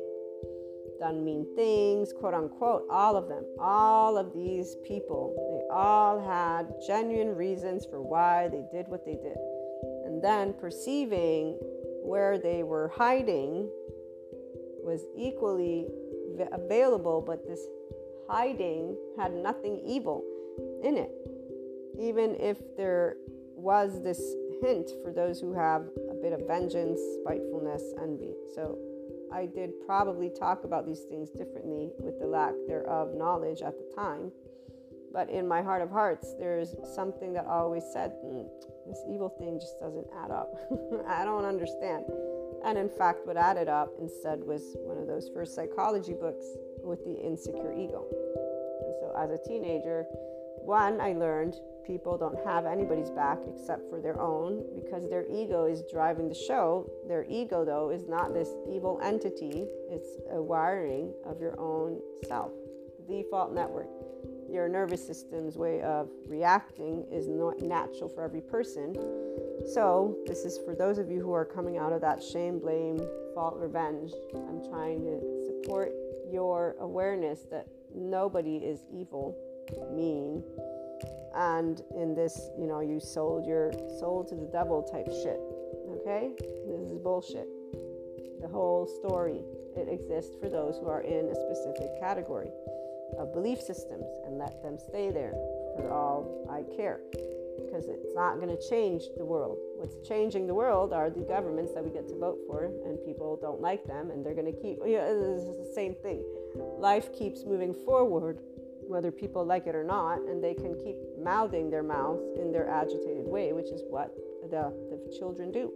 done 0.99 1.25
mean 1.25 1.45
things, 1.55 2.13
quote 2.13 2.33
unquote, 2.33 2.87
all 2.89 3.17
of 3.17 3.27
them, 3.27 3.43
all 3.59 4.17
of 4.17 4.33
these 4.33 4.75
people, 4.87 5.35
they 5.51 5.75
all 5.75 6.19
had 6.19 6.73
genuine 6.87 7.35
reasons 7.35 7.85
for 7.85 8.01
why 8.01 8.47
they 8.47 8.63
did 8.71 8.87
what 8.87 9.05
they 9.05 9.15
did. 9.15 9.37
And 10.05 10.23
then 10.23 10.53
perceiving 10.53 11.59
where 12.03 12.37
they 12.37 12.63
were 12.63 12.91
hiding 12.95 13.69
was 14.83 15.05
equally 15.17 15.87
available, 16.51 17.23
but 17.25 17.47
this 17.47 17.61
hiding 18.29 18.95
had 19.17 19.33
nothing 19.33 19.81
evil 19.85 20.23
in 20.83 20.97
it. 20.97 21.11
Even 21.99 22.35
if 22.39 22.57
there 22.75 23.17
was 23.55 24.01
this 24.03 24.19
hint 24.61 24.89
for 25.03 25.11
those 25.11 25.39
who 25.39 25.53
have 25.53 25.83
a 26.09 26.15
bit 26.15 26.33
of 26.33 26.45
vengeance, 26.47 26.99
spitefulness, 27.21 27.83
envy. 28.01 28.33
So 28.55 28.77
I 29.31 29.45
did 29.45 29.71
probably 29.85 30.29
talk 30.29 30.63
about 30.63 30.85
these 30.85 31.01
things 31.09 31.29
differently 31.29 31.91
with 31.99 32.19
the 32.19 32.27
lack 32.27 32.53
thereof 32.67 33.15
knowledge 33.15 33.61
at 33.61 33.73
the 33.77 33.95
time. 33.95 34.31
But 35.11 35.29
in 35.29 35.47
my 35.47 35.61
heart 35.61 35.81
of 35.81 35.89
hearts, 35.89 36.33
there's 36.39 36.75
something 36.95 37.33
that 37.33 37.45
always 37.45 37.83
said, 37.93 38.13
mm, 38.25 38.47
this 38.87 39.03
evil 39.09 39.29
thing 39.29 39.59
just 39.59 39.79
doesn't 39.79 40.07
add 40.23 40.31
up. 40.31 40.53
I 41.07 41.25
don't 41.25 41.45
understand. 41.45 42.05
And 42.65 42.77
in 42.77 42.89
fact, 42.89 43.25
what 43.25 43.37
added 43.37 43.67
up 43.67 43.89
instead 43.99 44.43
was 44.43 44.75
one 44.79 44.97
of 44.97 45.07
those 45.07 45.29
first 45.33 45.55
psychology 45.55 46.13
books 46.13 46.45
with 46.81 47.03
the 47.05 47.15
insecure 47.15 47.73
ego. 47.73 48.05
And 48.85 48.95
so 48.99 49.13
as 49.17 49.31
a 49.31 49.39
teenager, 49.47 50.05
one, 50.65 51.01
I 51.01 51.13
learned 51.13 51.55
people 51.85 52.17
don't 52.17 52.37
have 52.45 52.65
anybody's 52.65 53.09
back 53.09 53.39
except 53.47 53.89
for 53.89 53.99
their 53.99 54.19
own 54.19 54.63
because 54.75 55.09
their 55.09 55.25
ego 55.29 55.65
is 55.65 55.83
driving 55.91 56.29
the 56.29 56.35
show. 56.35 56.89
Their 57.07 57.25
ego, 57.29 57.65
though, 57.65 57.89
is 57.89 58.07
not 58.07 58.33
this 58.33 58.49
evil 58.69 58.99
entity, 59.03 59.65
it's 59.89 60.07
a 60.31 60.41
wiring 60.41 61.13
of 61.25 61.41
your 61.41 61.59
own 61.59 61.99
self, 62.27 62.51
default 63.07 63.53
network. 63.53 63.89
Your 64.53 64.69
nervous 64.69 65.03
system's 65.03 65.57
way 65.57 65.81
of 65.81 66.09
reacting 66.27 67.07
is 67.11 67.27
not 67.27 67.59
natural 67.63 68.07
for 68.07 68.23
every 68.23 68.41
person. 68.41 68.93
So, 69.73 70.15
this 70.27 70.45
is 70.45 70.59
for 70.63 70.75
those 70.75 70.99
of 70.99 71.09
you 71.09 71.21
who 71.21 71.33
are 71.33 71.43
coming 71.43 71.79
out 71.79 71.91
of 71.91 72.01
that 72.01 72.21
shame, 72.21 72.59
blame, 72.59 72.99
fault, 73.33 73.55
revenge. 73.57 74.13
I'm 74.35 74.61
trying 74.69 75.01
to 75.05 75.19
support 75.47 75.91
your 76.31 76.75
awareness 76.79 77.47
that 77.49 77.65
nobody 77.95 78.57
is 78.57 78.81
evil, 78.93 79.35
mean, 79.91 80.43
and 81.35 81.81
in 81.95 82.13
this, 82.13 82.39
you 82.55 82.67
know, 82.67 82.79
you 82.79 82.99
sold 82.99 83.47
your 83.47 83.73
soul 83.99 84.23
to 84.29 84.35
the 84.35 84.45
devil 84.45 84.83
type 84.83 85.07
shit. 85.07 85.41
Okay? 85.97 86.29
This 86.67 86.91
is 86.91 86.99
bullshit. 86.99 87.47
The 88.39 88.47
whole 88.47 88.85
story. 88.85 89.41
It 89.75 89.89
exists 89.89 90.35
for 90.39 90.47
those 90.47 90.77
who 90.77 90.87
are 90.89 91.01
in 91.01 91.25
a 91.25 91.33
specific 91.33 91.99
category 91.99 92.51
of 93.17 93.33
belief 93.33 93.59
systems 93.59 94.05
and 94.25 94.37
let 94.37 94.61
them 94.63 94.77
stay 94.77 95.11
there 95.11 95.33
for 95.75 95.91
all 95.91 96.47
I 96.49 96.63
care. 96.75 96.99
Because 97.65 97.85
it's 97.85 98.15
not 98.15 98.37
going 98.37 98.49
to 98.49 98.69
change 98.69 99.03
the 99.17 99.25
world. 99.25 99.57
What's 99.77 100.07
changing 100.07 100.47
the 100.47 100.53
world 100.53 100.91
are 100.91 101.09
the 101.09 101.21
governments 101.21 101.73
that 101.73 101.83
we 101.83 101.91
get 101.91 102.07
to 102.09 102.15
vote 102.15 102.39
for, 102.47 102.65
and 102.65 102.97
people 103.05 103.37
don't 103.41 103.61
like 103.61 103.85
them, 103.85 104.09
and 104.09 104.25
they're 104.25 104.33
going 104.33 104.51
to 104.51 104.59
keep. 104.59 104.79
You 104.85 104.97
know, 104.97 105.35
it's 105.37 105.45
the 105.45 105.73
same 105.73 105.93
thing. 105.93 106.23
Life 106.77 107.13
keeps 107.13 107.45
moving 107.45 107.73
forward 107.73 108.39
whether 108.87 109.11
people 109.11 109.45
like 109.45 109.67
it 109.67 109.75
or 109.75 109.83
not, 109.83 110.19
and 110.21 110.43
they 110.43 110.53
can 110.53 110.75
keep 110.75 110.97
mouthing 111.21 111.69
their 111.69 111.83
mouths 111.83 112.23
in 112.37 112.51
their 112.51 112.67
agitated 112.67 113.25
way, 113.25 113.53
which 113.53 113.69
is 113.69 113.81
what 113.89 114.13
the, 114.49 114.73
the 114.89 115.17
children 115.17 115.51
do. 115.51 115.71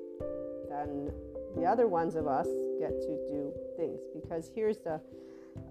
Then 0.69 1.11
the 1.55 1.65
other 1.65 1.88
ones 1.88 2.15
of 2.15 2.27
us 2.27 2.47
get 2.79 2.91
to 3.01 3.17
do 3.27 3.53
things 3.77 4.01
because 4.13 4.51
here's 4.53 4.77
the 4.77 5.01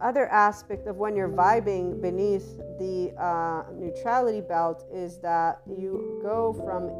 other 0.00 0.26
aspect 0.28 0.86
of 0.86 0.96
when 0.96 1.16
you're 1.16 1.28
vibing 1.28 2.00
beneath 2.00 2.58
the 2.78 3.12
uh, 3.18 3.64
neutrality 3.72 4.40
belt 4.40 4.84
is 4.92 5.18
that 5.18 5.60
you 5.66 6.20
go 6.22 6.52
from 6.64 6.90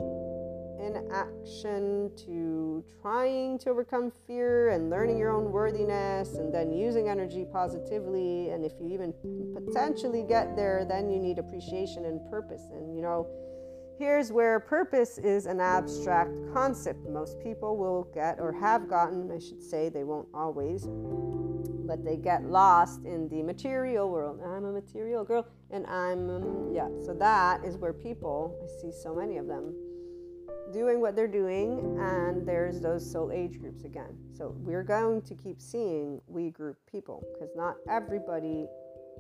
inaction 0.81 2.11
to 2.17 2.85
trying 3.01 3.59
to 3.59 3.71
overcome 3.71 4.13
fear 4.27 4.71
and 4.71 4.91
learning 4.91 5.19
your 5.19 5.31
own 5.31 5.51
worthiness 5.51 6.35
and 6.35 6.53
then 6.53 6.73
using 6.73 7.09
energy 7.09 7.47
positively. 7.51 8.51
And 8.51 8.65
if 8.65 8.73
you 8.81 8.89
even 8.89 9.13
potentially 9.55 10.23
get 10.23 10.57
there, 10.57 10.85
then 10.85 11.11
you 11.11 11.19
need 11.19 11.39
appreciation 11.39 12.05
and 12.05 12.21
purpose. 12.31 12.63
And 12.73 12.95
you 12.95 13.03
know, 13.03 13.27
here's 13.99 14.31
where 14.31 14.61
purpose 14.61 15.19
is 15.19 15.47
an 15.47 15.61
abstract 15.61 16.31
concept. 16.53 17.09
Most 17.09 17.41
people 17.41 17.77
will 17.77 18.09
get 18.15 18.39
or 18.39 18.53
have 18.53 18.89
gotten, 18.89 19.31
I 19.31 19.39
should 19.39 19.63
say, 19.63 19.89
they 19.89 20.05
won't 20.05 20.29
always, 20.35 20.87
but 21.87 22.05
they 22.05 22.17
get 22.17 22.45
lost 22.45 23.05
in 23.05 23.29
the 23.29 23.43
material 23.43 24.11
world. 24.11 24.41
I'm 24.45 24.65
a 24.65 24.73
material 24.73 25.25
girl, 25.25 25.47
and 25.71 25.87
I'm, 25.87 26.29
um, 26.31 26.73
yeah, 26.75 26.89
so 27.05 27.15
that 27.15 27.65
is 27.65 27.77
where 27.77 27.93
people, 27.93 28.59
I 28.63 28.83
see 28.83 28.93
so 28.93 29.15
many 29.15 29.39
of 29.39 29.47
them 29.47 29.75
doing 30.73 31.01
what 31.01 31.15
they're 31.15 31.29
doing, 31.29 31.97
and 32.01 32.47
there's 32.47 32.81
those 32.81 33.09
soul 33.09 33.31
age 33.33 33.61
groups 33.61 33.85
again. 33.85 34.17
So 34.37 34.55
we're 34.59 34.83
going 34.83 35.23
to 35.23 35.35
keep 35.35 35.61
seeing 35.61 36.21
we 36.27 36.51
group 36.51 36.77
people 36.91 37.25
because 37.33 37.55
not 37.57 37.77
everybody 37.89 38.67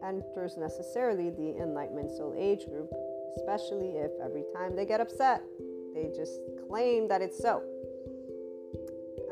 enters 0.04 0.56
necessarily 0.56 1.30
the 1.30 1.56
enlightenment 1.62 2.10
soul 2.10 2.34
age 2.36 2.66
group, 2.66 2.90
especially 3.36 3.98
if 3.98 4.10
every 4.22 4.44
time 4.54 4.74
they 4.76 4.86
get 4.86 5.00
upset, 5.00 5.42
they 5.94 6.10
just 6.14 6.40
claim 6.68 7.08
that 7.08 7.22
it's 7.22 7.38
so. 7.38 7.62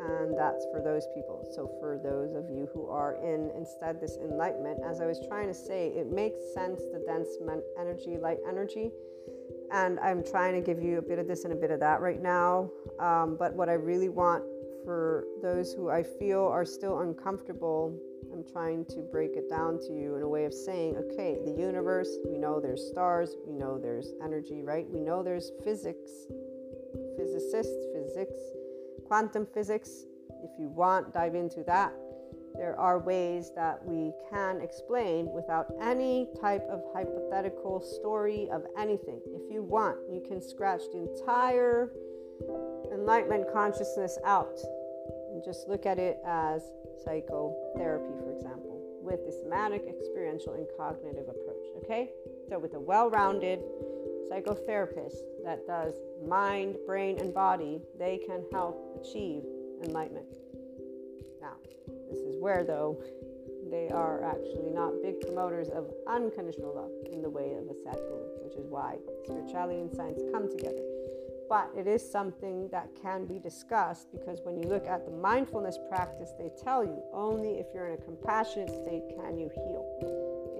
And 0.06 0.36
that's 0.36 0.66
for 0.70 0.82
those 0.82 1.06
people. 1.14 1.48
So, 1.54 1.70
for 1.80 1.98
those 2.02 2.34
of 2.34 2.44
you 2.50 2.68
who 2.74 2.88
are 2.88 3.16
in 3.24 3.50
instead 3.56 4.00
this 4.00 4.18
enlightenment, 4.22 4.80
as 4.84 5.00
I 5.00 5.06
was 5.06 5.18
trying 5.28 5.48
to 5.48 5.54
say, 5.54 5.88
it 5.88 6.12
makes 6.12 6.36
sense 6.52 6.80
the 6.92 7.02
dense 7.06 7.28
energy, 7.78 8.18
light 8.18 8.38
energy 8.46 8.90
and 9.72 9.98
I'm 10.00 10.22
trying 10.24 10.54
to 10.54 10.60
give 10.60 10.82
you 10.82 10.98
a 10.98 11.02
bit 11.02 11.18
of 11.18 11.26
this 11.26 11.44
and 11.44 11.52
a 11.52 11.56
bit 11.56 11.70
of 11.70 11.80
that 11.80 12.00
right 12.00 12.22
now. 12.22 12.70
Um, 13.00 13.36
but 13.38 13.54
what 13.54 13.68
I 13.68 13.74
really 13.74 14.08
want 14.08 14.44
for 14.84 15.24
those 15.42 15.72
who 15.72 15.90
I 15.90 16.02
feel 16.02 16.44
are 16.44 16.64
still 16.64 17.00
uncomfortable, 17.00 17.98
I'm 18.34 18.44
trying 18.52 18.84
to 18.86 19.00
break 19.12 19.36
it 19.36 19.48
down 19.48 19.78
to 19.80 19.92
you 19.92 20.16
in 20.16 20.22
a 20.22 20.28
way 20.28 20.44
of 20.44 20.52
saying, 20.52 20.96
okay, 20.96 21.38
the 21.44 21.52
universe, 21.52 22.08
we 22.28 22.36
know 22.36 22.60
there's 22.60 22.84
stars, 22.88 23.36
we 23.46 23.54
know 23.54 23.78
there's 23.78 24.12
energy, 24.22 24.62
right? 24.62 24.86
We 24.90 25.00
know 25.00 25.22
there's 25.22 25.52
physics, 25.62 26.10
physicists, 27.16 27.86
physics, 27.94 28.34
quantum 29.06 29.46
physics. 29.46 30.04
If 30.42 30.50
you 30.58 30.68
want, 30.68 31.14
dive 31.14 31.36
into 31.36 31.62
that 31.64 31.94
there 32.54 32.78
are 32.78 33.00
ways 33.00 33.50
that 33.56 33.84
we 33.84 34.12
can 34.30 34.60
explain 34.60 35.26
without 35.32 35.66
any 35.82 36.28
type 36.40 36.64
of 36.70 36.82
hypothetical 36.94 37.80
story 37.80 38.48
of 38.52 38.62
anything. 38.78 39.20
If 39.26 39.52
you 39.52 39.62
want, 39.62 39.98
you 40.10 40.22
can 40.26 40.40
scratch 40.40 40.82
the 40.92 40.98
entire 40.98 41.90
enlightenment 42.92 43.46
consciousness 43.52 44.18
out 44.24 44.56
and 45.32 45.42
just 45.44 45.68
look 45.68 45.84
at 45.84 45.98
it 45.98 46.18
as 46.24 46.62
psychotherapy, 47.02 48.12
for 48.22 48.32
example, 48.32 48.80
with 49.02 49.24
the 49.26 49.32
somatic, 49.32 49.84
experiential, 49.88 50.54
and 50.54 50.66
cognitive 50.76 51.28
approach. 51.28 51.66
Okay? 51.82 52.10
So, 52.48 52.58
with 52.58 52.74
a 52.74 52.80
well 52.80 53.10
rounded 53.10 53.60
psychotherapist 54.30 55.16
that 55.44 55.66
does 55.66 55.94
mind, 56.26 56.76
brain, 56.86 57.18
and 57.20 57.32
body, 57.32 57.80
they 57.98 58.18
can 58.18 58.44
help 58.52 59.00
achieve 59.00 59.42
enlightenment. 59.84 60.36
Now, 61.40 61.56
this 62.10 62.20
is 62.20 62.36
where, 62.40 62.64
though, 62.64 63.02
they 63.70 63.88
are 63.90 64.24
actually 64.24 64.70
not 64.70 64.92
big 65.02 65.20
promoters 65.20 65.68
of 65.68 65.90
unconditional 66.06 66.74
love 66.74 66.90
in 67.12 67.22
the 67.22 67.30
way 67.30 67.54
of 67.54 67.64
a 67.64 67.74
Sadhguru, 67.82 68.44
which 68.44 68.54
is 68.56 68.66
why 68.68 68.96
spirituality 69.24 69.80
and 69.80 69.94
science 69.94 70.20
come 70.32 70.48
together. 70.48 70.93
But 71.48 71.70
it 71.76 71.86
is 71.86 72.10
something 72.10 72.68
that 72.70 72.88
can 73.00 73.26
be 73.26 73.38
discussed 73.38 74.10
because 74.12 74.40
when 74.44 74.56
you 74.56 74.68
look 74.68 74.86
at 74.86 75.04
the 75.04 75.12
mindfulness 75.12 75.78
practice, 75.88 76.32
they 76.38 76.50
tell 76.62 76.84
you 76.84 77.02
only 77.12 77.58
if 77.58 77.66
you're 77.74 77.86
in 77.86 77.94
a 77.94 78.02
compassionate 78.02 78.70
state 78.70 79.02
can 79.16 79.38
you 79.38 79.50
heal. 79.54 79.84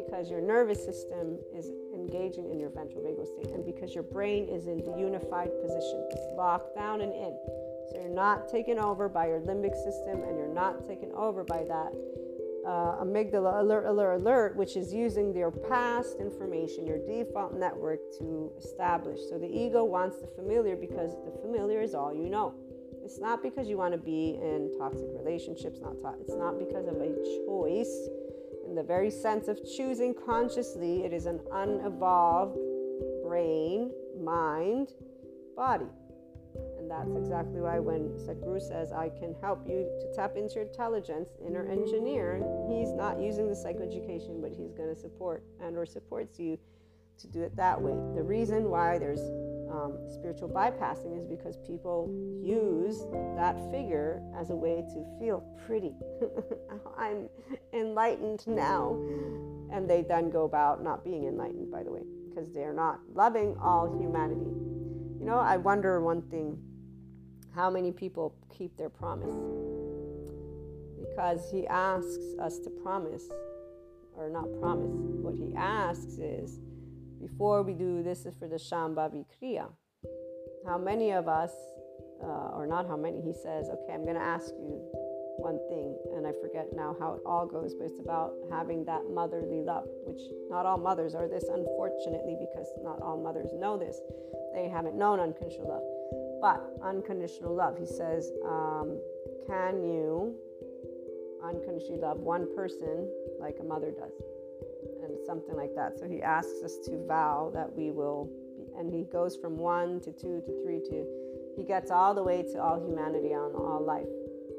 Because 0.04 0.30
your 0.30 0.40
nervous 0.40 0.84
system 0.84 1.38
is 1.54 1.70
engaging 1.94 2.50
in 2.50 2.60
your 2.60 2.70
ventral 2.70 3.02
vagal 3.02 3.26
state, 3.26 3.54
and 3.54 3.64
because 3.64 3.94
your 3.94 4.04
brain 4.04 4.48
is 4.48 4.66
in 4.66 4.78
the 4.84 4.96
unified 4.98 5.50
position, 5.62 6.08
locked 6.36 6.74
down 6.76 7.00
and 7.00 7.12
in. 7.12 7.36
So 7.90 8.00
you're 8.00 8.08
not 8.08 8.48
taken 8.48 8.78
over 8.78 9.08
by 9.08 9.28
your 9.28 9.40
limbic 9.40 9.74
system 9.74 10.22
and 10.22 10.36
you're 10.36 10.52
not 10.52 10.86
taken 10.86 11.12
over 11.12 11.44
by 11.44 11.64
that 11.64 11.92
uh, 12.66 13.02
amygdala 13.02 13.60
alert, 13.60 13.86
alert, 13.86 14.14
alert, 14.14 14.56
which 14.56 14.76
is 14.76 14.92
using 14.92 15.34
your 15.34 15.50
past 15.50 16.16
information, 16.20 16.86
your 16.86 16.98
default 17.06 17.54
network 17.54 18.00
to 18.18 18.50
establish. 18.58 19.20
So 19.28 19.38
the 19.38 19.46
ego 19.46 19.84
wants 19.84 20.18
the 20.18 20.28
familiar 20.28 20.76
because 20.76 21.12
the 21.24 21.32
familiar 21.42 21.80
is 21.80 21.94
all 21.94 22.14
you 22.14 22.28
know. 22.28 22.54
It's 23.04 23.20
not 23.20 23.42
because 23.42 23.68
you 23.68 23.76
want 23.76 23.92
to 23.92 23.98
be 23.98 24.38
in 24.40 24.70
toxic 24.78 25.06
relationships, 25.12 25.78
not 25.80 26.00
to- 26.00 26.20
it's 26.20 26.34
not 26.34 26.58
because 26.58 26.86
of 26.86 27.00
a 27.00 27.10
choice. 27.46 28.08
In 28.66 28.74
the 28.74 28.82
very 28.82 29.10
sense 29.10 29.48
of 29.48 29.62
choosing 29.64 30.14
consciously, 30.14 31.04
it 31.04 31.12
is 31.12 31.26
an 31.26 31.40
unevolved 31.52 32.58
brain, 33.22 33.90
mind, 34.18 34.94
body. 35.54 35.90
And 36.84 36.90
that's 36.90 37.16
exactly 37.16 37.62
why 37.62 37.78
when 37.78 38.10
Sadhguru 38.20 38.60
says, 38.60 38.92
I 38.92 39.08
can 39.08 39.34
help 39.40 39.66
you 39.66 39.88
to 40.02 40.14
tap 40.14 40.36
into 40.36 40.56
your 40.56 40.64
intelligence, 40.64 41.30
inner 41.42 41.66
engineer, 41.66 42.44
he's 42.68 42.92
not 42.92 43.18
using 43.18 43.48
the 43.48 43.54
psychoeducation, 43.54 44.42
but 44.42 44.50
he's 44.50 44.74
going 44.74 44.94
to 44.94 44.94
support 44.94 45.42
and 45.62 45.78
or 45.78 45.86
supports 45.86 46.38
you 46.38 46.58
to 47.20 47.26
do 47.26 47.40
it 47.40 47.56
that 47.56 47.80
way. 47.80 47.92
The 48.14 48.22
reason 48.22 48.68
why 48.68 48.98
there's 48.98 49.22
um, 49.72 49.96
spiritual 50.10 50.50
bypassing 50.50 51.18
is 51.18 51.24
because 51.24 51.56
people 51.66 52.12
use 52.44 53.06
that 53.34 53.56
figure 53.72 54.20
as 54.38 54.50
a 54.50 54.54
way 54.54 54.84
to 54.92 55.06
feel 55.18 55.40
pretty. 55.66 55.94
I'm 56.98 57.30
enlightened 57.72 58.46
now. 58.46 58.92
And 59.72 59.88
they 59.88 60.02
then 60.02 60.28
go 60.28 60.44
about 60.44 60.84
not 60.84 61.02
being 61.02 61.24
enlightened, 61.24 61.70
by 61.70 61.82
the 61.82 61.90
way, 61.90 62.02
because 62.28 62.52
they're 62.52 62.74
not 62.74 63.00
loving 63.14 63.56
all 63.58 63.86
humanity. 63.98 64.52
You 65.18 65.24
know, 65.24 65.38
I 65.38 65.56
wonder 65.56 66.02
one 66.02 66.20
thing 66.20 66.58
how 67.54 67.70
many 67.70 67.92
people 67.92 68.34
keep 68.56 68.76
their 68.76 68.90
promise? 68.90 69.34
Because 70.98 71.50
he 71.50 71.66
asks 71.66 72.34
us 72.40 72.58
to 72.60 72.70
promise, 72.70 73.24
or 74.16 74.28
not 74.28 74.46
promise. 74.60 74.92
What 75.22 75.34
he 75.34 75.54
asks 75.56 76.18
is, 76.18 76.58
before 77.20 77.62
we 77.62 77.72
do 77.74 78.02
this 78.02 78.26
is 78.26 78.34
for 78.34 78.48
the 78.48 78.56
Shambhavi 78.56 79.24
Kriya. 79.32 79.66
How 80.66 80.78
many 80.78 81.12
of 81.12 81.28
us, 81.28 81.52
uh, 82.22 82.56
or 82.56 82.66
not 82.66 82.86
how 82.86 82.96
many, 82.96 83.20
he 83.20 83.32
says, 83.32 83.68
okay, 83.68 83.92
I'm 83.94 84.02
going 84.02 84.16
to 84.16 84.20
ask 84.20 84.48
you 84.48 84.80
one 85.36 85.58
thing, 85.68 85.96
and 86.16 86.26
I 86.26 86.32
forget 86.40 86.68
now 86.74 86.96
how 86.98 87.14
it 87.14 87.20
all 87.26 87.46
goes, 87.46 87.74
but 87.74 87.84
it's 87.84 88.00
about 88.00 88.32
having 88.50 88.84
that 88.86 89.02
motherly 89.12 89.62
love, 89.62 89.86
which 90.06 90.20
not 90.48 90.66
all 90.66 90.78
mothers 90.78 91.14
are 91.14 91.28
this, 91.28 91.44
unfortunately, 91.44 92.36
because 92.40 92.68
not 92.82 93.00
all 93.02 93.20
mothers 93.20 93.50
know 93.54 93.76
this. 93.76 94.00
They 94.54 94.68
haven't 94.68 94.96
known 94.96 95.20
unconditional 95.20 95.68
love. 95.68 95.93
But 96.44 96.60
unconditional 96.82 97.54
love, 97.54 97.78
he 97.78 97.86
says, 97.86 98.30
um, 98.44 99.00
can 99.46 99.82
you 99.82 100.34
unconditionally 101.42 102.02
love 102.02 102.18
one 102.18 102.54
person 102.54 103.08
like 103.40 103.56
a 103.62 103.64
mother 103.64 103.90
does? 103.90 104.12
And 105.02 105.16
something 105.24 105.56
like 105.56 105.74
that. 105.74 105.98
So 105.98 106.06
he 106.06 106.20
asks 106.20 106.62
us 106.62 106.76
to 106.84 107.02
vow 107.06 107.50
that 107.54 107.74
we 107.74 107.92
will, 107.92 108.28
be, 108.58 108.66
and 108.78 108.92
he 108.92 109.04
goes 109.04 109.36
from 109.36 109.56
one 109.56 110.02
to 110.02 110.12
two 110.12 110.42
to 110.44 110.62
three 110.62 110.80
to, 110.80 111.06
he 111.56 111.64
gets 111.64 111.90
all 111.90 112.12
the 112.12 112.22
way 112.22 112.42
to 112.52 112.62
all 112.62 112.78
humanity 112.78 113.32
on 113.32 113.54
all 113.54 113.82
life. 113.82 114.12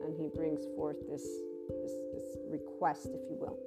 And 0.03 0.15
he 0.19 0.27
brings 0.36 0.65
forth 0.75 0.97
this, 1.07 1.21
this, 1.69 1.93
this 2.15 2.38
request, 2.49 3.09
if 3.13 3.21
you 3.29 3.38
will. 3.39 3.59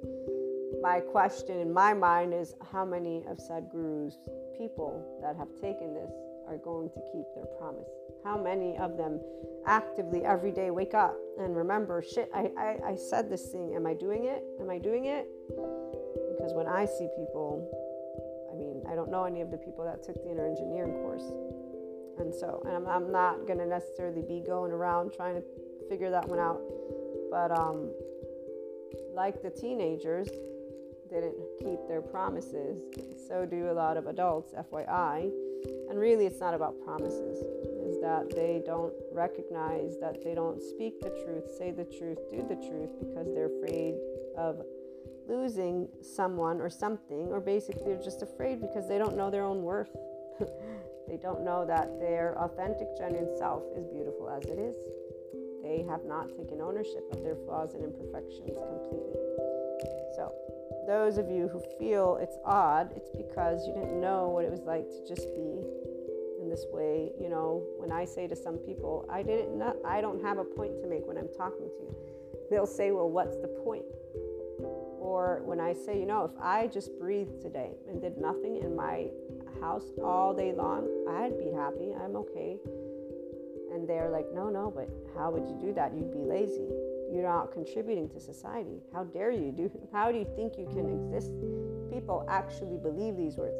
My 0.81 0.99
question 0.99 1.57
in 1.59 1.71
my 1.71 1.93
mind 1.93 2.33
is 2.33 2.53
how 2.69 2.83
many 2.83 3.23
of 3.29 3.37
Sadhguru's 3.37 4.17
people 4.57 5.21
that 5.21 5.37
have 5.37 5.55
taken 5.61 5.93
this 5.93 6.11
are 6.49 6.57
going 6.57 6.89
to 6.89 6.99
keep 7.13 7.25
their 7.35 7.45
promise? 7.57 7.87
How 8.23 8.41
many 8.41 8.77
of 8.77 8.97
them 8.97 9.19
actively 9.65 10.25
every 10.25 10.51
day 10.51 10.71
wake 10.71 10.93
up 10.93 11.15
and 11.37 11.55
remember, 11.55 12.01
shit, 12.01 12.29
I, 12.33 12.51
I, 12.57 12.91
I 12.91 12.95
said 12.95 13.29
this 13.29 13.47
thing. 13.47 13.73
Am 13.75 13.85
I 13.85 13.93
doing 13.93 14.25
it? 14.25 14.43
Am 14.59 14.69
I 14.69 14.77
doing 14.77 15.05
it? 15.05 15.27
Because 16.35 16.53
when 16.53 16.67
I 16.67 16.85
see 16.85 17.07
people, 17.15 17.69
I 18.51 18.55
mean, 18.57 18.83
I 18.91 18.95
don't 18.95 19.09
know 19.09 19.23
any 19.23 19.41
of 19.41 19.51
the 19.51 19.57
people 19.57 19.85
that 19.85 20.03
took 20.03 20.15
the 20.23 20.31
inner 20.31 20.45
engineering 20.45 20.93
course. 20.93 21.23
And 22.19 22.33
so, 22.33 22.61
and 22.65 22.75
I'm, 22.75 22.87
I'm 22.87 23.11
not 23.11 23.47
going 23.47 23.59
to 23.59 23.65
necessarily 23.65 24.21
be 24.21 24.43
going 24.45 24.71
around 24.71 25.13
trying 25.13 25.35
to 25.35 25.43
figure 25.87 26.11
that 26.11 26.27
one 26.27 26.39
out. 26.39 26.61
But 27.31 27.57
um, 27.57 27.91
like 29.13 29.41
the 29.41 29.49
teenagers 29.49 30.27
didn't 31.09 31.35
keep 31.59 31.79
their 31.87 32.01
promises, 32.01 32.81
so 33.27 33.45
do 33.45 33.71
a 33.71 33.73
lot 33.73 33.97
of 33.97 34.07
adults, 34.07 34.53
FYI. 34.53 35.31
And 35.89 35.99
really, 35.99 36.25
it's 36.25 36.39
not 36.39 36.53
about 36.53 36.79
promises, 36.83 37.43
is 37.83 37.99
that 38.01 38.29
they 38.35 38.61
don't 38.65 38.93
recognize 39.11 39.97
that 39.99 40.23
they 40.23 40.33
don't 40.33 40.61
speak 40.61 41.01
the 41.01 41.09
truth, 41.09 41.49
say 41.57 41.71
the 41.71 41.85
truth, 41.85 42.19
do 42.29 42.45
the 42.47 42.55
truth 42.55 42.91
because 42.99 43.27
they're 43.33 43.51
afraid 43.57 43.95
of 44.37 44.61
losing 45.27 45.87
someone 46.01 46.59
or 46.59 46.69
something, 46.69 47.27
or 47.27 47.39
basically 47.39 47.93
they're 47.93 48.03
just 48.03 48.21
afraid 48.21 48.61
because 48.61 48.87
they 48.87 48.97
don't 48.97 49.15
know 49.15 49.29
their 49.29 49.43
own 49.43 49.61
worth. 49.61 49.95
they 51.07 51.17
don't 51.17 51.43
know 51.43 51.65
that 51.65 51.99
their 51.99 52.37
authentic, 52.39 52.87
genuine 52.97 53.35
self 53.37 53.63
is 53.75 53.85
beautiful 53.87 54.29
as 54.29 54.43
it 54.45 54.57
is. 54.57 54.75
They 55.61 55.85
have 55.89 56.05
not 56.05 56.29
taken 56.29 56.61
ownership 56.61 57.03
of 57.11 57.23
their 57.23 57.35
flaws 57.35 57.73
and 57.73 57.83
imperfections 57.83 58.57
completely. 58.57 59.13
So, 60.15 60.33
those 60.89 61.19
of 61.19 61.29
you 61.29 61.47
who 61.47 61.61
feel 61.77 62.17
it's 62.19 62.35
odd, 62.43 62.89
it's 62.95 63.11
because 63.11 63.67
you 63.67 63.73
didn't 63.75 64.01
know 64.01 64.29
what 64.29 64.43
it 64.43 64.49
was 64.49 64.61
like 64.61 64.89
to 64.89 65.07
just 65.07 65.31
be 65.35 65.61
in 66.41 66.49
this 66.49 66.65
way. 66.73 67.11
You 67.21 67.29
know, 67.29 67.63
when 67.77 67.91
I 67.91 68.05
say 68.05 68.27
to 68.27 68.35
some 68.35 68.57
people, 68.57 69.05
I 69.07 69.21
didn't 69.21 69.61
I 69.85 70.01
don't 70.01 70.19
have 70.23 70.39
a 70.39 70.43
point 70.43 70.81
to 70.81 70.87
make 70.87 71.05
when 71.05 71.15
I'm 71.15 71.29
talking 71.37 71.69
to 71.69 71.81
you, 71.85 71.95
they'll 72.49 72.65
say, 72.65 72.89
Well, 72.89 73.07
what's 73.07 73.37
the 73.37 73.49
point? 73.63 73.85
Or 74.99 75.41
when 75.45 75.59
I 75.59 75.73
say, 75.73 75.99
you 75.99 76.07
know, 76.07 76.25
if 76.25 76.31
I 76.41 76.65
just 76.67 76.97
breathed 76.99 77.39
today 77.39 77.71
and 77.87 78.01
did 78.01 78.17
nothing 78.17 78.57
in 78.57 78.75
my 78.75 79.09
house 79.61 79.85
all 80.03 80.33
day 80.33 80.53
long, 80.53 80.89
I'd 81.07 81.37
be 81.37 81.51
happy. 81.55 81.93
I'm 82.03 82.15
okay. 82.15 82.57
And 83.73 83.87
they're 83.87 84.09
like, 84.09 84.25
no, 84.33 84.49
no, 84.49 84.71
but 84.75 84.89
how 85.15 85.31
would 85.31 85.47
you 85.47 85.57
do 85.61 85.73
that? 85.73 85.93
You'd 85.95 86.11
be 86.11 86.19
lazy 86.19 86.67
you're 87.11 87.23
not 87.23 87.51
contributing 87.51 88.09
to 88.09 88.19
society. 88.19 88.81
How 88.93 89.03
dare 89.03 89.31
you 89.31 89.51
do 89.51 89.71
how 89.93 90.11
do 90.11 90.17
you 90.17 90.27
think 90.35 90.57
you 90.57 90.67
can 90.67 90.89
exist? 90.89 91.31
People 91.91 92.25
actually 92.29 92.77
believe 92.77 93.17
these 93.17 93.37
words. 93.37 93.57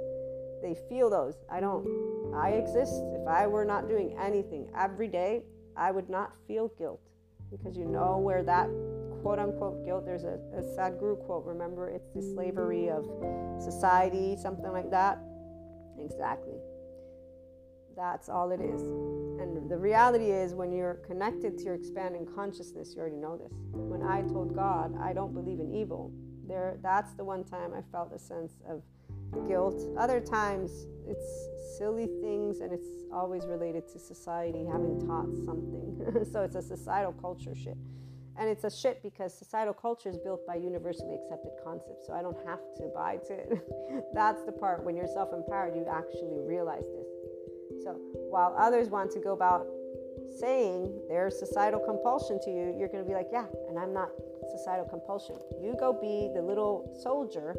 They 0.61 0.75
feel 0.89 1.09
those. 1.09 1.35
I 1.49 1.59
don't 1.59 1.85
I 2.35 2.51
exist. 2.51 2.93
If 3.13 3.27
I 3.27 3.47
were 3.47 3.65
not 3.65 3.87
doing 3.87 4.15
anything 4.19 4.69
every 4.77 5.07
day, 5.07 5.43
I 5.75 5.91
would 5.91 6.09
not 6.09 6.33
feel 6.47 6.71
guilt. 6.77 7.01
Because 7.49 7.77
you 7.77 7.85
know 7.85 8.17
where 8.17 8.43
that 8.43 8.69
quote 9.21 9.39
unquote 9.39 9.83
guilt, 9.85 10.05
there's 10.05 10.23
a, 10.23 10.39
a 10.55 10.61
Sadhguru 10.61 11.25
quote, 11.25 11.45
remember 11.45 11.89
it's 11.89 12.09
the 12.13 12.21
slavery 12.21 12.89
of 12.89 13.05
society, 13.59 14.37
something 14.41 14.71
like 14.71 14.91
that. 14.91 15.19
Exactly. 15.99 16.59
That's 17.95 18.29
all 18.29 18.51
it 18.51 18.61
is. 18.61 19.18
And 19.39 19.69
the 19.69 19.77
reality 19.77 20.31
is, 20.31 20.53
when 20.53 20.71
you're 20.71 20.95
connected 21.07 21.57
to 21.59 21.63
your 21.63 21.75
expanding 21.75 22.27
consciousness, 22.35 22.93
you 22.93 23.01
already 23.01 23.15
know 23.15 23.37
this. 23.37 23.53
When 23.71 24.03
I 24.03 24.21
told 24.21 24.55
God, 24.55 24.95
I 25.01 25.13
don't 25.13 25.33
believe 25.33 25.59
in 25.59 25.73
evil, 25.73 26.11
there, 26.47 26.77
that's 26.81 27.13
the 27.13 27.23
one 27.23 27.43
time 27.43 27.73
I 27.73 27.81
felt 27.91 28.11
a 28.13 28.19
sense 28.19 28.53
of 28.67 28.83
guilt. 29.47 29.81
Other 29.97 30.19
times, 30.19 30.87
it's 31.07 31.77
silly 31.77 32.07
things, 32.21 32.59
and 32.59 32.73
it's 32.73 32.87
always 33.13 33.45
related 33.45 33.87
to 33.93 33.99
society 33.99 34.65
having 34.65 34.99
taught 35.07 35.29
something. 35.45 36.25
so 36.31 36.41
it's 36.41 36.55
a 36.55 36.61
societal 36.61 37.13
culture 37.13 37.55
shit. 37.55 37.77
And 38.37 38.49
it's 38.49 38.63
a 38.63 38.71
shit 38.71 39.03
because 39.03 39.37
societal 39.37 39.73
culture 39.73 40.09
is 40.09 40.17
built 40.17 40.47
by 40.47 40.55
universally 40.55 41.15
accepted 41.15 41.51
concepts. 41.63 42.07
So 42.07 42.13
I 42.13 42.21
don't 42.21 42.37
have 42.47 42.59
to 42.77 42.89
buy 42.95 43.17
to 43.27 43.33
it. 43.33 43.61
That's 44.13 44.43
the 44.45 44.53
part 44.53 44.83
when 44.83 44.95
you're 44.95 45.07
self 45.07 45.33
empowered, 45.33 45.75
you 45.75 45.85
actually 45.91 46.39
realize 46.39 46.85
this. 46.95 47.18
So 47.83 47.99
while 48.29 48.55
others 48.57 48.89
want 48.89 49.11
to 49.11 49.19
go 49.19 49.33
about 49.33 49.67
saying 50.39 50.91
there's 51.07 51.37
societal 51.39 51.79
compulsion 51.79 52.39
to 52.43 52.49
you, 52.49 52.75
you're 52.77 52.87
going 52.87 53.03
to 53.03 53.07
be 53.07 53.15
like, 53.15 53.27
yeah, 53.31 53.45
and 53.67 53.77
I'm 53.77 53.93
not 53.93 54.09
societal 54.51 54.85
compulsion. 54.85 55.35
You 55.61 55.75
go 55.79 55.93
be 55.93 56.29
the 56.33 56.41
little 56.41 56.97
soldier 57.01 57.55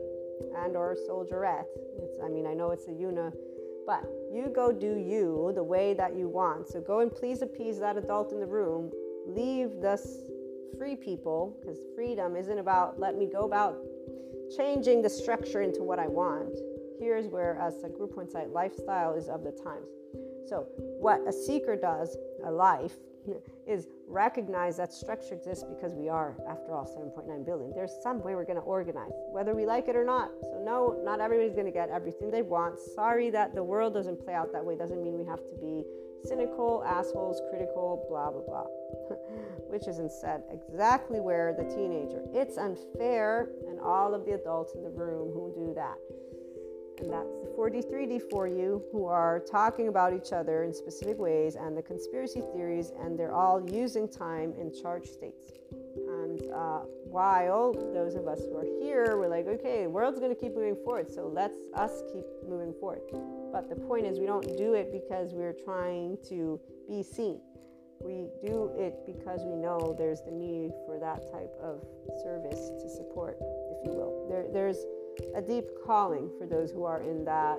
and 0.57 0.77
or 0.77 0.97
soldierette. 1.09 1.65
It's, 1.99 2.19
I 2.25 2.29
mean, 2.29 2.47
I 2.47 2.55
know 2.55 2.71
it's 2.71 2.89
a 2.89 2.93
una, 2.93 3.33
but 3.87 4.05
you 4.33 4.51
go 4.55 4.73
do 4.73 4.97
you 4.99 5.53
the 5.55 5.63
way 5.63 5.95
that 5.95 6.17
you 6.17 6.29
want. 6.29 6.69
So 6.69 6.81
go 6.81 7.01
and 7.01 7.11
please 7.11 7.43
appease 7.43 7.79
that 7.81 7.97
adult 7.97 8.33
in 8.33 8.41
the 8.41 8.47
room. 8.47 8.91
Leave 9.27 9.81
this 9.81 10.23
free 10.79 10.97
people 10.97 11.59
because 11.61 11.79
freedom 11.95 12.37
isn't 12.37 12.59
about 12.59 12.99
let 12.99 13.17
me 13.17 13.29
go 13.31 13.41
about 13.41 13.77
changing 14.57 15.03
the 15.03 15.11
structure 15.11 15.63
into 15.63 15.83
what 15.83 15.99
I 15.99 16.07
want. 16.07 16.59
Here's 17.01 17.27
where, 17.27 17.57
as 17.59 17.83
a 17.83 17.89
group 17.89 18.13
insight 18.21 18.51
lifestyle 18.51 19.15
is 19.15 19.29
of 19.29 19.43
the 19.43 19.53
times. 19.53 19.89
So, 20.47 20.67
what 20.77 21.27
a 21.27 21.33
seeker 21.33 21.75
does, 21.75 22.15
a 22.45 22.51
life, 22.51 22.93
is 23.67 23.89
recognize 24.07 24.77
that 24.77 24.93
structure 24.93 25.35
exists 25.35 25.65
because 25.65 25.95
we 25.95 26.11
are, 26.11 26.37
after 26.47 26.75
all, 26.75 26.85
7.9 26.85 27.47
billion. 27.47 27.73
There's 27.75 27.93
some 28.03 28.23
way 28.23 28.35
we're 28.35 28.45
going 28.45 28.59
to 28.59 28.65
organize, 28.65 29.13
whether 29.33 29.55
we 29.55 29.65
like 29.65 29.89
it 29.89 29.97
or 29.97 30.05
not. 30.05 30.31
So, 30.43 30.63
no, 30.63 31.01
not 31.03 31.21
everybody's 31.21 31.55
going 31.55 31.67
to 31.67 31.73
get 31.73 31.89
everything 31.89 32.31
they 32.31 32.43
want. 32.43 32.79
Sorry 32.79 33.31
that 33.31 33.55
the 33.55 33.65
world 33.65 33.95
doesn't 33.95 34.23
play 34.23 34.35
out 34.35 34.53
that 34.53 34.65
way. 34.65 34.77
Doesn't 34.77 35.03
mean 35.03 35.17
we 35.17 35.25
have 35.25 35.41
to 35.41 35.57
be 35.59 35.85
cynical, 36.25 36.85
assholes, 36.87 37.41
critical, 37.49 38.05
blah, 38.11 38.31
blah, 38.31 38.43
blah. 38.43 38.67
Which 39.71 39.89
is 39.89 40.01
instead 40.01 40.43
exactly 40.51 41.21
where 41.21 41.55
the 41.57 41.65
teenager, 41.65 42.21
it's 42.35 42.59
unfair, 42.59 43.49
and 43.69 43.81
all 43.81 44.13
of 44.13 44.27
the 44.27 44.33
adults 44.33 44.75
in 44.75 44.83
the 44.83 44.91
room 44.91 45.33
who 45.33 45.55
do 45.57 45.73
that 45.75 45.97
and 47.01 47.13
that's 47.13 47.35
the 47.43 47.53
4D3D 47.57 48.31
for 48.31 48.47
you, 48.47 48.83
who 48.93 49.07
are 49.07 49.41
talking 49.41 49.89
about 49.89 50.13
each 50.13 50.33
other 50.33 50.65
in 50.65 50.73
specific 50.73 51.19
ways 51.19 51.57
and 51.57 51.77
the 51.77 51.83
conspiracy 51.83 52.43
theories, 52.55 52.93
and 53.01 53.19
they're 53.19 53.35
all 53.35 53.61
using 53.71 54.09
time 54.09 54.53
in 54.59 54.73
charge 54.73 55.07
states. 55.07 55.53
And 55.97 56.41
uh, 56.53 56.81
while 57.05 57.73
those 57.73 58.15
of 58.15 58.29
us 58.29 58.41
who 58.41 58.57
are 58.57 58.67
here, 58.81 59.17
we're 59.19 59.29
like, 59.29 59.47
okay, 59.47 59.85
the 59.85 59.91
world's 59.91 60.19
going 60.19 60.35
to 60.35 60.41
keep 60.41 60.55
moving 60.55 60.77
forward, 60.85 61.11
so 61.11 61.31
let's 61.33 61.59
us 61.75 62.03
keep 62.13 62.25
moving 62.49 62.75
forward. 62.79 63.01
But 63.53 63.69
the 63.69 63.77
point 63.77 64.07
is, 64.07 64.19
we 64.19 64.27
don't 64.27 64.57
do 64.57 64.75
it 64.75 64.93
because 64.93 65.33
we're 65.33 65.57
trying 65.65 66.19
to 66.29 66.61
be 66.89 67.03
seen. 67.03 67.41
We 68.01 68.29
do 68.43 68.73
it 68.79 68.95
because 69.05 69.43
we 69.45 69.57
know 69.57 69.95
there's 69.99 70.23
the 70.23 70.31
need 70.31 70.73
for 70.87 70.99
that 70.99 71.31
type 71.31 71.53
of 71.61 71.85
service 72.23 72.71
to 72.81 72.89
support, 72.89 73.37
if 73.41 73.85
you 73.85 73.93
will. 73.93 74.27
There, 74.31 74.47
there's 74.51 74.79
a 75.35 75.43
deep 75.43 75.65
calling 75.85 76.31
for 76.39 76.47
those 76.47 76.71
who 76.71 76.85
are 76.85 77.03
in 77.03 77.25
that 77.25 77.59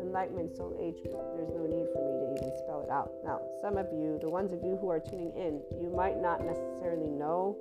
enlightenment 0.00 0.54
soul 0.56 0.76
age 0.80 1.02
group. 1.02 1.22
There's 1.36 1.54
no 1.54 1.64
need 1.64 1.86
for 1.94 2.02
me 2.02 2.12
to 2.20 2.26
even 2.36 2.52
spell 2.58 2.82
it 2.82 2.90
out. 2.90 3.12
Now, 3.24 3.40
some 3.62 3.76
of 3.76 3.86
you, 3.92 4.18
the 4.20 4.28
ones 4.28 4.52
of 4.52 4.62
you 4.62 4.76
who 4.76 4.88
are 4.90 5.00
tuning 5.00 5.32
in, 5.36 5.62
you 5.80 5.88
might 5.88 6.20
not 6.20 6.44
necessarily 6.44 7.08
know, 7.08 7.56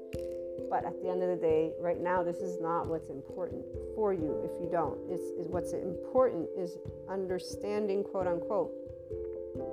but 0.69 0.85
at 0.85 1.01
the 1.01 1.09
end 1.09 1.21
of 1.23 1.29
the 1.29 1.35
day, 1.35 1.71
right 1.79 1.99
now, 1.99 2.23
this 2.23 2.37
is 2.37 2.59
not 2.59 2.87
what's 2.87 3.09
important 3.09 3.63
for 3.95 4.13
you 4.13 4.41
if 4.43 4.51
you 4.59 4.69
don't. 4.71 4.97
It's, 5.09 5.31
it's 5.37 5.47
what's 5.47 5.73
important 5.73 6.49
is 6.57 6.77
understanding, 7.09 8.03
quote 8.03 8.27
unquote, 8.27 8.71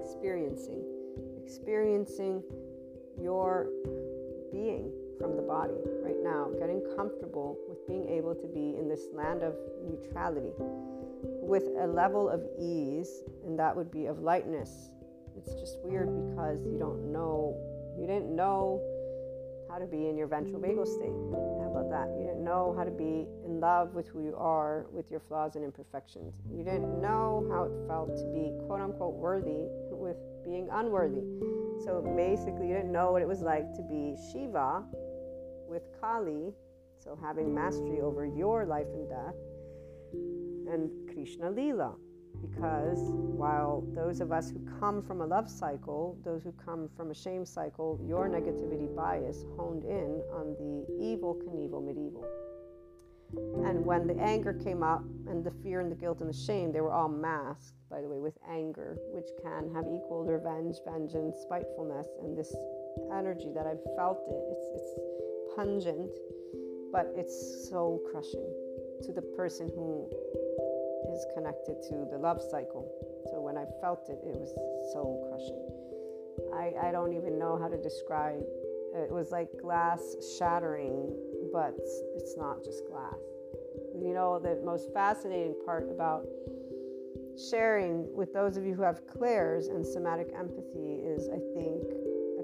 experiencing, 0.05 0.85
experiencing 1.43 2.43
your 3.21 3.69
being 4.53 4.93
from 5.19 5.37
the 5.37 5.43
body 5.43 5.75
right 6.03 6.23
now, 6.23 6.49
getting 6.59 6.81
comfortable 6.97 7.59
being 7.89 8.09
able 8.09 8.35
to 8.35 8.47
be 8.47 8.77
in 8.79 8.89
this 8.89 9.09
land 9.13 9.43
of 9.43 9.55
neutrality 9.83 10.53
with 11.43 11.65
a 11.81 11.87
level 11.87 12.29
of 12.29 12.43
ease, 12.61 13.23
and 13.45 13.59
that 13.59 13.75
would 13.75 13.91
be 13.91 14.07
of 14.07 14.21
lightness. 14.21 14.91
It's 15.37 15.55
just 15.55 15.79
weird 15.83 16.09
because 16.31 16.65
you 16.67 16.79
don't 16.79 17.13
know, 17.13 17.57
you 17.99 18.07
didn't 18.07 18.35
know 18.35 18.81
how 19.71 19.79
to 19.79 19.87
be 19.87 20.09
in 20.09 20.17
your 20.17 20.27
ventral 20.27 20.61
vagal 20.61 20.87
state. 20.87 21.13
How 21.61 21.71
about 21.71 21.91
that? 21.91 22.09
You 22.19 22.27
didn't 22.27 22.45
know 22.45 22.75
how 22.77 22.85
to 22.85 22.91
be 22.91 23.27
in 23.45 23.61
love 23.61 23.95
with 23.95 24.09
who 24.09 24.25
you 24.25 24.35
are, 24.37 24.87
with 24.93 25.11
your 25.11 25.21
flaws 25.21 25.57
and 25.57 25.65
imperfections. 25.65 26.35
You 26.51 26.65
didn't 26.65 27.01
know 27.01 27.47
how 27.51 27.65
it 27.65 27.73
felt 27.87 28.17
to 28.17 28.25
be 28.33 28.53
quote 28.67 28.81
unquote 28.81 29.15
worthy 29.15 29.69
with 29.91 30.17
being 30.45 30.69
unworthy. 30.73 31.23
So 31.85 32.03
basically, 32.17 32.69
you 32.69 32.75
didn't 32.75 32.93
know 32.93 33.13
what 33.13 33.23
it 33.23 33.29
was 33.29 33.43
like 33.43 33.73
to 33.75 33.83
be 33.83 34.17
Shiva 34.33 34.83
with 35.69 35.83
Kali, 36.01 36.53
so 37.09 37.19
having 37.23 37.55
mastery 37.55 38.03
over 38.03 38.27
your 38.27 38.67
life 38.67 38.87
and 38.93 39.09
death, 39.09 39.35
and 40.71 40.91
Krishna 41.11 41.51
Lila. 41.51 41.95
Because 42.43 42.99
while 43.01 43.83
those 43.95 44.21
of 44.21 44.31
us 44.31 44.51
who 44.51 44.61
come 44.79 45.03
from 45.03 45.23
a 45.23 45.27
love 45.27 45.51
cycle, 45.51 46.19
those 46.23 46.45
who 46.45 46.53
come 46.53 46.89
from 46.97 47.11
a 47.11 47.15
shame 47.15 47.47
cycle, 47.47 47.99
your 48.07 48.29
negativity 48.29 48.95
bias 48.95 49.45
honed 49.57 49.85
in 49.85 50.23
on 50.35 50.55
the 50.61 51.03
evil, 51.03 51.35
Knievel, 51.35 51.83
medieval. 51.83 52.27
And 53.67 53.85
when 53.85 54.07
the 54.07 54.19
anger 54.21 54.53
came 54.53 54.83
up, 54.83 55.03
and 55.27 55.43
the 55.43 55.51
fear 55.63 55.81
and 55.81 55.91
the 55.91 55.97
guilt 55.97 56.21
and 56.21 56.29
the 56.29 56.37
shame, 56.37 56.73
they 56.73 56.81
were 56.81 56.93
all 56.93 57.09
masked, 57.09 57.75
by 57.91 58.03
the 58.03 58.09
way, 58.09 58.19
with 58.19 58.37
anger, 58.49 58.97
which 59.13 59.29
can 59.43 59.73
have 59.75 59.85
equal 59.85 60.25
revenge, 60.25 60.77
vengeance, 60.87 61.37
spitefulness, 61.43 62.07
and 62.23 62.37
this 62.37 62.55
energy 63.17 63.51
that 63.55 63.67
I've 63.67 63.83
felt 63.97 64.21
it. 64.29 64.43
It's, 64.53 64.67
it's 64.77 65.57
pungent, 65.57 66.11
but 66.93 67.13
it's 67.17 67.69
so 67.71 68.01
crushing 68.11 68.49
to 69.05 69.13
the 69.13 69.23
person 69.37 69.71
who 69.75 70.09
is 71.13 71.27
connected 71.35 71.83
to 71.89 72.07
the 72.11 72.19
love 72.19 72.41
cycle. 72.51 72.91
So 73.31 73.41
when 73.41 73.57
I 73.57 73.65
felt 73.81 74.09
it, 74.09 74.19
it 74.27 74.35
was 74.35 74.53
so 74.93 75.23
crushing. 75.29 75.65
I, 76.55 76.89
I 76.89 76.93
don't 76.93 77.15
even 77.15 77.39
know 77.39 77.59
how 77.59 77.69
to 77.69 77.77
describe 77.77 78.43
it 78.95 79.13
was 79.13 79.31
like 79.31 79.49
glass 79.61 80.01
shattering, 80.39 81.15
but 81.53 81.75
it's 82.17 82.37
not 82.37 82.65
just 82.65 82.87
glass. 82.87 83.19
You 83.95 84.15
know, 84.15 84.39
the 84.39 84.61
most 84.65 84.93
fascinating 84.93 85.55
part 85.65 85.89
about 85.91 86.27
sharing 87.51 88.13
with 88.15 88.33
those 88.33 88.57
of 88.57 88.65
you 88.65 88.75
who 88.75 88.83
have 88.83 89.07
clairs 89.07 89.69
and 89.69 89.87
somatic 89.87 90.33
empathy 90.37 91.01
is, 91.05 91.29
I 91.29 91.39
think, 91.55 91.85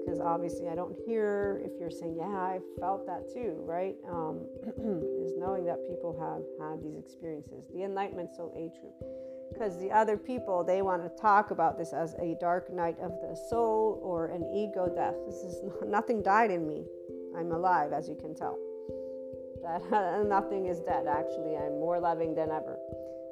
because 0.05 0.19
obviously 0.19 0.67
I 0.69 0.75
don't 0.75 0.95
hear 1.05 1.61
if 1.65 1.71
you're 1.79 1.89
saying, 1.89 2.15
yeah, 2.17 2.25
I 2.25 2.59
felt 2.79 3.07
that 3.07 3.33
too, 3.33 3.55
right? 3.65 3.95
Um, 4.09 4.45
is 5.25 5.33
knowing 5.37 5.65
that 5.65 5.79
people 5.89 6.13
have 6.19 6.43
had 6.61 6.83
these 6.83 6.97
experiences. 6.97 7.65
The 7.73 7.83
Enlightenment 7.83 8.35
Soul 8.35 8.53
Age 8.55 8.79
group. 8.79 8.93
Because 9.51 9.79
the 9.79 9.91
other 9.91 10.17
people, 10.17 10.63
they 10.63 10.81
want 10.81 11.03
to 11.03 11.21
talk 11.21 11.51
about 11.51 11.77
this 11.77 11.93
as 11.93 12.13
a 12.15 12.35
dark 12.39 12.71
night 12.71 12.97
of 12.99 13.11
the 13.21 13.35
soul 13.49 13.99
or 14.03 14.27
an 14.27 14.43
ego 14.53 14.91
death. 14.93 15.15
This 15.25 15.35
is 15.35 15.61
nothing 15.87 16.21
died 16.21 16.51
in 16.51 16.67
me. 16.67 16.83
I'm 17.37 17.51
alive, 17.51 17.91
as 17.91 18.07
you 18.07 18.15
can 18.15 18.35
tell. 18.35 18.57
That 19.63 20.25
nothing 20.27 20.67
is 20.67 20.79
dead. 20.81 21.07
Actually, 21.07 21.55
I'm 21.57 21.79
more 21.79 21.99
loving 21.99 22.35
than 22.35 22.49
ever. 22.49 22.77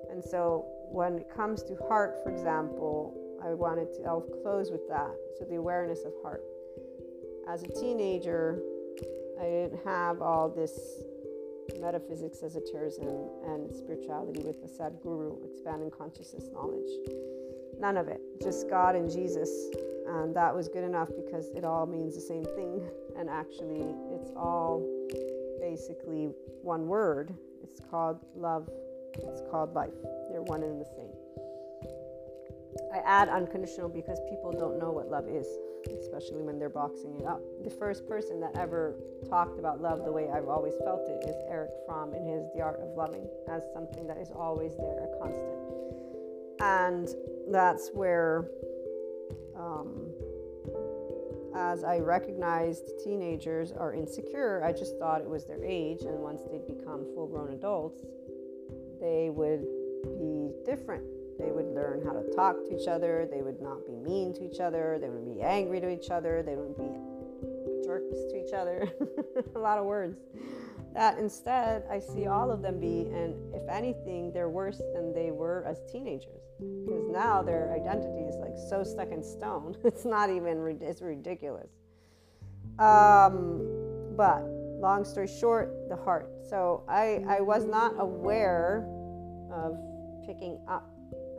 And 0.10 0.24
so, 0.24 0.66
when 0.90 1.18
it 1.18 1.30
comes 1.34 1.64
to 1.64 1.76
heart, 1.88 2.20
for 2.24 2.32
example, 2.32 3.16
I 3.44 3.54
wanted 3.54 3.94
to. 3.96 4.04
I'll 4.04 4.22
close 4.22 4.72
with 4.72 4.88
that. 4.90 5.12
So 5.38 5.46
the 5.46 5.56
awareness 5.56 6.04
of 6.06 6.14
heart 6.22 6.44
as 7.48 7.64
a 7.64 7.68
teenager, 7.68 8.60
I 9.40 9.46
didn't 9.46 9.84
have 9.84 10.22
all 10.22 10.50
this 10.50 11.04
metaphysics, 11.80 12.44
esotericism, 12.44 13.30
and 13.46 13.74
spirituality 13.76 14.42
with 14.42 14.62
the 14.62 14.68
Sadhguru, 14.68 15.46
expanding 15.46 15.92
consciousness 15.92 16.46
knowledge. 16.54 16.90
None 17.80 17.98
of 17.98 18.08
it. 18.08 18.22
Just 18.42 18.70
God 18.70 18.96
and 18.96 19.12
Jesus. 19.12 19.50
And 20.08 20.36
that 20.36 20.54
was 20.54 20.68
good 20.68 20.84
enough 20.84 21.10
because 21.16 21.50
it 21.50 21.66
all 21.66 21.86
means 21.86 22.16
the 22.16 22.22
same 22.22 22.46
thing. 22.46 22.82
And 23.16 23.30
actually, 23.30 23.94
it's 24.12 24.32
all 24.36 24.82
basically 25.62 26.32
one 26.64 26.88
word. 26.88 27.32
It's 27.62 27.80
called 27.92 28.18
love, 28.36 28.68
it's 29.14 29.44
called 29.52 29.76
life. 29.76 29.94
They're 30.32 30.42
one 30.42 30.64
and 30.64 30.82
the 30.82 30.86
same. 30.86 31.12
I 32.92 32.98
add 33.06 33.30
unconditional 33.30 33.88
because 33.88 34.20
people 34.32 34.52
don't 34.52 34.80
know 34.80 34.90
what 34.90 35.12
love 35.12 35.28
is 35.28 35.46
especially 35.88 36.42
when 36.42 36.60
they're 36.60 36.70
boxing 36.70 37.16
it 37.20 37.26
up. 37.26 37.42
The 37.64 37.70
first 37.70 38.08
person 38.08 38.40
that 38.42 38.56
ever 38.56 38.96
talked 39.30 39.60
about 39.60 39.82
love 39.82 40.04
the 40.06 40.12
way 40.12 40.30
I've 40.30 40.48
always 40.48 40.74
felt 40.84 41.02
it 41.08 41.28
is 41.28 41.36
Erich 41.50 41.72
Fromm 41.86 42.14
in 42.14 42.26
his 42.26 42.46
The 42.56 42.62
Art 42.62 42.80
of 42.82 42.96
Loving 42.96 43.28
as 43.50 43.64
something 43.74 44.08
that 44.08 44.18
is 44.18 44.30
always 44.36 44.76
there, 44.78 45.04
a 45.04 45.20
constant. 45.20 45.60
And 46.60 47.10
that's 47.52 47.90
where, 47.94 48.50
um, 49.58 50.12
as 51.56 51.84
I 51.84 52.00
recognized 52.00 52.90
teenagers 53.04 53.72
are 53.72 53.94
insecure, 53.94 54.64
I 54.64 54.72
just 54.72 54.98
thought 54.98 55.22
it 55.22 55.30
was 55.30 55.46
their 55.46 55.64
age, 55.64 56.02
and 56.02 56.20
once 56.20 56.42
they 56.50 56.60
become 56.60 57.06
full 57.14 57.28
grown 57.28 57.54
adults, 57.54 58.02
they 59.00 59.30
would 59.30 59.66
be 60.18 60.52
different 60.66 61.04
they 61.40 61.52
would 61.52 61.74
learn 61.74 62.04
how 62.06 62.14
to 62.14 62.24
talk 62.36 62.56
to 62.66 62.80
each 62.80 62.88
other. 62.88 63.28
They 63.32 63.42
would 63.42 63.62
not 63.62 63.86
be 63.86 63.94
mean 63.94 64.34
to 64.36 64.44
each 64.44 64.60
other. 64.60 64.98
They 65.02 65.10
wouldn't 65.10 65.36
be 65.36 65.42
angry 65.42 65.80
to 65.82 65.90
each 65.90 66.10
other. 66.10 66.44
They 66.44 66.56
wouldn't 66.56 66.78
be 66.78 67.14
jerks 67.86 68.18
to 68.32 68.46
each 68.46 68.54
other. 68.54 68.90
a 69.56 69.60
lot 69.60 69.78
of 69.78 69.86
words. 69.86 70.18
That 70.94 71.18
instead, 71.18 71.84
I 71.90 72.00
see 72.00 72.28
all 72.28 72.52
of 72.52 72.62
them 72.62 72.80
be, 72.80 73.10
and 73.12 73.54
if 73.54 73.68
anything, 73.68 74.32
they're 74.32 74.50
worse 74.50 74.80
than 74.94 75.14
they 75.14 75.32
were 75.32 75.64
as 75.68 75.82
teenagers. 75.92 76.42
Because 76.60 77.10
now 77.10 77.42
their 77.42 77.74
identity 77.74 78.26
is 78.26 78.36
like 78.36 78.54
so 78.70 78.84
stuck 78.84 79.12
in 79.12 79.24
stone. 79.24 79.76
It's 79.84 80.06
not 80.06 80.30
even, 80.30 80.78
it's 80.82 81.02
ridiculous. 81.02 81.70
Um, 82.78 83.62
but 84.16 84.44
long 84.80 85.04
story 85.04 85.28
short, 85.28 85.90
the 85.90 85.96
heart. 85.96 86.30
So 86.48 86.84
I, 86.88 87.24
I 87.28 87.42
was 87.42 87.66
not 87.66 87.96
aware 87.98 88.86
of 89.52 89.78
picking 90.26 90.60
up 90.68 90.93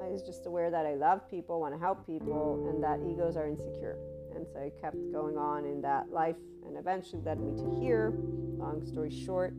I 0.05 0.09
was 0.09 0.23
just 0.23 0.45
aware 0.47 0.71
that 0.71 0.85
I 0.85 0.95
love 0.95 1.29
people, 1.31 1.61
want 1.61 1.73
to 1.73 1.81
help 1.81 2.07
people, 2.07 2.69
and 2.69 2.83
that 2.85 3.01
egos 3.11 3.37
are 3.37 3.47
insecure. 3.47 3.97
And 4.35 4.47
so 4.47 4.59
I 4.61 4.71
kept 4.81 4.97
going 5.13 5.39
on 5.39 5.65
in 5.65 5.81
that 5.81 6.11
life, 6.11 6.37
and 6.67 6.77
eventually 6.77 7.23
led 7.23 7.41
me 7.41 7.57
to 7.57 7.81
here, 7.81 8.13
long 8.59 8.85
story 8.85 9.11
short, 9.11 9.55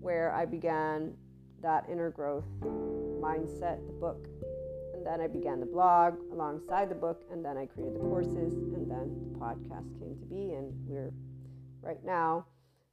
where 0.00 0.32
I 0.32 0.44
began 0.44 1.14
that 1.62 1.86
inner 1.90 2.10
growth 2.10 2.46
mindset, 3.20 3.86
the 3.86 3.92
book. 3.92 4.26
And 4.94 5.06
then 5.06 5.20
I 5.20 5.28
began 5.28 5.60
the 5.60 5.66
blog 5.66 6.14
alongside 6.32 6.90
the 6.90 6.96
book, 6.96 7.22
and 7.30 7.44
then 7.44 7.56
I 7.56 7.66
created 7.66 7.94
the 7.94 8.00
courses, 8.00 8.54
and 8.54 8.90
then 8.90 9.32
the 9.32 9.38
podcast 9.38 9.98
came 10.00 10.16
to 10.18 10.26
be, 10.26 10.54
and 10.54 10.72
we're 10.88 11.12
right 11.80 12.02
now. 12.04 12.44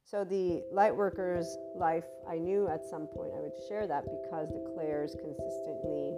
So 0.03 0.23
the 0.23 0.63
Lightworkers 0.73 1.47
life, 1.75 2.05
I 2.30 2.38
knew 2.38 2.67
at 2.67 2.86
some 2.86 3.07
point 3.07 3.32
I 3.36 3.41
would 3.41 3.57
share 3.67 3.88
that 3.88 4.05
because 4.05 4.47
the 4.49 4.71
clairs 4.73 5.15
consistently 5.19 6.15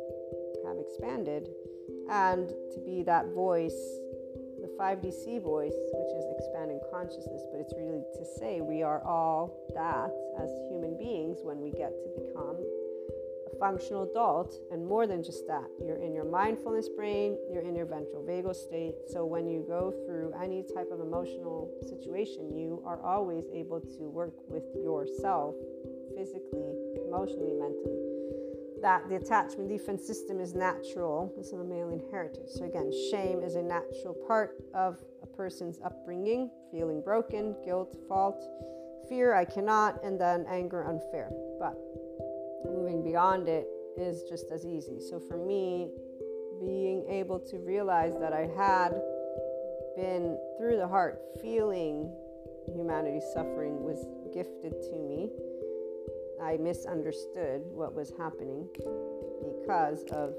have 0.80 0.88
expanded 0.88 1.50
and 2.10 2.50
to 2.72 2.80
be 2.86 3.04
that 3.04 3.28
voice 3.34 3.80
the 4.62 4.70
5dc 4.80 5.42
voice 5.42 5.74
which 5.94 6.14
is 6.18 6.26
expanding 6.38 6.80
consciousness 6.92 7.44
but 7.52 7.60
it's 7.60 7.74
really 7.78 8.04
to 8.14 8.26
say 8.40 8.62
we 8.62 8.84
are 8.84 9.04
all 9.04 9.68
that 9.76 10.12
as 10.42 10.50
human 10.70 10.98
beings 10.98 11.40
when 11.44 11.60
we 11.60 11.72
get 11.72 11.92
to 12.02 12.08
become 12.16 12.58
a 13.52 13.60
functional 13.60 14.04
adult. 14.04 14.54
And 14.72 14.86
more 14.86 15.08
than 15.08 15.24
just 15.24 15.48
that 15.48 15.66
you're 15.84 15.98
in 15.98 16.14
your 16.14 16.26
mindfulness 16.26 16.90
brain 16.90 17.38
you're 17.52 17.64
in 17.64 17.76
your 17.76 17.86
ventral 17.86 18.24
vagal 18.24 18.56
state. 18.56 18.96
So 19.08 19.26
when 19.26 19.48
you 19.48 19.66
go 19.68 19.94
through 20.06 20.34
any 20.42 20.64
type 20.76 20.90
of 20.92 21.00
emotional 21.00 21.72
situation 21.88 22.56
you 22.56 22.82
are 22.86 23.02
always 23.02 23.46
able 23.54 23.80
to 23.80 24.10
work 24.10 24.34
with 24.48 24.64
yourself 24.76 25.56
physically 26.16 26.76
emotionally 27.08 27.54
mentally 27.54 28.19
that 28.82 29.08
the 29.10 29.16
attachment 29.16 29.70
defense 29.70 30.06
system 30.06 30.40
is 30.40 30.54
natural, 30.54 31.34
it's 31.38 31.52
a 31.52 31.58
male 31.58 31.90
inheritance. 31.90 32.56
So, 32.56 32.66
again, 32.66 32.92
shame 33.12 33.42
is 33.44 33.56
a 33.56 33.62
natural 33.62 34.16
part 34.28 34.56
of 34.74 34.98
a 35.24 35.28
person's 35.28 35.80
upbringing, 35.84 36.50
feeling 36.72 37.02
broken, 37.02 37.56
guilt, 37.64 37.96
fault, 38.08 38.44
fear, 39.08 39.34
I 39.34 39.46
cannot, 39.46 40.04
and 40.04 40.20
then 40.20 40.46
anger, 40.50 40.84
unfair. 40.84 41.30
But 41.60 41.78
moving 42.66 43.04
beyond 43.04 43.48
it 43.48 43.68
is 43.98 44.24
just 44.24 44.46
as 44.52 44.66
easy. 44.66 45.00
So, 45.00 45.20
for 45.20 45.38
me, 45.38 45.90
being 46.60 47.06
able 47.10 47.40
to 47.40 47.58
realize 47.60 48.14
that 48.20 48.34
I 48.34 48.50
had 48.58 48.92
been 49.96 50.38
through 50.58 50.78
the 50.78 50.88
heart 50.88 51.22
feeling 51.42 52.14
humanity's 52.68 53.26
suffering 53.34 53.84
was 53.84 54.06
gifted 54.34 54.74
to 54.82 54.98
me. 54.98 55.30
I 56.42 56.58
misunderstood 56.58 57.62
what 57.66 57.94
was 57.94 58.14
happening 58.18 58.68
because 59.44 60.04
of 60.12 60.34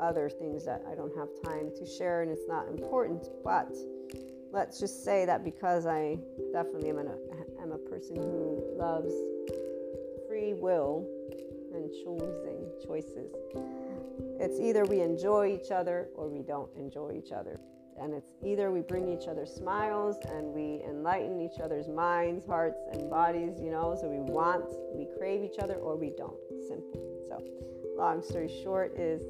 other 0.00 0.28
things 0.28 0.64
that 0.64 0.82
I 0.90 0.94
don't 0.94 1.14
have 1.16 1.28
time 1.44 1.70
to 1.76 1.86
share 1.86 2.22
and 2.22 2.30
it's 2.30 2.48
not 2.48 2.68
important. 2.68 3.28
But 3.42 3.74
let's 4.52 4.80
just 4.80 5.04
say 5.04 5.24
that 5.26 5.44
because 5.44 5.86
I 5.86 6.18
definitely 6.52 6.90
am, 6.90 6.98
an, 6.98 7.10
am 7.60 7.72
a 7.72 7.78
person 7.78 8.16
who 8.16 8.62
loves 8.76 9.12
free 10.28 10.54
will 10.54 11.06
and 11.74 11.90
choosing 11.92 12.66
choices, 12.86 13.32
it's 14.40 14.60
either 14.60 14.84
we 14.84 15.00
enjoy 15.00 15.58
each 15.60 15.70
other 15.70 16.08
or 16.14 16.28
we 16.28 16.42
don't 16.42 16.70
enjoy 16.76 17.12
each 17.12 17.32
other. 17.32 17.60
And 18.00 18.12
it's 18.12 18.32
either 18.44 18.70
we 18.70 18.80
bring 18.80 19.08
each 19.08 19.28
other 19.28 19.46
smiles 19.46 20.16
and 20.28 20.52
we 20.52 20.82
enlighten 20.88 21.40
each 21.40 21.60
other's 21.60 21.88
minds, 21.88 22.44
hearts, 22.44 22.80
and 22.92 23.08
bodies, 23.08 23.60
you 23.60 23.70
know, 23.70 23.96
so 24.00 24.08
we 24.08 24.18
want, 24.18 24.64
we 24.94 25.06
crave 25.16 25.42
each 25.42 25.58
other, 25.58 25.74
or 25.74 25.96
we 25.96 26.10
don't. 26.16 26.36
Simple. 26.68 27.00
So, 27.28 27.42
long 27.96 28.22
story 28.22 28.50
short, 28.62 28.98
is 28.98 29.22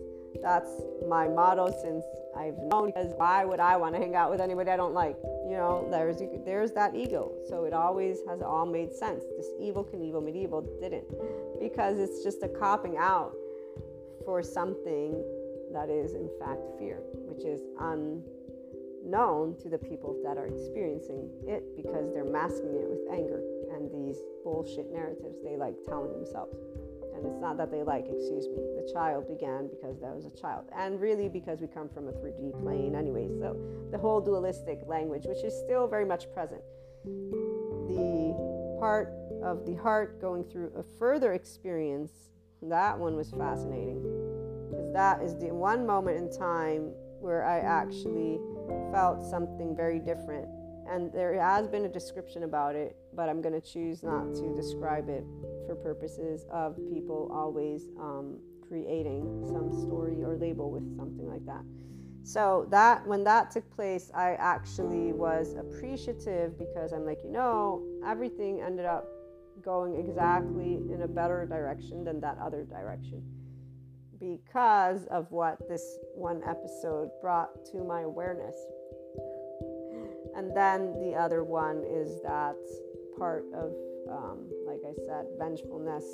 that's 0.43 0.71
my 1.09 1.29
motto 1.29 1.73
since 1.83 2.05
I've 2.37 2.59
known 2.59 2.87
because 2.87 3.12
why 3.17 3.45
would 3.45 3.61
I 3.61 3.77
want 3.77 3.95
to 3.95 4.01
hang 4.01 4.15
out 4.15 4.31
with 4.31 4.41
anybody 4.41 4.71
I 4.71 4.77
don't 4.77 4.95
like? 4.95 5.17
You 5.49 5.57
know, 5.57 5.87
there's 5.91 6.21
there's 6.45 6.73
that 6.73 6.95
ego. 6.95 7.33
So 7.49 7.65
it 7.65 7.73
always 7.73 8.19
has 8.29 8.43
all 8.43 8.67
made 8.67 8.93
sense. 8.93 9.25
This 9.37 9.47
Evel 9.61 9.87
Knievel 9.87 10.25
medieval 10.25 10.62
didn't 10.81 11.05
because 11.61 11.99
it's 11.99 12.23
just 12.23 12.43
a 12.43 12.49
copping 12.49 12.97
out 12.97 13.33
for 14.25 14.43
something 14.43 15.23
that 15.73 15.89
is 15.91 16.15
in 16.15 16.29
fact 16.39 16.61
fear, 16.79 17.01
which 17.27 17.45
is 17.45 17.61
unknown 19.05 19.57
to 19.63 19.69
the 19.69 19.79
people 19.79 20.17
that 20.25 20.37
are 20.37 20.47
experiencing 20.47 21.29
it 21.47 21.65
because 21.77 22.13
they're 22.13 22.25
masking 22.25 22.75
it 22.75 22.89
with 22.89 23.01
anger 23.13 23.43
and 23.75 23.91
these 23.93 24.19
bullshit 24.43 24.91
narratives 24.93 25.37
they 25.45 25.57
like 25.57 25.75
telling 25.87 26.13
themselves 26.13 26.57
and 27.15 27.25
it's 27.27 27.41
not 27.41 27.57
that 27.57 27.71
they 27.71 27.83
like, 27.83 28.07
excuse 28.11 28.49
me. 28.49 28.57
The 28.57 28.93
child 28.93 29.29
began 29.29 29.69
because 29.69 30.01
that 30.01 30.15
was 30.15 30.27
a 30.27 30.31
child, 30.41 30.65
and 30.77 31.01
really 31.01 31.29
because 31.29 31.61
we 31.61 31.69
come 31.69 31.89
from 31.89 32.09
a 32.09 32.13
3D 32.13 32.61
plane 32.61 32.97
anyway. 32.97 33.29
So 33.39 33.57
the 33.93 33.99
whole 33.99 34.21
dualistic 34.21 34.81
language, 34.89 35.25
which 35.25 35.45
is 35.45 35.57
still 35.65 35.87
very 35.87 36.05
much 36.05 36.27
present, 36.35 36.61
the 37.05 38.35
part 38.81 39.15
of 39.45 39.65
the 39.65 39.75
heart 39.77 40.21
going 40.21 40.43
through 40.43 40.73
a 40.77 40.83
further 40.83 41.35
experience, 41.35 42.11
that 42.63 42.99
one 42.99 43.15
was 43.15 43.31
fascinating 43.31 44.03
because 44.71 44.93
that 44.93 45.23
is 45.23 45.37
the 45.37 45.55
one 45.55 45.87
moment 45.87 46.17
in 46.17 46.37
time 46.37 46.91
where 47.21 47.45
I 47.45 47.61
actually 47.61 48.41
felt 48.93 49.25
something 49.25 49.75
very 49.77 49.99
different. 49.99 50.49
And 50.89 51.12
there 51.12 51.41
has 51.41 51.67
been 51.67 51.85
a 51.85 51.89
description 51.89 52.43
about 52.45 52.75
it, 52.75 52.97
but 53.15 53.29
I'm 53.29 53.41
going 53.41 53.59
to 53.59 53.67
choose 53.67 54.03
not 54.03 54.35
to 54.35 54.55
describe 54.55 55.09
it 55.09 55.25
for 55.67 55.75
purposes 55.75 56.45
of 56.51 56.77
people 56.93 57.31
always 57.33 57.87
um, 57.99 58.39
creating 58.67 59.45
some 59.47 59.73
story 59.73 60.23
or 60.23 60.37
label 60.37 60.71
with 60.71 60.97
something 60.97 61.27
like 61.27 61.45
that. 61.47 61.62
So 62.23 62.67
that 62.71 63.07
when 63.07 63.25
that 63.25 63.51
took 63.51 63.71
place, 63.75 64.11
I 64.15 64.33
actually 64.35 65.12
was 65.12 65.55
appreciative 65.55 66.59
because 66.59 66.93
I'm 66.93 67.05
like, 67.05 67.19
you 67.23 67.31
know, 67.31 67.83
everything 68.07 68.62
ended 68.62 68.87
up 68.87 69.07
going 69.62 69.97
exactly 69.97 70.81
in 70.93 71.03
a 71.03 71.09
better 71.09 71.47
direction 71.47 72.05
than 72.05 72.21
that 72.21 72.39
other 72.39 72.65
direction 72.65 73.23
because 74.19 75.07
of 75.07 75.31
what 75.31 75.59
this 75.69 75.99
one 76.15 76.43
episode 76.47 77.11
brought 77.21 77.65
to 77.73 77.85
my 77.85 78.03
awareness. 78.03 78.57
And 80.37 80.57
then 80.57 80.99
the 81.01 81.15
other 81.15 81.45
one 81.45 81.85
is 81.87 82.21
that 82.23 82.57
part 83.17 83.45
of 83.55 83.73
um, 84.11 84.51
like 84.67 84.81
I 84.87 84.95
said, 85.07 85.27
vengefulness, 85.39 86.05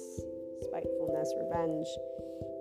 spitefulness, 0.63 1.33
revenge, 1.43 1.87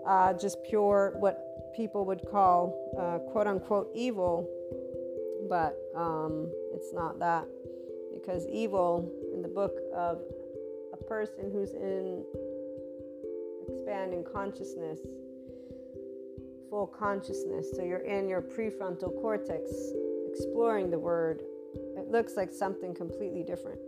uh, 0.08 0.34
just 0.34 0.58
pure 0.68 1.16
what 1.20 1.46
people 1.76 2.06
would 2.06 2.22
call 2.32 2.76
uh, 3.00 3.20
quote 3.32 3.48
unquote 3.48 3.90
evil, 3.94 4.50
but 5.50 5.78
um, 5.96 6.52
it's 6.74 6.94
not 6.94 7.20
that 7.20 7.46
because 8.14 8.48
evil 8.48 9.12
in 9.34 9.42
the 9.42 9.48
book 9.48 9.78
of 9.96 10.22
a 10.94 11.04
person 11.04 11.50
who's 11.52 11.74
in 11.74 12.24
expanding 13.68 14.24
consciousness, 14.24 15.00
full 16.70 16.88
consciousness. 16.88 17.72
So 17.76 17.84
you're 17.84 17.99
in 17.99 18.28
your 18.28 18.41
prefrontal 18.41 19.20
cortex 19.22 19.72
exploring 20.30 20.89
the 20.89 20.99
word. 20.99 21.41
It 21.97 22.09
looks 22.09 22.36
like 22.36 22.51
something 22.51 22.93
completely 22.93 23.43
different 23.43 23.80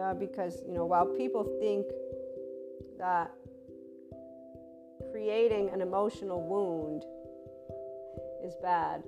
uh, 0.00 0.14
because 0.14 0.62
you 0.66 0.74
know 0.74 0.84
while 0.84 1.06
people 1.06 1.44
think 1.60 1.86
that 2.98 3.30
creating 5.10 5.70
an 5.70 5.80
emotional 5.80 6.42
wound 6.42 7.04
is 8.44 8.54
bad 8.62 9.02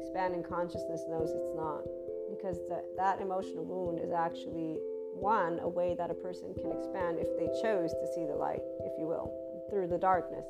expanding 0.00 0.42
consciousness 0.42 1.02
knows 1.08 1.30
it's 1.30 1.54
not 1.56 1.82
because 2.30 2.58
the, 2.68 2.82
that 2.96 3.20
emotional 3.20 3.64
wound 3.64 3.98
is 3.98 4.12
actually 4.12 4.78
one 5.14 5.58
a 5.60 5.68
way 5.68 5.94
that 5.96 6.10
a 6.10 6.14
person 6.14 6.54
can 6.54 6.72
expand 6.72 7.18
if 7.18 7.28
they 7.38 7.46
chose 7.60 7.90
to 7.92 8.06
see 8.14 8.24
the 8.26 8.34
light 8.34 8.62
if 8.80 8.92
you 8.98 9.06
will 9.06 9.32
through 9.70 9.86
the 9.86 9.98
darkness 9.98 10.46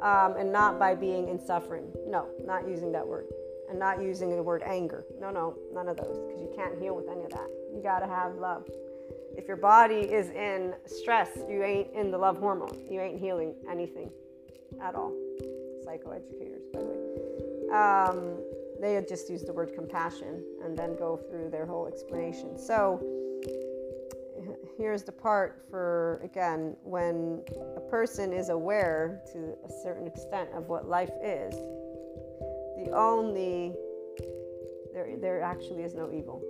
um, 0.00 0.36
and 0.36 0.52
not 0.52 0.78
by 0.78 0.94
being 0.94 1.28
in 1.28 1.38
suffering 1.44 1.90
no 2.06 2.26
not 2.44 2.68
using 2.68 2.92
that 2.92 3.06
word 3.06 3.26
and 3.70 3.78
not 3.78 4.00
using 4.00 4.30
the 4.30 4.42
word 4.42 4.62
anger 4.64 5.04
no 5.20 5.30
no 5.30 5.56
none 5.72 5.88
of 5.88 5.96
those 5.96 6.18
because 6.18 6.40
you 6.40 6.50
can't 6.56 6.78
heal 6.80 6.94
with 6.94 7.08
any 7.08 7.24
of 7.24 7.30
that 7.30 7.48
you 7.74 7.80
got 7.82 8.00
to 8.00 8.06
have 8.06 8.34
love 8.36 8.64
if 9.38 9.46
your 9.46 9.56
body 9.56 10.00
is 10.00 10.30
in 10.30 10.74
stress, 10.84 11.28
you 11.48 11.62
ain't 11.62 11.94
in 11.94 12.10
the 12.10 12.18
love 12.18 12.38
hormone. 12.38 12.76
You 12.90 13.00
ain't 13.00 13.20
healing 13.20 13.54
anything 13.70 14.10
at 14.82 14.96
all. 14.96 15.12
Psychoeducators, 15.86 16.72
by 16.72 16.80
the 16.80 16.86
way. 16.86 17.70
Um, 17.70 18.38
they 18.80 19.00
just 19.08 19.30
use 19.30 19.42
the 19.42 19.52
word 19.52 19.74
compassion 19.76 20.44
and 20.64 20.76
then 20.76 20.96
go 20.96 21.16
through 21.16 21.50
their 21.50 21.66
whole 21.66 21.86
explanation. 21.86 22.58
So 22.58 23.00
here's 24.78 25.02
the 25.02 25.12
part 25.12 25.64
for 25.70 26.20
again 26.24 26.76
when 26.84 27.42
a 27.76 27.80
person 27.90 28.32
is 28.32 28.48
aware 28.48 29.20
to 29.32 29.56
a 29.66 29.72
certain 29.82 30.06
extent 30.06 30.48
of 30.54 30.68
what 30.68 30.88
life 30.88 31.10
is 31.22 31.54
the 32.78 32.92
only 32.92 33.74
there 34.94 35.16
there 35.20 35.42
actually 35.42 35.82
is 35.82 35.94
no 35.94 36.10
evil. 36.12 36.42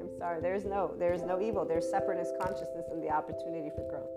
I'm 0.00 0.10
sorry 0.18 0.40
there's 0.40 0.64
no 0.64 0.94
there's 0.98 1.22
no 1.22 1.40
evil. 1.40 1.64
There's 1.64 1.88
separateness 1.88 2.32
consciousness 2.40 2.86
and 2.92 3.02
the 3.02 3.10
opportunity 3.10 3.70
for 3.74 3.88
growth. 3.88 4.10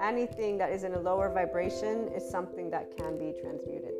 Anything 0.00 0.58
that 0.58 0.72
is 0.72 0.84
in 0.84 0.94
a 0.94 1.00
lower 1.00 1.32
vibration 1.32 2.08
is 2.14 2.28
something 2.28 2.70
that 2.70 2.96
can 2.96 3.18
be 3.18 3.32
transmuted. 3.40 3.94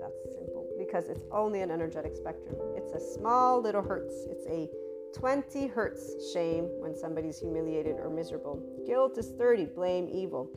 That's 0.00 0.34
simple 0.34 0.66
because 0.78 1.08
it's 1.08 1.24
only 1.32 1.62
an 1.62 1.70
energetic 1.70 2.14
spectrum. 2.14 2.56
It's 2.76 2.92
a 2.92 3.00
small 3.00 3.60
little 3.60 3.82
hertz. 3.82 4.14
It's 4.30 4.46
a 4.46 4.68
20 5.14 5.66
hertz 5.66 6.32
shame 6.32 6.68
when 6.78 6.96
somebody's 6.96 7.38
humiliated 7.38 7.96
or 7.96 8.10
miserable 8.10 8.62
guilt 8.86 9.18
is 9.18 9.32
30 9.38 9.66
blame 9.74 10.08
evil 10.12 10.48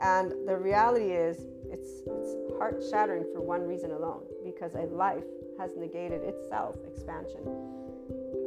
and 0.00 0.32
the 0.48 0.56
reality 0.56 1.12
is 1.12 1.44
it's 1.70 2.02
it's 2.06 2.56
heart 2.58 2.82
shattering 2.90 3.24
for 3.32 3.40
one 3.40 3.62
reason 3.62 3.92
alone 3.92 4.22
because 4.44 4.74
a 4.74 4.82
life 4.82 5.24
has 5.58 5.70
negated 5.76 6.22
itself 6.22 6.76
expansion 6.86 7.40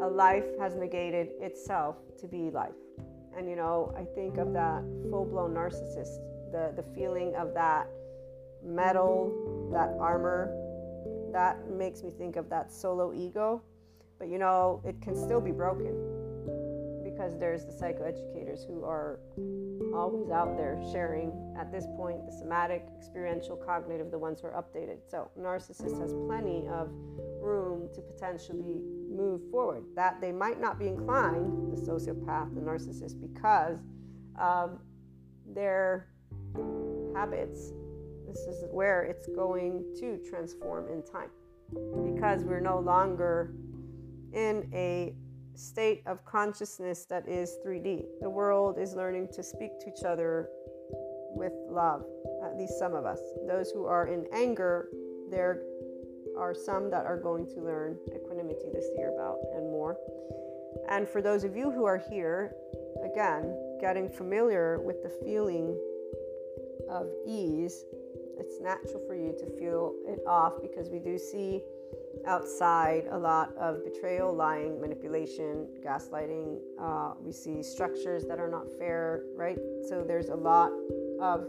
a 0.01 0.07
life 0.07 0.45
has 0.59 0.75
negated 0.75 1.29
itself 1.39 1.95
to 2.19 2.27
be 2.27 2.49
life. 2.51 2.73
And 3.37 3.49
you 3.49 3.55
know, 3.55 3.93
I 3.97 4.03
think 4.03 4.37
of 4.37 4.53
that 4.53 4.83
full 5.09 5.25
blown 5.25 5.53
narcissist, 5.53 6.19
the, 6.51 6.73
the 6.75 6.83
feeling 6.93 7.33
of 7.35 7.53
that 7.53 7.87
metal, 8.63 9.69
that 9.71 9.95
armor, 9.99 10.53
that 11.31 11.69
makes 11.69 12.03
me 12.03 12.11
think 12.17 12.35
of 12.35 12.49
that 12.49 12.71
solo 12.71 13.13
ego. 13.13 13.61
But 14.17 14.29
you 14.29 14.37
know, 14.37 14.81
it 14.85 15.01
can 15.01 15.15
still 15.15 15.41
be 15.41 15.51
broken 15.51 15.93
because 17.03 17.37
there's 17.37 17.65
the 17.65 17.71
psychoeducators 17.71 18.67
who 18.67 18.83
are 18.83 19.19
always 19.93 20.29
out 20.31 20.57
there 20.57 20.81
sharing 20.91 21.31
at 21.57 21.71
this 21.71 21.85
point 21.95 22.25
the 22.25 22.31
somatic, 22.31 22.85
experiential, 22.97 23.55
cognitive, 23.55 24.11
the 24.11 24.17
ones 24.17 24.41
who 24.41 24.47
are 24.47 24.61
updated. 24.61 24.97
So, 25.09 25.29
narcissist 25.39 25.99
has 26.01 26.13
plenty 26.27 26.67
of 26.67 26.89
room 27.41 27.89
to 27.93 28.01
potentially 28.01 28.81
move 29.09 29.41
forward. 29.51 29.83
That 29.95 30.19
they 30.19 30.31
might 30.31 30.59
not 30.59 30.77
be 30.79 30.87
inclined, 30.87 31.71
the 31.71 31.77
sociopath, 31.81 32.53
the 32.53 32.61
narcissist, 32.61 33.21
because 33.21 33.79
their 35.53 36.07
habits. 37.13 37.71
This 38.27 38.39
is 38.47 38.65
where 38.71 39.03
it's 39.03 39.27
going 39.27 39.85
to 39.99 40.17
transform 40.29 40.89
in 40.89 41.03
time 41.03 41.29
because 42.13 42.43
we're 42.43 42.59
no 42.59 42.79
longer 42.79 43.53
in 44.33 44.69
a 44.73 45.13
state 45.55 46.03
of 46.05 46.23
consciousness 46.25 47.05
that 47.05 47.27
is 47.27 47.57
3D. 47.65 48.03
The 48.21 48.29
world 48.29 48.77
is 48.79 48.93
learning 48.93 49.29
to 49.33 49.43
speak 49.43 49.79
to 49.81 49.87
each 49.87 50.03
other 50.03 50.49
with 51.35 51.53
love, 51.69 52.05
at 52.43 52.57
least 52.57 52.77
some 52.79 52.93
of 52.93 53.05
us. 53.05 53.19
Those 53.47 53.71
who 53.71 53.85
are 53.85 54.07
in 54.07 54.25
anger 54.33 54.89
there 55.29 55.61
are 56.37 56.53
some 56.53 56.89
that 56.91 57.05
are 57.05 57.17
going 57.17 57.47
to 57.47 57.61
learn 57.61 57.97
equanimity 58.13 58.69
this 58.73 58.85
year 58.97 59.13
about 59.13 59.37
and 59.55 59.63
more. 59.71 59.97
And 60.89 61.07
for 61.07 61.21
those 61.21 61.43
of 61.43 61.55
you 61.55 61.71
who 61.71 61.85
are 61.85 62.01
here, 62.09 62.53
again, 63.03 63.55
getting 63.79 64.09
familiar 64.09 64.79
with 64.81 65.01
the 65.01 65.09
feeling 65.23 65.77
of 66.89 67.07
ease, 67.25 67.85
it's 68.37 68.59
natural 68.61 69.01
for 69.07 69.15
you 69.15 69.33
to 69.39 69.45
feel 69.57 69.95
it 70.05 70.19
off 70.27 70.53
because 70.61 70.89
we 70.89 70.99
do 70.99 71.17
see 71.17 71.61
outside 72.25 73.05
a 73.11 73.17
lot 73.17 73.55
of 73.57 73.83
betrayal, 73.83 74.33
lying, 74.33 74.79
manipulation, 74.81 75.67
gaslighting. 75.83 76.59
Uh, 76.79 77.13
we 77.21 77.31
see 77.31 77.61
structures 77.61 78.25
that 78.25 78.39
are 78.39 78.49
not 78.49 78.65
fair, 78.77 79.23
right? 79.35 79.57
So 79.89 80.03
there's 80.05 80.29
a 80.29 80.35
lot 80.35 80.71
of 81.19 81.45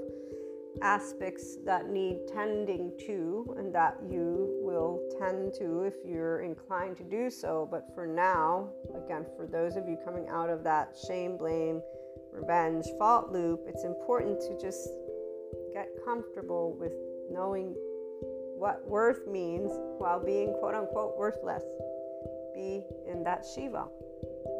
aspects 0.82 1.56
that 1.64 1.88
need 1.88 2.18
tending 2.32 2.92
to 3.06 3.54
and 3.58 3.74
that 3.74 3.96
you 4.08 4.58
will 4.60 5.00
tend 5.18 5.54
to 5.54 5.82
if 5.84 5.94
you're 6.04 6.40
inclined 6.40 6.96
to 6.98 7.04
do 7.04 7.30
so. 7.30 7.66
But 7.70 7.94
for 7.94 8.06
now, 8.06 8.70
again, 8.94 9.24
for 9.36 9.46
those 9.46 9.76
of 9.76 9.88
you 9.88 9.96
coming 10.04 10.28
out 10.28 10.50
of 10.50 10.62
that 10.64 10.96
shame, 11.06 11.36
blame, 11.36 11.80
revenge, 12.32 12.86
fault 12.98 13.32
loop, 13.32 13.60
it's 13.66 13.84
important 13.84 14.40
to 14.40 14.58
just 14.60 14.88
get 15.72 15.88
comfortable 16.04 16.76
with 16.78 16.92
knowing 17.30 17.74
what 18.56 18.86
worth 18.86 19.26
means 19.26 19.70
while 19.98 20.18
being 20.18 20.54
quote 20.54 20.74
unquote 20.74 21.16
worthless. 21.16 21.62
Be 22.54 22.84
in 23.06 23.22
that 23.24 23.44
Shiva. 23.44 23.86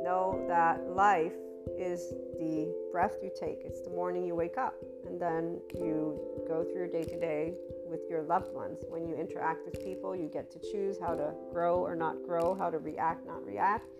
Know 0.02 0.44
that 0.48 0.86
life 0.90 1.32
is 1.78 2.10
the 2.39 2.73
breath 2.93 3.16
you 3.23 3.31
take, 3.39 3.62
it's 3.64 3.82
the 3.82 3.90
morning 3.90 4.24
you 4.24 4.35
wake 4.35 4.56
up, 4.56 4.74
and 5.06 5.20
then 5.20 5.60
you 5.74 6.18
go 6.47 6.62
through 6.62 6.74
your 6.74 6.89
day 6.89 7.02
to 7.02 7.18
day 7.18 7.55
with 7.86 8.01
your 8.09 8.23
loved 8.23 8.52
ones. 8.52 8.85
When 8.89 9.06
you 9.06 9.16
interact 9.16 9.64
with 9.64 9.82
people, 9.82 10.14
you 10.14 10.28
get 10.28 10.51
to 10.52 10.59
choose 10.59 10.98
how 11.01 11.14
to 11.14 11.35
grow 11.52 11.78
or 11.78 11.97
not 11.97 12.23
grow, 12.24 12.55
how 12.55 12.70
to 12.70 12.78
react, 12.78 13.27
not 13.27 13.44
react. 13.44 13.90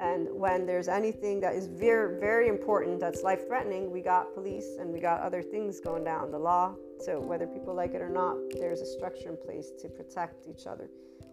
And 0.00 0.28
when 0.32 0.66
there's 0.66 0.88
anything 0.88 1.40
that 1.40 1.54
is 1.54 1.66
very, 1.66 2.18
very 2.18 2.48
important 2.48 3.00
that's 3.00 3.22
life 3.22 3.46
threatening, 3.46 3.90
we 3.90 4.00
got 4.00 4.34
police 4.34 4.76
and 4.80 4.92
we 4.92 5.00
got 5.00 5.20
other 5.20 5.42
things 5.42 5.80
going 5.80 6.04
down, 6.04 6.30
the 6.30 6.38
law. 6.38 6.74
So, 7.00 7.20
whether 7.20 7.46
people 7.46 7.74
like 7.74 7.94
it 7.94 8.00
or 8.00 8.08
not, 8.08 8.36
there's 8.58 8.80
a 8.80 8.86
structure 8.86 9.28
in 9.28 9.36
place 9.36 9.70
to 9.80 9.88
protect 9.88 10.46
each 10.48 10.66
other. 10.66 10.88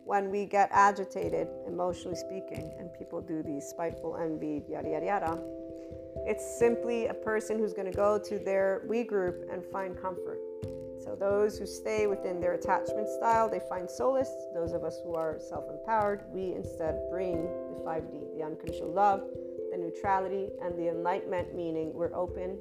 When 0.05 0.29
we 0.29 0.45
get 0.45 0.69
agitated, 0.71 1.47
emotionally 1.67 2.17
speaking, 2.17 2.71
and 2.79 2.89
people 2.97 3.21
do 3.21 3.43
these 3.43 3.65
spiteful 3.65 4.17
envy, 4.17 4.63
yada, 4.67 4.89
yada, 4.89 5.05
yada, 5.05 5.39
it's 6.25 6.57
simply 6.57 7.07
a 7.07 7.13
person 7.13 7.59
who's 7.59 7.73
going 7.73 7.89
to 7.89 7.95
go 7.95 8.19
to 8.19 8.39
their 8.39 8.83
we 8.87 9.03
group 9.03 9.47
and 9.51 9.63
find 9.65 9.99
comfort. 9.99 10.39
So, 11.09 11.15
those 11.15 11.57
who 11.57 11.65
stay 11.65 12.05
within 12.05 12.39
their 12.39 12.53
attachment 12.53 13.09
style, 13.09 13.49
they 13.49 13.61
find 13.67 13.89
solace. 13.89 14.29
Those 14.53 14.73
of 14.73 14.83
us 14.83 14.99
who 15.03 15.15
are 15.15 15.39
self 15.39 15.63
empowered, 15.67 16.21
we 16.31 16.53
instead 16.53 16.99
bring 17.09 17.49
the 17.73 17.81
5D 17.83 18.37
the 18.37 18.43
unconditional 18.43 18.91
love, 18.91 19.23
the 19.71 19.77
neutrality, 19.79 20.49
and 20.61 20.77
the 20.77 20.87
enlightenment, 20.87 21.55
meaning 21.55 21.91
we're 21.95 22.13
open 22.13 22.59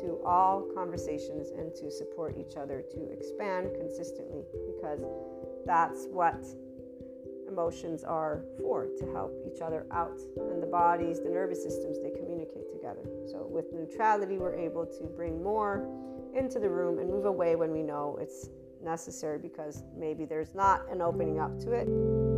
to 0.00 0.20
all 0.24 0.62
conversations 0.76 1.50
and 1.50 1.74
to 1.74 1.90
support 1.90 2.36
each 2.38 2.56
other 2.56 2.84
to 2.88 3.10
expand 3.10 3.70
consistently 3.74 4.44
because 4.76 5.00
that's 5.66 6.06
what 6.12 6.38
emotions 7.48 8.04
are 8.04 8.44
for 8.60 8.86
to 8.96 9.10
help 9.12 9.34
each 9.44 9.60
other 9.60 9.86
out. 9.90 10.20
And 10.36 10.62
the 10.62 10.68
bodies, 10.68 11.18
the 11.18 11.30
nervous 11.30 11.64
systems, 11.64 11.98
they 12.00 12.10
communicate 12.10 12.70
together. 12.70 13.02
So 13.26 13.48
with 13.50 13.72
neutrality, 13.72 14.38
we're 14.38 14.54
able 14.54 14.86
to 14.86 15.04
bring 15.16 15.42
more 15.42 15.88
into 16.34 16.58
the 16.58 16.68
room 16.68 16.98
and 16.98 17.08
move 17.08 17.24
away 17.24 17.56
when 17.56 17.70
we 17.70 17.82
know 17.82 18.18
it's 18.20 18.48
necessary 18.82 19.38
because 19.38 19.82
maybe 19.96 20.24
there's 20.24 20.54
not 20.54 20.82
an 20.90 21.02
opening 21.02 21.40
up 21.40 21.58
to 21.60 21.72
it. 21.72 22.37